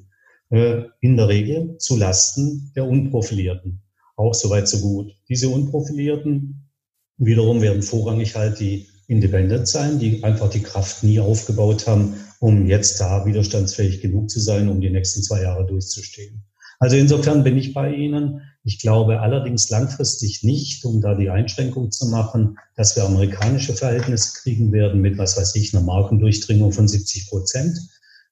Äh, 0.51 0.85
in 1.01 1.17
der 1.17 1.27
Regel 1.27 1.79
zu 1.79 1.97
Lasten 1.97 2.71
der 2.77 2.87
Unprofilierten. 2.87 3.83
Auch 4.15 4.35
soweit 4.35 4.69
so 4.69 4.79
gut. 4.79 5.11
Diese 5.29 5.49
Unprofilierten 5.49 6.71
wiederum 7.19 7.61
werden 7.61 7.83
vorrangig 7.83 8.37
halt 8.37 8.61
die 8.61 8.87
Independent 9.09 9.67
sein, 9.67 9.99
die 9.99 10.23
einfach 10.23 10.49
die 10.49 10.63
Kraft 10.63 11.03
nie 11.03 11.19
aufgebaut 11.19 11.89
haben, 11.89 12.15
um 12.39 12.67
jetzt 12.67 13.01
da 13.01 13.27
widerstandsfähig 13.27 14.01
genug 14.01 14.31
zu 14.31 14.39
sein, 14.39 14.69
um 14.69 14.81
die 14.81 14.91
nächsten 14.91 15.25
zwei 15.25 15.43
Jahre 15.43 15.67
durchzustehen. 15.67 16.45
Also 16.79 16.97
insofern 16.97 17.45
bin 17.45 17.57
ich 17.57 17.72
bei 17.72 17.95
Ihnen. 17.95 18.43
Ich 18.62 18.81
glaube 18.81 19.20
allerdings 19.20 19.70
langfristig 19.70 20.43
nicht, 20.43 20.85
um 20.85 21.01
da 21.01 21.14
die 21.14 21.31
Einschränkung 21.31 21.91
zu 21.91 22.07
machen, 22.07 22.59
dass 22.74 22.97
wir 22.97 23.05
amerikanische 23.05 23.74
Verhältnisse 23.74 24.33
kriegen 24.43 24.72
werden 24.72 25.01
mit, 25.01 25.18
was 25.18 25.37
weiß 25.37 25.55
ich, 25.57 25.74
einer 25.74 25.85
Markendurchdringung 25.85 26.72
von 26.72 26.89
70 26.89 27.29
Prozent. 27.29 27.79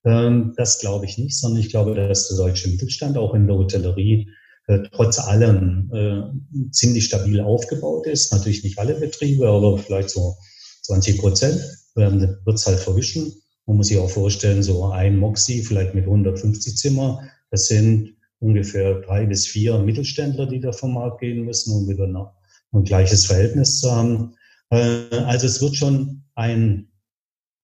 Ähm, 0.05 0.55
das 0.57 0.78
glaube 0.78 1.07
ich 1.07 1.18
nicht, 1.18 1.38
sondern 1.38 1.61
ich 1.61 1.70
glaube, 1.70 1.95
dass 1.95 2.28
der 2.28 2.36
deutsche 2.36 2.68
Mittelstand 2.68 3.16
auch 3.16 3.34
in 3.34 3.47
der 3.47 3.57
Hotellerie 3.57 4.28
äh, 4.66 4.80
trotz 4.92 5.18
allem 5.18 5.90
äh, 5.92 6.70
ziemlich 6.70 7.07
stabil 7.07 7.40
aufgebaut 7.40 8.07
ist. 8.07 8.32
Natürlich 8.32 8.64
nicht 8.64 8.78
alle 8.78 8.95
Betriebe, 8.95 9.49
aber 9.49 9.78
vielleicht 9.78 10.11
so 10.11 10.36
20 10.82 11.18
Prozent 11.18 11.61
wird 11.95 12.57
es 12.57 12.66
halt 12.66 12.80
verwischen. 12.80 13.32
Man 13.66 13.76
muss 13.76 13.86
sich 13.86 13.99
auch 13.99 14.11
vorstellen, 14.11 14.62
so 14.62 14.90
ein 14.90 15.16
Moxie 15.16 15.62
vielleicht 15.62 15.95
mit 15.95 16.05
150 16.05 16.76
Zimmer, 16.76 17.22
das 17.51 17.68
sind 17.68 18.16
ungefähr 18.45 19.01
drei 19.01 19.26
bis 19.26 19.47
vier 19.47 19.78
Mittelständler, 19.78 20.47
die 20.47 20.61
da 20.61 20.72
vom 20.72 20.95
Markt 20.95 21.20
gehen 21.20 21.45
müssen, 21.45 21.72
um 21.74 21.88
wieder 21.88 22.07
ein 22.72 22.84
gleiches 22.84 23.26
Verhältnis 23.26 23.80
zu 23.80 23.90
haben. 23.90 24.34
Äh, 24.70 25.07
also 25.26 25.47
es 25.47 25.62
wird 25.62 25.76
schon 25.76 26.24
ein 26.34 26.88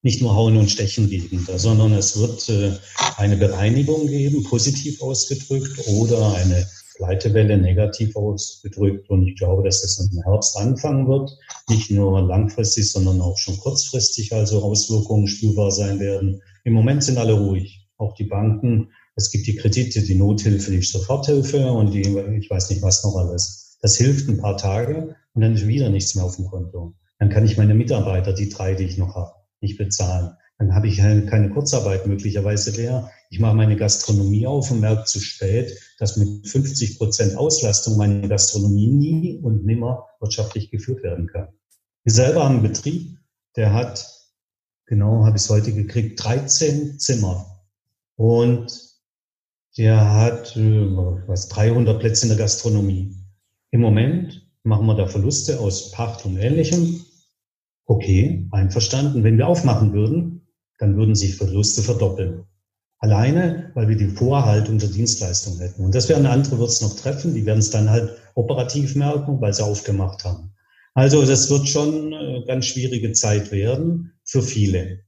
nicht 0.03 0.22
nur 0.22 0.35
Hauen 0.35 0.57
und 0.57 0.70
Stechen 0.70 1.11
geben, 1.11 1.47
sondern 1.57 1.93
es 1.93 2.18
wird 2.18 2.49
äh, 2.49 2.72
eine 3.18 3.37
Bereinigung 3.37 4.07
geben, 4.07 4.43
positiv 4.45 5.03
ausgedrückt, 5.03 5.87
oder 5.89 6.35
eine 6.37 6.66
Pleitewelle 6.97 7.59
negativ 7.59 8.16
ausgedrückt. 8.16 9.11
Und 9.11 9.26
ich 9.26 9.37
glaube, 9.37 9.62
dass 9.62 9.85
es 9.85 9.99
im 9.99 10.22
Herbst 10.22 10.57
anfangen 10.57 11.07
wird, 11.07 11.37
nicht 11.68 11.91
nur 11.91 12.22
langfristig, 12.22 12.91
sondern 12.91 13.20
auch 13.20 13.37
schon 13.37 13.59
kurzfristig, 13.59 14.33
also 14.33 14.62
Auswirkungen 14.62 15.26
spürbar 15.26 15.70
sein 15.70 16.01
werden. 16.01 16.41
Im 16.64 16.72
Moment 16.72 17.05
sind 17.05 17.18
alle 17.18 17.35
ruhig, 17.35 17.87
auch 17.99 18.14
die 18.14 18.24
Banken. 18.24 18.91
Es 19.17 19.31
gibt 19.31 19.47
die 19.47 19.57
Kredite, 19.57 20.03
die 20.03 20.15
Nothilfe, 20.15 20.71
die 20.71 20.83
Soforthilfe 20.83 21.71
und 21.71 21.93
die, 21.93 22.03
ich 22.39 22.51
weiß 22.51 22.71
nicht 22.71 22.83
was 22.83 23.05
noch 23.05 23.17
alles. 23.17 23.79
Das 23.83 23.97
hilft 23.97 24.29
ein 24.29 24.39
paar 24.39 24.57
Tage 24.57 25.17
und 25.35 25.43
dann 25.43 25.55
ist 25.55 25.67
wieder 25.67 25.91
nichts 25.91 26.15
mehr 26.15 26.25
auf 26.25 26.37
dem 26.37 26.47
Konto. 26.47 26.95
Dann 27.19 27.29
kann 27.29 27.45
ich 27.45 27.57
meine 27.57 27.75
Mitarbeiter, 27.75 28.33
die 28.33 28.49
drei, 28.49 28.75
die 28.75 28.85
ich 28.85 28.99
noch 28.99 29.15
habe, 29.15 29.33
nicht 29.61 29.79
bezahlen. 29.79 30.37
Dann 30.59 30.75
habe 30.75 30.89
ich 30.89 30.99
keine 30.99 31.51
Kurzarbeit 31.51 32.07
möglicherweise 32.07 32.79
mehr. 32.79 33.11
Ich 33.31 33.41
mache 33.41 33.57
meine 33.57 33.77
Gastronomie 33.77 34.47
auf 34.47 34.71
und 34.71 34.81
merke 34.81 35.05
zu 35.05 35.19
spät, 35.19 35.79
dass 35.99 36.19
mit 36.19 36.47
50 36.47 36.99
Prozent 36.99 37.37
Auslastung 37.37 37.97
meine 37.97 38.29
Gastronomie 38.29 38.89
nie 38.89 39.41
und 39.43 39.65
nimmer 39.65 40.07
wirtschaftlich 40.21 40.71
geführt 40.71 41.03
werden 41.03 41.29
kann. 41.29 41.49
Wir 42.05 42.13
selber 42.13 42.45
haben 42.45 42.57
einen 42.57 42.63
Betrieb, 42.63 43.19
der 43.57 43.73
hat, 43.73 44.07
genau 44.85 45.25
habe 45.25 45.37
ich 45.37 45.45
es 45.45 45.51
heute 45.51 45.73
gekriegt, 45.73 46.23
13 46.23 46.99
Zimmer. 46.99 47.65
Und 48.17 48.89
der 49.79 50.12
hat 50.12 50.57
äh, 50.57 50.97
was 51.27 51.49
300 51.49 52.01
Plätze 52.01 52.27
in 52.27 52.31
der 52.31 52.39
Gastronomie. 52.39 53.14
Im 53.71 53.81
Moment 53.81 54.47
machen 54.62 54.87
wir 54.87 54.95
da 54.95 55.07
Verluste 55.07 55.61
aus 55.61 55.93
Pacht 55.93 56.25
und 56.27 56.37
Ähnlichem. 56.37 57.05
Okay, 57.87 58.49
einverstanden. 58.51 59.25
Wenn 59.25 59.39
wir 59.39 59.47
aufmachen 59.47 59.93
würden, 59.93 60.47
dann 60.79 60.97
würden 60.97 61.14
sich 61.14 61.37
Verluste 61.37 61.83
verdoppeln. 61.83 62.45
Alleine, 62.99 63.71
weil 63.75 63.89
wir 63.89 63.97
die 63.97 64.09
Vorhaltung 64.09 64.79
der 64.79 64.91
Dienstleistung 64.91 65.59
hätten. 65.59 65.85
Und 65.85 65.95
das 65.95 66.09
werden 66.09 66.27
andere 66.27 66.59
wird 66.59 66.68
es 66.68 66.83
noch 66.83 66.97
treffen, 66.97 67.35
die 67.35 67.47
werden 67.47 67.61
es 67.61 67.71
dann 67.71 67.89
halt 67.89 68.18
operativ 68.35 68.95
merken, 68.95 69.41
weil 69.41 69.55
sie 69.55 69.64
aufgemacht 69.64 70.25
haben. 70.25 70.53
Also 70.95 71.25
das 71.25 71.49
wird 71.49 71.68
schon 71.68 72.12
eine 72.12 72.45
ganz 72.47 72.66
schwierige 72.66 73.12
Zeit 73.12 73.53
werden 73.53 74.12
für 74.25 74.43
viele. 74.43 75.01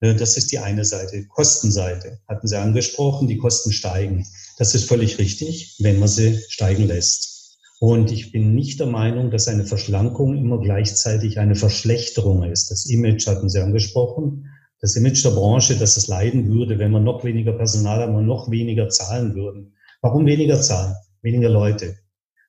Äh, 0.00 0.14
das 0.14 0.36
ist 0.36 0.52
die 0.52 0.58
eine 0.58 0.84
Seite. 0.84 1.26
Kostenseite 1.26 2.20
hatten 2.28 2.48
Sie 2.48 2.58
angesprochen, 2.58 3.28
die 3.28 3.38
Kosten 3.38 3.72
steigen. 3.72 4.26
Das 4.58 4.74
ist 4.74 4.88
völlig 4.88 5.18
richtig, 5.18 5.76
wenn 5.78 5.98
man 5.98 6.08
sie 6.08 6.38
steigen 6.48 6.86
lässt. 6.86 7.58
Und 7.78 8.12
ich 8.12 8.30
bin 8.30 8.54
nicht 8.54 8.78
der 8.78 8.88
Meinung, 8.88 9.30
dass 9.30 9.48
eine 9.48 9.64
Verschlankung 9.64 10.36
immer 10.36 10.60
gleichzeitig 10.60 11.38
eine 11.38 11.54
Verschlechterung 11.54 12.42
ist. 12.42 12.70
Das 12.70 12.84
Image 12.86 13.26
hatten 13.26 13.48
Sie 13.48 13.58
angesprochen 13.58 14.44
das 14.80 14.96
Image 14.96 15.24
der 15.24 15.30
Branche, 15.30 15.76
dass 15.76 15.96
es 15.96 16.08
leiden 16.08 16.48
würde, 16.48 16.78
wenn 16.78 16.90
man 16.90 17.04
noch 17.04 17.22
weniger 17.22 17.52
Personal 17.52 18.00
haben 18.00 18.14
und 18.14 18.26
noch 18.26 18.50
weniger 18.50 18.88
zahlen 18.88 19.34
würden. 19.34 19.74
Warum 20.00 20.24
weniger 20.24 20.60
zahlen? 20.60 20.94
Weniger 21.20 21.50
Leute. 21.50 21.98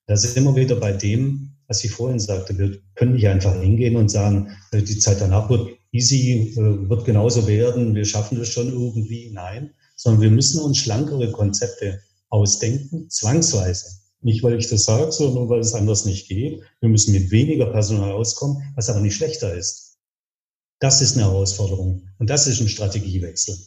Da 0.07 0.15
sind 0.15 0.45
wir 0.45 0.55
wieder 0.55 0.77
bei 0.77 0.93
dem, 0.93 1.57
was 1.67 1.83
ich 1.83 1.91
vorhin 1.91 2.19
sagte. 2.19 2.57
Wir 2.57 2.77
können 2.95 3.15
nicht 3.15 3.27
einfach 3.27 3.59
hingehen 3.59 3.97
und 3.97 4.09
sagen, 4.09 4.49
äh, 4.71 4.81
die 4.81 4.97
Zeit 4.97 5.19
danach 5.19 5.49
wird 5.49 5.71
easy, 5.91 6.53
äh, 6.55 6.89
wird 6.89 7.05
genauso 7.05 7.47
werden, 7.47 7.95
wir 7.95 8.05
schaffen 8.05 8.37
das 8.37 8.49
schon 8.49 8.69
irgendwie. 8.69 9.31
Nein, 9.31 9.73
sondern 9.95 10.21
wir 10.21 10.31
müssen 10.31 10.61
uns 10.61 10.77
schlankere 10.77 11.31
Konzepte 11.31 12.01
ausdenken, 12.29 13.09
zwangsweise. 13.09 14.01
Nicht, 14.21 14.43
weil 14.43 14.57
ich 14.57 14.69
das 14.69 14.85
sage, 14.85 15.11
sondern 15.11 15.49
weil 15.49 15.59
es 15.59 15.73
anders 15.73 16.05
nicht 16.05 16.27
geht. 16.27 16.61
Wir 16.79 16.89
müssen 16.89 17.11
mit 17.13 17.31
weniger 17.31 17.67
Personal 17.67 18.11
auskommen, 18.11 18.61
was 18.75 18.89
aber 18.89 19.01
nicht 19.01 19.15
schlechter 19.15 19.53
ist. 19.53 19.97
Das 20.79 21.01
ist 21.01 21.15
eine 21.15 21.25
Herausforderung 21.25 22.07
und 22.17 22.29
das 22.29 22.47
ist 22.47 22.61
ein 22.61 22.69
Strategiewechsel. 22.69 23.57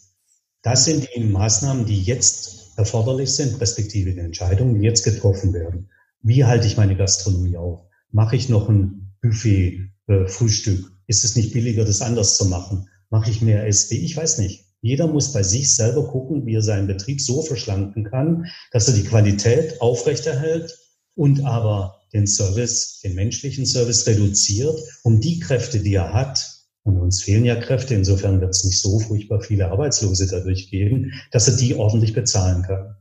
Das 0.62 0.84
sind 0.84 1.08
die 1.14 1.20
Maßnahmen, 1.20 1.86
die 1.86 2.02
jetzt 2.02 2.72
erforderlich 2.76 3.30
sind, 3.30 3.60
respektive 3.60 4.12
die 4.12 4.20
Entscheidungen, 4.20 4.80
die 4.80 4.86
jetzt 4.86 5.04
getroffen 5.04 5.52
werden. 5.52 5.90
Wie 6.22 6.44
halte 6.44 6.66
ich 6.66 6.76
meine 6.76 6.96
Gastronomie 6.96 7.56
auf? 7.56 7.80
Mache 8.10 8.36
ich 8.36 8.48
noch 8.48 8.68
ein 8.68 9.12
Buffet, 9.20 9.90
äh, 10.06 10.26
Frühstück? 10.26 10.93
Ist 11.06 11.24
es 11.24 11.36
nicht 11.36 11.52
billiger, 11.52 11.84
das 11.84 12.00
anders 12.00 12.36
zu 12.36 12.46
machen? 12.46 12.88
Mache 13.10 13.30
ich 13.30 13.42
mehr 13.42 13.66
SD? 13.66 13.96
Ich 13.96 14.16
weiß 14.16 14.38
nicht. 14.38 14.64
Jeder 14.80 15.06
muss 15.06 15.32
bei 15.32 15.42
sich 15.42 15.74
selber 15.74 16.06
gucken, 16.08 16.44
wie 16.44 16.56
er 16.56 16.62
seinen 16.62 16.86
Betrieb 16.86 17.20
so 17.20 17.42
verschlanken 17.42 18.04
kann, 18.04 18.46
dass 18.70 18.88
er 18.88 18.94
die 18.94 19.04
Qualität 19.04 19.80
aufrechterhält 19.80 20.78
und 21.14 21.44
aber 21.44 22.00
den 22.12 22.26
Service, 22.26 23.00
den 23.02 23.14
menschlichen 23.14 23.66
Service 23.66 24.06
reduziert, 24.06 24.78
um 25.02 25.20
die 25.20 25.40
Kräfte, 25.40 25.80
die 25.80 25.94
er 25.94 26.12
hat, 26.12 26.54
und 26.84 27.00
uns 27.00 27.22
fehlen 27.22 27.46
ja 27.46 27.56
Kräfte, 27.56 27.94
insofern 27.94 28.42
wird 28.42 28.50
es 28.50 28.64
nicht 28.64 28.80
so 28.80 28.98
furchtbar 28.98 29.40
viele 29.40 29.70
Arbeitslose 29.70 30.26
dadurch 30.26 30.70
geben, 30.70 31.12
dass 31.32 31.48
er 31.48 31.56
die 31.56 31.74
ordentlich 31.74 32.12
bezahlen 32.12 32.62
kann. 32.62 32.96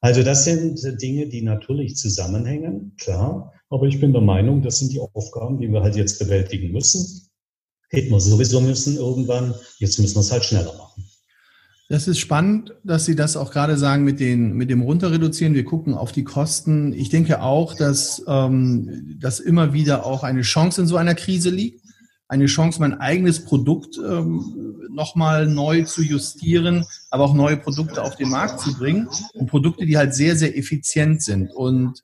Also 0.00 0.22
das 0.22 0.44
sind 0.44 0.80
Dinge, 1.00 1.28
die 1.28 1.42
natürlich 1.42 1.96
zusammenhängen, 1.96 2.94
klar. 2.98 3.54
Aber 3.70 3.86
ich 3.86 4.00
bin 4.00 4.12
der 4.12 4.20
Meinung, 4.20 4.60
das 4.60 4.80
sind 4.80 4.92
die 4.92 5.00
Aufgaben, 5.00 5.60
die 5.60 5.68
wir 5.68 5.80
halt 5.80 5.96
jetzt 5.96 6.18
bewältigen 6.18 6.72
müssen. 6.72 7.30
Hätten 7.92 8.10
wir 8.10 8.20
sowieso 8.20 8.60
müssen 8.60 8.96
irgendwann. 8.96 9.54
Jetzt 9.78 9.98
müssen 9.98 10.16
wir 10.16 10.20
es 10.20 10.32
halt 10.32 10.44
schneller 10.44 10.74
machen. 10.76 11.04
Das 11.88 12.08
ist 12.08 12.18
spannend, 12.18 12.74
dass 12.84 13.04
Sie 13.04 13.14
das 13.14 13.36
auch 13.36 13.50
gerade 13.50 13.76
sagen 13.76 14.02
mit, 14.02 14.18
den, 14.18 14.54
mit 14.54 14.70
dem 14.70 14.80
Runterreduzieren. 14.80 15.54
Wir 15.54 15.64
gucken 15.64 15.92
auf 15.92 16.10
die 16.10 16.24
Kosten. 16.24 16.94
Ich 16.94 17.10
denke 17.10 17.42
auch, 17.42 17.74
dass, 17.74 18.22
ähm, 18.26 19.18
dass 19.20 19.40
immer 19.40 19.74
wieder 19.74 20.06
auch 20.06 20.22
eine 20.22 20.40
Chance 20.40 20.80
in 20.80 20.86
so 20.86 20.96
einer 20.96 21.14
Krise 21.14 21.50
liegt 21.50 21.82
eine 22.32 22.46
Chance, 22.46 22.80
mein 22.80 22.98
eigenes 22.98 23.44
Produkt 23.44 23.98
ähm, 23.98 24.80
nochmal 24.88 25.46
neu 25.46 25.82
zu 25.82 26.02
justieren, 26.02 26.86
aber 27.10 27.24
auch 27.24 27.34
neue 27.34 27.58
Produkte 27.58 28.02
auf 28.02 28.16
den 28.16 28.30
Markt 28.30 28.60
zu 28.60 28.72
bringen 28.72 29.06
und 29.34 29.50
Produkte, 29.50 29.84
die 29.84 29.98
halt 29.98 30.14
sehr, 30.14 30.34
sehr 30.34 30.56
effizient 30.56 31.22
sind. 31.22 31.52
Und 31.52 32.00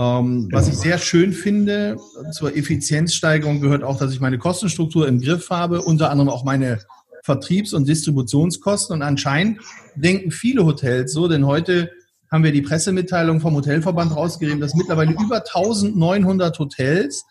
ähm, 0.00 0.48
was 0.50 0.66
ich 0.66 0.78
sehr 0.78 0.96
schön 0.96 1.34
finde, 1.34 1.98
zur 2.32 2.56
Effizienzsteigerung 2.56 3.60
gehört 3.60 3.84
auch, 3.84 3.98
dass 3.98 4.14
ich 4.14 4.20
meine 4.20 4.38
Kostenstruktur 4.38 5.06
im 5.06 5.20
Griff 5.20 5.50
habe, 5.50 5.82
unter 5.82 6.10
anderem 6.10 6.30
auch 6.30 6.42
meine 6.42 6.78
Vertriebs- 7.22 7.74
und 7.74 7.86
Distributionskosten. 7.86 8.94
Und 8.94 9.02
anscheinend 9.02 9.60
denken 9.96 10.30
viele 10.30 10.64
Hotels 10.64 11.12
so, 11.12 11.28
denn 11.28 11.44
heute 11.44 11.90
haben 12.30 12.44
wir 12.44 12.52
die 12.52 12.62
Pressemitteilung 12.62 13.40
vom 13.40 13.54
Hotelverband 13.54 14.16
rausgegeben, 14.16 14.60
dass 14.60 14.74
mittlerweile 14.74 15.12
über 15.12 15.44
1900 15.44 16.58
Hotels 16.58 17.26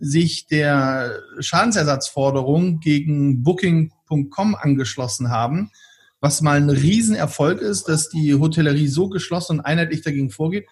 sich 0.00 0.48
der 0.48 1.20
Schadensersatzforderung 1.38 2.80
gegen 2.80 3.44
Booking.com 3.44 4.56
angeschlossen 4.56 5.30
haben, 5.30 5.70
was 6.20 6.40
mal 6.40 6.56
ein 6.56 6.70
Riesenerfolg 6.70 7.60
ist, 7.60 7.88
dass 7.88 8.08
die 8.08 8.34
Hotellerie 8.34 8.88
so 8.88 9.08
geschlossen 9.08 9.58
und 9.58 9.64
einheitlich 9.64 10.02
dagegen 10.02 10.30
vorgeht. 10.30 10.66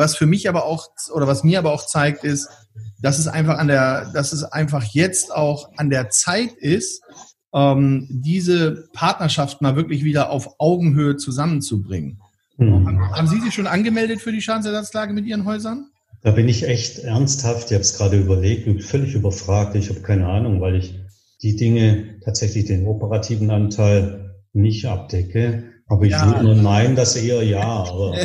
Was 0.00 0.16
für 0.16 0.24
mich 0.24 0.48
aber 0.48 0.64
auch, 0.64 0.88
oder 1.14 1.26
was 1.26 1.44
mir 1.44 1.58
aber 1.58 1.72
auch 1.72 1.84
zeigt, 1.84 2.24
ist, 2.24 2.48
dass 3.02 3.18
es 3.18 3.28
einfach 3.28 3.58
an 3.58 3.68
der, 3.68 4.10
dass 4.14 4.32
es 4.32 4.44
einfach 4.44 4.82
jetzt 4.92 5.30
auch 5.34 5.68
an 5.76 5.90
der 5.90 6.08
Zeit 6.08 6.54
ist, 6.54 7.02
ähm, 7.52 8.08
diese 8.10 8.88
Partnerschaft 8.94 9.60
mal 9.60 9.76
wirklich 9.76 10.02
wieder 10.02 10.30
auf 10.30 10.54
Augenhöhe 10.58 11.16
zusammenzubringen. 11.16 12.18
Mhm. 12.56 12.86
Haben, 12.86 13.10
haben 13.10 13.28
Sie 13.28 13.40
sich 13.40 13.52
schon 13.52 13.66
angemeldet 13.66 14.22
für 14.22 14.32
die 14.32 14.40
Schadensersatzlage 14.40 15.12
mit 15.12 15.26
Ihren 15.26 15.44
Häusern? 15.44 15.90
Da 16.22 16.30
bin 16.30 16.48
ich 16.48 16.66
echt 16.66 17.00
ernsthaft, 17.00 17.66
ich 17.66 17.74
habe 17.74 17.82
es 17.82 17.96
gerade 17.96 18.18
überlegt, 18.18 18.82
völlig 18.82 19.14
überfragt. 19.14 19.74
Ich 19.74 19.90
habe 19.90 20.00
keine 20.00 20.26
Ahnung, 20.26 20.62
weil 20.62 20.76
ich 20.76 20.94
die 21.42 21.56
Dinge 21.56 22.20
tatsächlich 22.24 22.64
den 22.64 22.86
operativen 22.86 23.50
Anteil 23.50 24.34
nicht 24.52 24.86
abdecke. 24.86 25.64
Aber 25.90 26.04
ich 26.04 26.12
ja. 26.12 26.24
würde 26.24 26.44
nur 26.44 26.54
meinen, 26.54 26.94
dass 26.94 27.16
eher 27.16 27.42
ja. 27.42 27.60
Aber, 27.84 28.16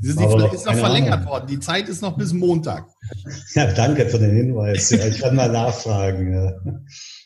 Sie 0.00 0.18
aber 0.18 0.52
ist 0.52 0.66
noch 0.66 0.74
verlängert 0.74 1.12
Ahnung. 1.12 1.26
worden. 1.28 1.46
Die 1.48 1.60
Zeit 1.60 1.88
ist 1.88 2.02
noch 2.02 2.16
bis 2.16 2.32
Montag. 2.32 2.86
Ja, 3.54 3.70
danke 3.72 4.08
für 4.08 4.18
den 4.18 4.34
Hinweis. 4.34 4.90
Ja, 4.90 5.06
ich 5.06 5.20
kann 5.20 5.36
mal 5.36 5.50
nachfragen. 5.50 6.32
Ja. 6.32 6.52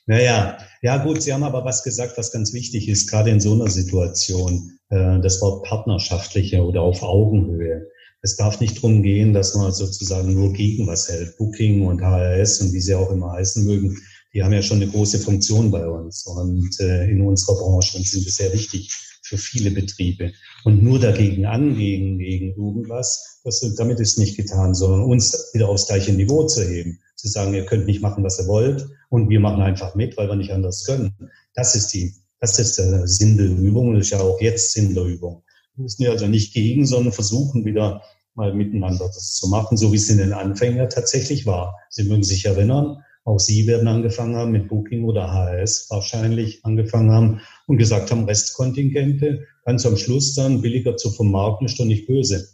Naja, 0.06 0.58
ja 0.82 1.02
gut, 1.02 1.22
Sie 1.22 1.32
haben 1.32 1.44
aber 1.44 1.64
was 1.64 1.84
gesagt, 1.84 2.18
was 2.18 2.32
ganz 2.32 2.52
wichtig 2.52 2.88
ist, 2.88 3.08
gerade 3.08 3.30
in 3.30 3.40
so 3.40 3.54
einer 3.54 3.68
Situation. 3.68 4.78
Äh, 4.90 5.20
das 5.20 5.40
Wort 5.40 5.64
partnerschaftliche 5.64 6.62
oder 6.62 6.82
auf 6.82 7.02
Augenhöhe. 7.02 7.86
Es 8.22 8.36
darf 8.36 8.60
nicht 8.60 8.78
darum 8.78 9.02
gehen, 9.02 9.32
dass 9.32 9.54
man 9.54 9.72
sozusagen 9.72 10.34
nur 10.34 10.52
gegen 10.52 10.86
was 10.86 11.08
hält. 11.08 11.36
Booking 11.36 11.86
und 11.86 12.02
HRS 12.02 12.60
und 12.60 12.72
wie 12.72 12.80
sie 12.80 12.94
auch 12.94 13.10
immer 13.12 13.32
heißen 13.32 13.64
mögen, 13.64 13.96
die 14.34 14.42
haben 14.42 14.52
ja 14.52 14.62
schon 14.62 14.82
eine 14.82 14.90
große 14.90 15.20
Funktion 15.20 15.70
bei 15.70 15.86
uns 15.88 16.26
und 16.26 16.68
äh, 16.80 17.08
in 17.08 17.22
unserer 17.22 17.56
Branche 17.56 17.96
und 17.96 18.06
sind 18.06 18.28
sehr 18.28 18.52
wichtig 18.52 18.90
für 19.26 19.38
viele 19.38 19.70
Betriebe. 19.70 20.32
Und 20.64 20.82
nur 20.82 20.98
dagegen 20.98 21.46
angehen, 21.46 22.18
gegen 22.18 22.54
irgendwas, 22.54 23.40
das, 23.44 23.60
damit 23.76 24.00
ist 24.00 24.18
nicht 24.18 24.36
getan, 24.36 24.74
sondern 24.74 25.02
uns 25.02 25.50
wieder 25.52 25.68
aufs 25.68 25.86
gleiche 25.86 26.12
Niveau 26.12 26.44
zu 26.46 26.62
heben. 26.62 27.00
Zu 27.16 27.28
sagen, 27.28 27.54
ihr 27.54 27.66
könnt 27.66 27.86
nicht 27.86 28.02
machen, 28.02 28.22
was 28.24 28.38
ihr 28.38 28.46
wollt 28.46 28.86
und 29.08 29.28
wir 29.28 29.40
machen 29.40 29.62
einfach 29.62 29.94
mit, 29.94 30.16
weil 30.16 30.28
wir 30.28 30.36
nicht 30.36 30.52
anders 30.52 30.84
können. 30.84 31.14
Das 31.54 31.74
ist 31.74 31.88
die, 31.88 32.14
das 32.40 32.58
ist 32.58 32.78
der 32.78 33.06
Sinn 33.06 33.36
der 33.36 33.46
Übung 33.46 33.88
und 33.88 33.94
das 33.94 34.06
ist 34.06 34.10
ja 34.10 34.20
auch 34.20 34.40
jetzt 34.40 34.72
Sinn 34.72 34.94
der 34.94 35.04
Übung. 35.04 35.42
Wir 35.74 35.82
müssen 35.82 36.02
ja 36.02 36.10
also 36.10 36.26
nicht 36.26 36.52
gegen, 36.52 36.86
sondern 36.86 37.12
versuchen 37.12 37.64
wieder 37.64 38.02
mal 38.34 38.54
miteinander 38.54 39.06
das 39.06 39.34
zu 39.34 39.48
machen, 39.48 39.76
so 39.76 39.92
wie 39.92 39.96
es 39.96 40.10
in 40.10 40.18
den 40.18 40.34
Anfängen 40.34 40.88
tatsächlich 40.90 41.46
war. 41.46 41.74
Sie 41.88 42.04
mögen 42.04 42.22
sich 42.22 42.44
erinnern, 42.44 43.02
auch 43.24 43.40
Sie 43.40 43.66
werden 43.66 43.88
angefangen 43.88 44.36
haben 44.36 44.52
mit 44.52 44.68
Booking 44.68 45.04
oder 45.04 45.32
HRS 45.32 45.88
wahrscheinlich 45.90 46.64
angefangen 46.64 47.10
haben 47.10 47.40
und 47.66 47.78
gesagt 47.78 48.10
haben, 48.10 48.24
Restkontingente, 48.24 49.46
ganz 49.64 49.84
am 49.86 49.96
Schluss 49.96 50.34
dann 50.34 50.62
billiger 50.62 50.96
zu 50.96 51.10
vermarkten, 51.10 51.66
ist 51.66 51.78
doch 51.78 51.84
nicht 51.84 52.06
böse. 52.06 52.48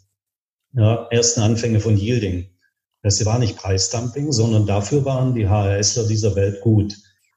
ja, 0.74 1.06
ersten 1.10 1.40
Anfänge 1.40 1.80
von 1.80 1.96
Yielding. 1.96 2.46
Das 3.02 3.24
war 3.24 3.38
nicht 3.38 3.56
Preisdumping, 3.56 4.32
sondern 4.32 4.66
dafür 4.66 5.04
waren 5.04 5.34
die 5.34 5.48
HRSler 5.48 6.06
dieser 6.06 6.34
Welt 6.36 6.60
gut. 6.60 6.94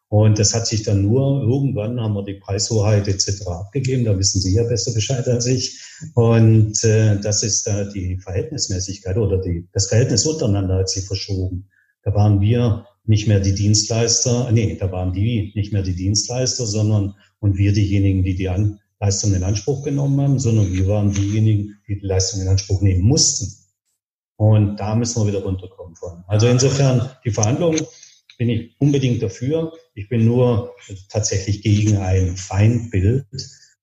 Und 0.08 0.38
das 0.38 0.54
hat 0.54 0.68
sich 0.68 0.84
dann 0.84 1.02
nur, 1.02 1.42
irgendwann 1.42 2.00
haben 2.00 2.14
wir 2.14 2.24
die 2.24 2.36
Preishoheit 2.36 3.08
etc. 3.08 3.48
abgegeben, 3.48 4.06
da 4.06 4.18
wissen 4.18 4.40
Sie 4.40 4.54
ja 4.54 4.64
besser 4.64 4.94
Bescheid 4.94 5.28
als 5.28 5.48
ich. 5.48 5.82
Und 6.14 6.84
äh, 6.84 7.20
das 7.20 7.42
ist 7.44 7.66
da 7.66 7.86
die 7.86 8.18
Verhältnismäßigkeit 8.20 9.18
oder 9.18 9.42
die, 9.42 9.68
das 9.74 9.88
Verhältnis 9.88 10.26
untereinander 10.26 10.78
hat 10.78 10.90
sich 10.90 11.06
verschoben. 11.06 11.68
Da 12.04 12.14
waren 12.14 12.40
wir 12.40 12.86
nicht 13.06 13.28
mehr 13.28 13.40
die 13.40 13.56
Dienstleister, 13.56 14.52
nee, 14.52 14.78
da 14.80 14.92
waren 14.92 15.12
die 15.12 15.52
nicht 15.56 15.74
mehr 15.74 15.82
die 15.82 15.96
Dienstleister, 15.96 16.66
sondern 16.66 17.16
und 17.40 17.58
wir 17.58 17.74
diejenigen, 17.74 18.24
die 18.24 18.36
die 18.36 18.50
Leistung 19.00 19.34
in 19.34 19.44
Anspruch 19.44 19.84
genommen 19.84 20.20
haben, 20.22 20.40
sondern 20.40 20.72
wir 20.72 20.88
waren 20.88 21.12
diejenigen, 21.12 21.78
die 21.88 22.00
die 22.00 22.06
Leistung 22.06 22.42
in 22.42 22.48
Anspruch 22.48 22.82
nehmen 22.82 23.02
mussten. 23.02 23.54
Und 24.38 24.78
da 24.78 24.96
müssen 24.96 25.22
wir 25.22 25.28
wieder 25.28 25.44
runterkommen 25.44 25.96
von. 25.96 26.24
Also 26.28 26.48
insofern, 26.48 27.10
die 27.24 27.32
Verhandlungen 27.32 27.82
bin 28.38 28.50
ich 28.50 28.76
unbedingt 28.80 29.22
dafür. 29.22 29.74
Ich 29.94 30.10
bin 30.10 30.26
nur 30.26 30.74
tatsächlich 31.10 31.62
gegen 31.62 31.98
ein 31.98 32.36
Feindbild, 32.36 33.26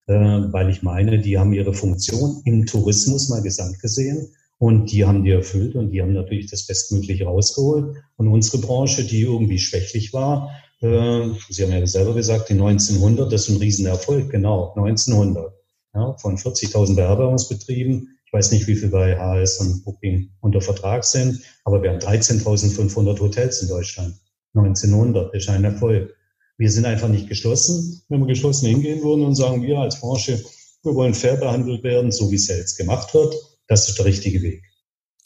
äh, 0.07 0.13
weil 0.13 0.69
ich 0.69 0.83
meine, 0.83 1.19
die 1.19 1.37
haben 1.37 1.53
ihre 1.53 1.73
Funktion 1.73 2.41
im 2.45 2.65
Tourismus 2.65 3.29
mal 3.29 3.41
gesamt 3.41 3.79
gesehen 3.79 4.27
und 4.59 4.91
die 4.91 5.05
haben 5.05 5.23
die 5.23 5.31
erfüllt 5.31 5.75
und 5.75 5.91
die 5.91 6.01
haben 6.01 6.13
natürlich 6.13 6.49
das 6.49 6.67
Bestmögliche 6.67 7.25
rausgeholt. 7.25 7.97
Und 8.17 8.27
unsere 8.27 8.59
Branche, 8.59 9.03
die 9.03 9.21
irgendwie 9.21 9.59
schwächlich 9.59 10.13
war, 10.13 10.51
Sie 10.83 11.63
haben 11.63 11.71
ja 11.71 11.87
selber 11.87 12.13
gesagt, 12.13 12.49
die 12.49 12.53
1900, 12.53 13.31
das 13.31 13.47
ist 13.47 13.55
ein 13.55 13.61
Riesenerfolg, 13.61 14.29
genau, 14.29 14.73
1900. 14.75 15.53
Ja, 15.95 16.17
von 16.17 16.37
40.000 16.37 16.95
Beherbergungsbetrieben. 16.95 18.19
Ich 18.25 18.33
weiß 18.33 18.51
nicht, 18.51 18.67
wie 18.67 18.75
viel 18.75 18.89
bei 18.89 19.17
HS 19.17 19.59
und 19.59 19.85
Booking 19.85 20.31
unter 20.41 20.59
Vertrag 20.59 21.05
sind, 21.05 21.41
aber 21.63 21.81
wir 21.81 21.91
haben 21.91 21.99
13.500 21.99 23.19
Hotels 23.19 23.61
in 23.61 23.69
Deutschland. 23.69 24.15
1900 24.55 25.33
ist 25.33 25.47
ein 25.47 25.63
Erfolg. 25.63 26.13
Wir 26.57 26.69
sind 26.69 26.85
einfach 26.85 27.07
nicht 27.07 27.29
geschlossen. 27.29 28.01
Wenn 28.09 28.19
wir 28.19 28.27
geschlossen 28.27 28.67
hingehen 28.67 29.03
würden 29.03 29.23
und 29.23 29.35
sagen, 29.35 29.61
wir 29.63 29.77
als 29.77 30.01
Branche, 30.01 30.43
wir 30.83 30.95
wollen 30.95 31.13
fair 31.13 31.37
behandelt 31.37 31.83
werden, 31.83 32.11
so 32.11 32.29
wie 32.29 32.35
es 32.35 32.47
ja 32.47 32.55
jetzt 32.55 32.77
gemacht 32.77 33.13
wird, 33.13 33.33
das 33.67 33.87
ist 33.87 33.97
der 33.97 34.05
richtige 34.05 34.41
Weg. 34.41 34.63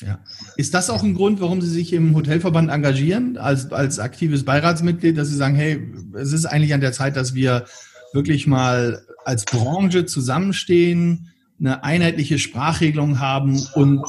Ja. 0.01 0.19
Ist 0.57 0.73
das 0.73 0.89
auch 0.89 1.03
ein 1.03 1.15
Grund, 1.15 1.41
warum 1.41 1.61
Sie 1.61 1.69
sich 1.69 1.91
im 1.91 2.15
Hotelverband 2.15 2.69
engagieren, 2.69 3.37
als, 3.37 3.71
als 3.71 3.97
aktives 3.97 4.45
Beiratsmitglied, 4.45 5.17
dass 5.17 5.29
Sie 5.29 5.35
sagen, 5.35 5.55
hey, 5.55 5.81
es 6.13 6.33
ist 6.33 6.45
eigentlich 6.45 6.73
an 6.73 6.81
der 6.81 6.93
Zeit, 6.93 7.15
dass 7.15 7.33
wir 7.33 7.65
wirklich 8.13 8.45
mal 8.45 9.01
als 9.25 9.45
Branche 9.45 10.05
zusammenstehen, 10.05 11.31
eine 11.59 11.83
einheitliche 11.83 12.37
Sprachregelung 12.37 13.19
haben 13.19 13.59
und 13.73 14.03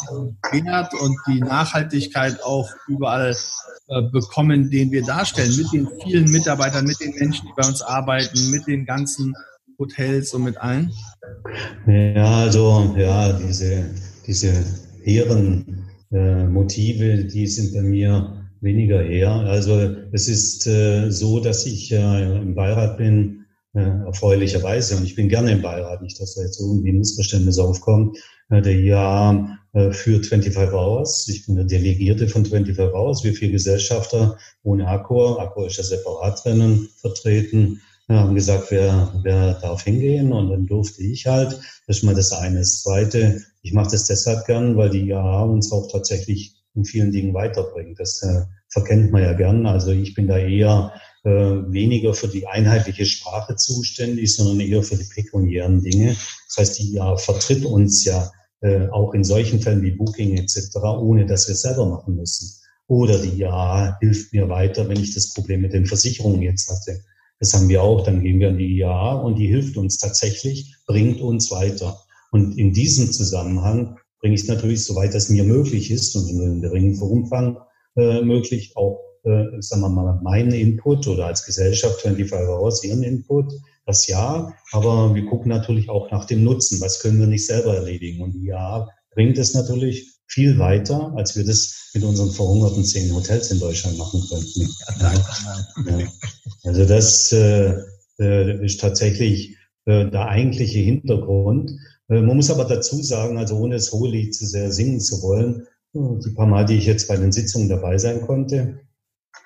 Wert 0.52 0.92
und 1.00 1.16
die 1.26 1.40
Nachhaltigkeit 1.40 2.42
auch 2.42 2.68
überall 2.86 3.34
äh, 3.88 4.02
bekommen, 4.02 4.70
den 4.70 4.90
wir 4.90 5.02
darstellen, 5.02 5.56
mit 5.56 5.72
den 5.72 5.88
vielen 6.04 6.30
Mitarbeitern, 6.30 6.84
mit 6.84 7.00
den 7.00 7.14
Menschen, 7.18 7.46
die 7.46 7.52
bei 7.56 7.66
uns 7.66 7.80
arbeiten, 7.80 8.50
mit 8.50 8.66
den 8.66 8.84
ganzen 8.84 9.34
Hotels 9.78 10.34
und 10.34 10.44
mit 10.44 10.58
allen? 10.58 10.92
Ja, 11.86 12.40
also 12.40 12.94
ja, 12.98 13.32
diese, 13.32 13.86
diese 14.26 14.52
hehren 15.02 15.86
äh, 16.12 16.44
Motive, 16.44 17.24
die 17.24 17.46
sind 17.46 17.74
bei 17.74 17.82
mir 17.82 18.48
weniger 18.60 19.02
her. 19.02 19.30
Also 19.30 19.96
es 20.12 20.28
ist 20.28 20.66
äh, 20.66 21.10
so, 21.10 21.40
dass 21.40 21.66
ich 21.66 21.92
äh, 21.92 22.38
im 22.38 22.54
Beirat 22.54 22.98
bin, 22.98 23.44
äh, 23.74 23.80
erfreulicherweise, 23.80 24.96
und 24.96 25.04
ich 25.04 25.14
bin 25.14 25.28
gerne 25.28 25.52
im 25.52 25.62
Beirat, 25.62 26.02
nicht, 26.02 26.20
dass 26.20 26.34
da 26.34 26.42
jetzt 26.42 26.60
irgendwie 26.60 26.90
ein 26.90 26.98
Missverständnis 26.98 27.58
aufkommt, 27.58 28.18
äh, 28.50 28.62
der 28.62 28.74
IAA 28.74 29.58
äh, 29.74 29.92
für 29.92 30.22
25 30.22 30.72
Hours. 30.72 31.28
Ich 31.28 31.46
bin 31.46 31.56
der 31.56 31.64
Delegierte 31.64 32.28
von 32.28 32.44
25 32.44 32.92
Hours. 32.94 33.22
Wir 33.24 33.34
vier 33.34 33.50
Gesellschafter 33.50 34.38
ohne 34.62 34.88
Accor, 34.88 35.40
Accor 35.40 35.66
ist 35.66 35.76
ja 35.76 35.84
separat 35.84 36.44
drinnen 36.44 36.88
vertreten, 36.96 37.80
wir 38.08 38.20
haben 38.20 38.34
gesagt, 38.34 38.70
wer, 38.70 39.12
wer 39.22 39.54
darf 39.54 39.84
hingehen 39.84 40.32
und 40.32 40.48
dann 40.48 40.66
durfte 40.66 41.02
ich 41.02 41.26
halt. 41.26 41.60
Das 41.86 41.98
ist 41.98 42.02
mal 42.04 42.14
das 42.14 42.32
eine. 42.32 42.60
Das 42.60 42.82
zweite, 42.82 43.42
ich 43.62 43.74
mache 43.74 43.90
das 43.90 44.06
deshalb 44.06 44.46
gern, 44.46 44.76
weil 44.78 44.88
die 44.88 45.08
IAA 45.08 45.42
uns 45.44 45.70
auch 45.72 45.92
tatsächlich 45.92 46.56
in 46.74 46.86
vielen 46.86 47.12
Dingen 47.12 47.34
weiterbringt. 47.34 48.00
Das 48.00 48.22
äh, 48.22 48.44
verkennt 48.70 49.12
man 49.12 49.22
ja 49.22 49.34
gern. 49.34 49.66
Also 49.66 49.90
ich 49.90 50.14
bin 50.14 50.26
da 50.26 50.38
eher 50.38 50.92
äh, 51.24 51.30
weniger 51.30 52.14
für 52.14 52.28
die 52.28 52.46
einheitliche 52.46 53.04
Sprache 53.04 53.56
zuständig, 53.56 54.34
sondern 54.34 54.60
eher 54.60 54.82
für 54.82 54.96
die 54.96 55.04
pekuniären 55.04 55.82
Dinge. 55.82 56.16
Das 56.46 56.56
heißt, 56.56 56.78
die 56.78 56.94
IAA 56.94 57.18
vertritt 57.18 57.66
uns 57.66 58.06
ja 58.06 58.32
äh, 58.62 58.88
auch 58.88 59.12
in 59.12 59.22
solchen 59.22 59.60
Fällen 59.60 59.82
wie 59.82 59.90
Booking 59.90 60.38
etc., 60.38 60.76
ohne 60.82 61.26
dass 61.26 61.46
wir 61.46 61.52
es 61.52 61.60
selber 61.60 61.84
machen 61.84 62.16
müssen. 62.16 62.54
Oder 62.86 63.18
die 63.18 63.38
IAA 63.38 63.98
hilft 64.00 64.32
mir 64.32 64.48
weiter, 64.48 64.88
wenn 64.88 64.98
ich 64.98 65.12
das 65.12 65.34
Problem 65.34 65.60
mit 65.60 65.74
den 65.74 65.84
Versicherungen 65.84 66.40
jetzt 66.40 66.70
hatte. 66.70 67.02
Das 67.40 67.54
haben 67.54 67.68
wir 67.68 67.82
auch. 67.82 68.04
Dann 68.04 68.22
gehen 68.22 68.40
wir 68.40 68.48
an 68.48 68.58
die 68.58 68.78
IAA 68.78 69.14
und 69.20 69.36
die 69.36 69.46
hilft 69.46 69.76
uns 69.76 69.98
tatsächlich, 69.98 70.76
bringt 70.86 71.20
uns 71.20 71.50
weiter. 71.50 72.00
Und 72.30 72.58
in 72.58 72.72
diesem 72.72 73.12
Zusammenhang 73.12 73.96
bringe 74.20 74.34
ich 74.34 74.46
natürlich, 74.46 74.84
soweit 74.84 75.14
es 75.14 75.28
mir 75.28 75.44
möglich 75.44 75.90
ist 75.90 76.14
und 76.16 76.28
in 76.28 76.40
einem 76.40 76.62
geringen 76.62 77.00
Umfang 77.00 77.58
äh, 77.96 78.22
möglich, 78.22 78.76
auch, 78.76 79.00
äh, 79.24 79.44
sagen 79.60 79.82
wir 79.82 79.88
mal, 79.88 80.20
meinen 80.22 80.52
Input 80.52 81.06
oder 81.06 81.26
als 81.26 81.44
Gesellschaft 81.44 82.00
25 82.00 82.48
Hours 82.48 82.84
ihren 82.84 83.02
Input, 83.02 83.52
das 83.86 84.06
ja. 84.06 84.52
Aber 84.72 85.14
wir 85.14 85.24
gucken 85.26 85.48
natürlich 85.48 85.88
auch 85.88 86.10
nach 86.10 86.26
dem 86.26 86.44
Nutzen. 86.44 86.80
Was 86.80 87.00
können 87.00 87.20
wir 87.20 87.26
nicht 87.26 87.46
selber 87.46 87.74
erledigen? 87.74 88.22
Und 88.22 88.32
die 88.32 88.46
IAA 88.46 88.88
bringt 89.12 89.38
es 89.38 89.54
natürlich 89.54 90.17
viel 90.28 90.58
weiter, 90.58 91.12
als 91.16 91.36
wir 91.36 91.44
das 91.44 91.90
mit 91.94 92.04
unseren 92.04 92.30
verhungerten 92.30 92.84
zehn 92.84 93.14
Hotels 93.14 93.50
in 93.50 93.58
Deutschland 93.58 93.98
machen 93.98 94.22
könnten. 94.28 94.68
Ja, 95.00 96.12
also 96.64 96.84
das 96.84 97.32
äh, 97.32 97.74
äh, 98.20 98.64
ist 98.64 98.80
tatsächlich 98.80 99.56
äh, 99.86 100.10
der 100.10 100.28
eigentliche 100.28 100.78
Hintergrund. 100.78 101.70
Äh, 102.08 102.20
man 102.20 102.36
muss 102.36 102.50
aber 102.50 102.66
dazu 102.66 103.02
sagen, 103.02 103.38
also 103.38 103.56
ohne 103.56 103.76
das 103.76 103.90
Hohelied 103.92 104.34
zu 104.34 104.46
sehr 104.46 104.70
singen 104.70 105.00
zu 105.00 105.22
wollen, 105.22 105.66
äh, 105.94 106.20
die 106.24 106.34
paar 106.34 106.46
Mal, 106.46 106.66
die 106.66 106.76
ich 106.76 106.86
jetzt 106.86 107.08
bei 107.08 107.16
den 107.16 107.32
Sitzungen 107.32 107.68
dabei 107.68 107.96
sein 107.96 108.20
konnte, 108.20 108.80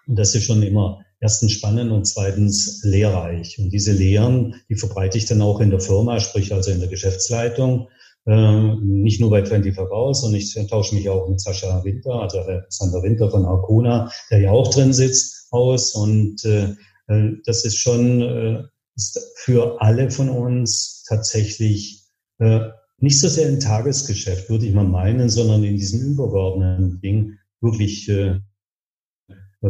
das 0.09 0.35
ist 0.35 0.45
schon 0.45 0.63
immer 0.63 1.05
erstens 1.21 1.53
spannend 1.53 1.93
und 1.93 2.07
zweitens 2.07 2.81
lehrreich. 2.83 3.59
Und 3.61 3.71
diese 3.71 3.93
Lehren, 3.93 4.57
die 4.69 4.75
verbreite 4.75 5.17
ich 5.17 5.27
dann 5.27 5.41
auch 5.41 5.61
in 5.61 5.71
der 5.71 5.81
Firma, 5.81 6.19
sprich 6.19 6.53
also 6.53 6.73
in 6.73 6.81
der 6.81 6.89
Geschäftsleitung. 6.89 7.89
Äh, 8.25 8.77
nicht 8.81 9.21
nur 9.21 9.31
bei 9.31 9.45
25 9.45 9.91
Hours, 9.91 10.21
sondern 10.21 10.41
ich 10.41 10.55
tausche 10.69 10.95
mich 10.95 11.09
auch 11.09 11.29
mit 11.29 11.41
Sascha 11.41 11.83
Winter, 11.85 12.21
also 12.21 12.39
Alexander 12.39 13.03
Winter 13.03 13.31
von 13.31 13.45
Arcona, 13.45 14.11
der 14.31 14.41
ja 14.41 14.51
auch 14.53 14.73
drin 14.73 14.93
sitzt, 14.93 15.49
aus. 15.51 15.95
Und 15.95 16.45
äh, 16.45 16.75
äh, 17.09 17.33
das 17.45 17.65
ist 17.65 17.79
schon 17.79 18.23
äh, 18.23 18.63
ist 18.95 19.19
für 19.37 19.81
alle 19.81 20.11
von 20.11 20.29
uns 20.29 21.05
tatsächlich 21.09 22.05
äh, 22.39 22.61
nicht 22.99 23.21
so 23.21 23.29
sehr 23.29 23.49
im 23.49 23.59
Tagesgeschäft, 23.59 24.49
würde 24.49 24.67
ich 24.67 24.75
mal 24.75 24.85
meinen, 24.85 25.29
sondern 25.29 25.65
in 25.65 25.77
diesem 25.77 26.13
übergeordneten 26.13 27.01
Ding 27.01 27.39
wirklich 27.61 28.09
äh, 28.09 28.39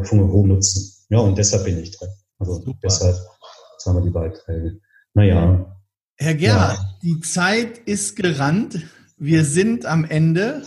von 0.03 0.31
hohem 0.31 0.49
Nutzen. 0.49 1.07
Ja, 1.09 1.21
und 1.21 1.39
deshalb 1.39 1.65
bin 1.65 1.79
ich 1.79 1.97
drin. 1.97 2.11
Also 2.39 2.55
Super. 2.55 2.79
deshalb 2.83 3.17
sagen 3.79 3.99
wir 3.99 4.05
die 4.05 4.11
Beiträge. 4.11 4.81
Naja, 5.15 5.82
Herr 6.17 6.35
Gerhard, 6.35 6.79
ja. 6.79 6.99
die 7.03 7.21
Zeit 7.21 7.79
ist 7.79 8.17
gerannt. 8.17 8.81
Wir 9.17 9.45
sind 9.45 9.87
am 9.87 10.05
Ende. 10.05 10.63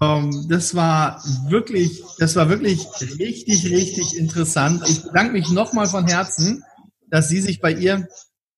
Ähm, 0.00 0.46
das 0.48 0.74
war 0.74 1.22
wirklich, 1.48 2.02
das 2.18 2.36
war 2.36 2.48
wirklich 2.48 2.86
richtig, 3.18 3.66
richtig 3.66 4.16
interessant. 4.16 4.82
Ich 4.88 5.02
bedanke 5.02 5.32
mich 5.32 5.50
nochmal 5.50 5.86
von 5.86 6.06
Herzen, 6.06 6.64
dass 7.10 7.28
Sie 7.28 7.40
sich 7.40 7.60
bei 7.60 7.72
Ihrem 7.72 8.06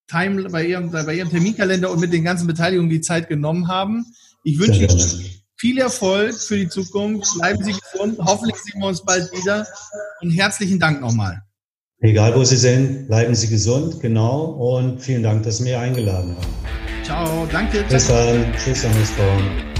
Time, 0.09 0.49
bei 0.51 0.67
Ihrem, 0.67 0.91
bei 0.91 1.15
Ihrem 1.15 1.31
Terminkalender 1.31 1.91
und 1.91 2.01
mit 2.01 2.13
den 2.13 2.25
ganzen 2.25 2.47
Beteiligungen 2.47 2.91
die 2.91 3.01
Zeit 3.01 3.29
genommen 3.29 3.69
haben. 3.69 4.07
Ich 4.45 4.59
wünsche 4.59 4.85
Ihnen 4.85 5.41
viel 5.57 5.79
Erfolg 5.79 6.35
für 6.35 6.57
die 6.57 6.69
Zukunft. 6.69 7.35
Bleiben 7.35 7.65
Sie 7.65 7.73
gesund. 7.73 8.19
Hoffentlich 8.21 8.57
sehen 8.57 8.81
wir 8.81 8.89
uns 8.89 9.05
bald 9.05 9.33
wieder. 9.33 9.67
Und 10.21 10.31
herzlichen 10.31 10.79
Dank 10.79 11.01
nochmal. 11.01 11.46
Egal 12.01 12.35
wo 12.35 12.45
Sie 12.45 12.57
sind, 12.57 13.09
bleiben 13.09 13.35
Sie 13.35 13.49
gesund, 13.49 14.01
genau. 14.01 14.43
Und 14.45 15.01
vielen 15.01 15.23
Dank, 15.23 15.45
dass 15.45 15.59
Sie 15.59 15.65
mich 15.65 15.77
eingeladen 15.77 16.37
haben. 16.37 17.05
Ciao, 17.05 17.47
danke. 17.51 17.85
Bis 17.89 18.09
dann. 18.09 18.53
Tschüss, 18.63 18.83
Herr 18.83 18.95
Nussbaum. 18.95 19.76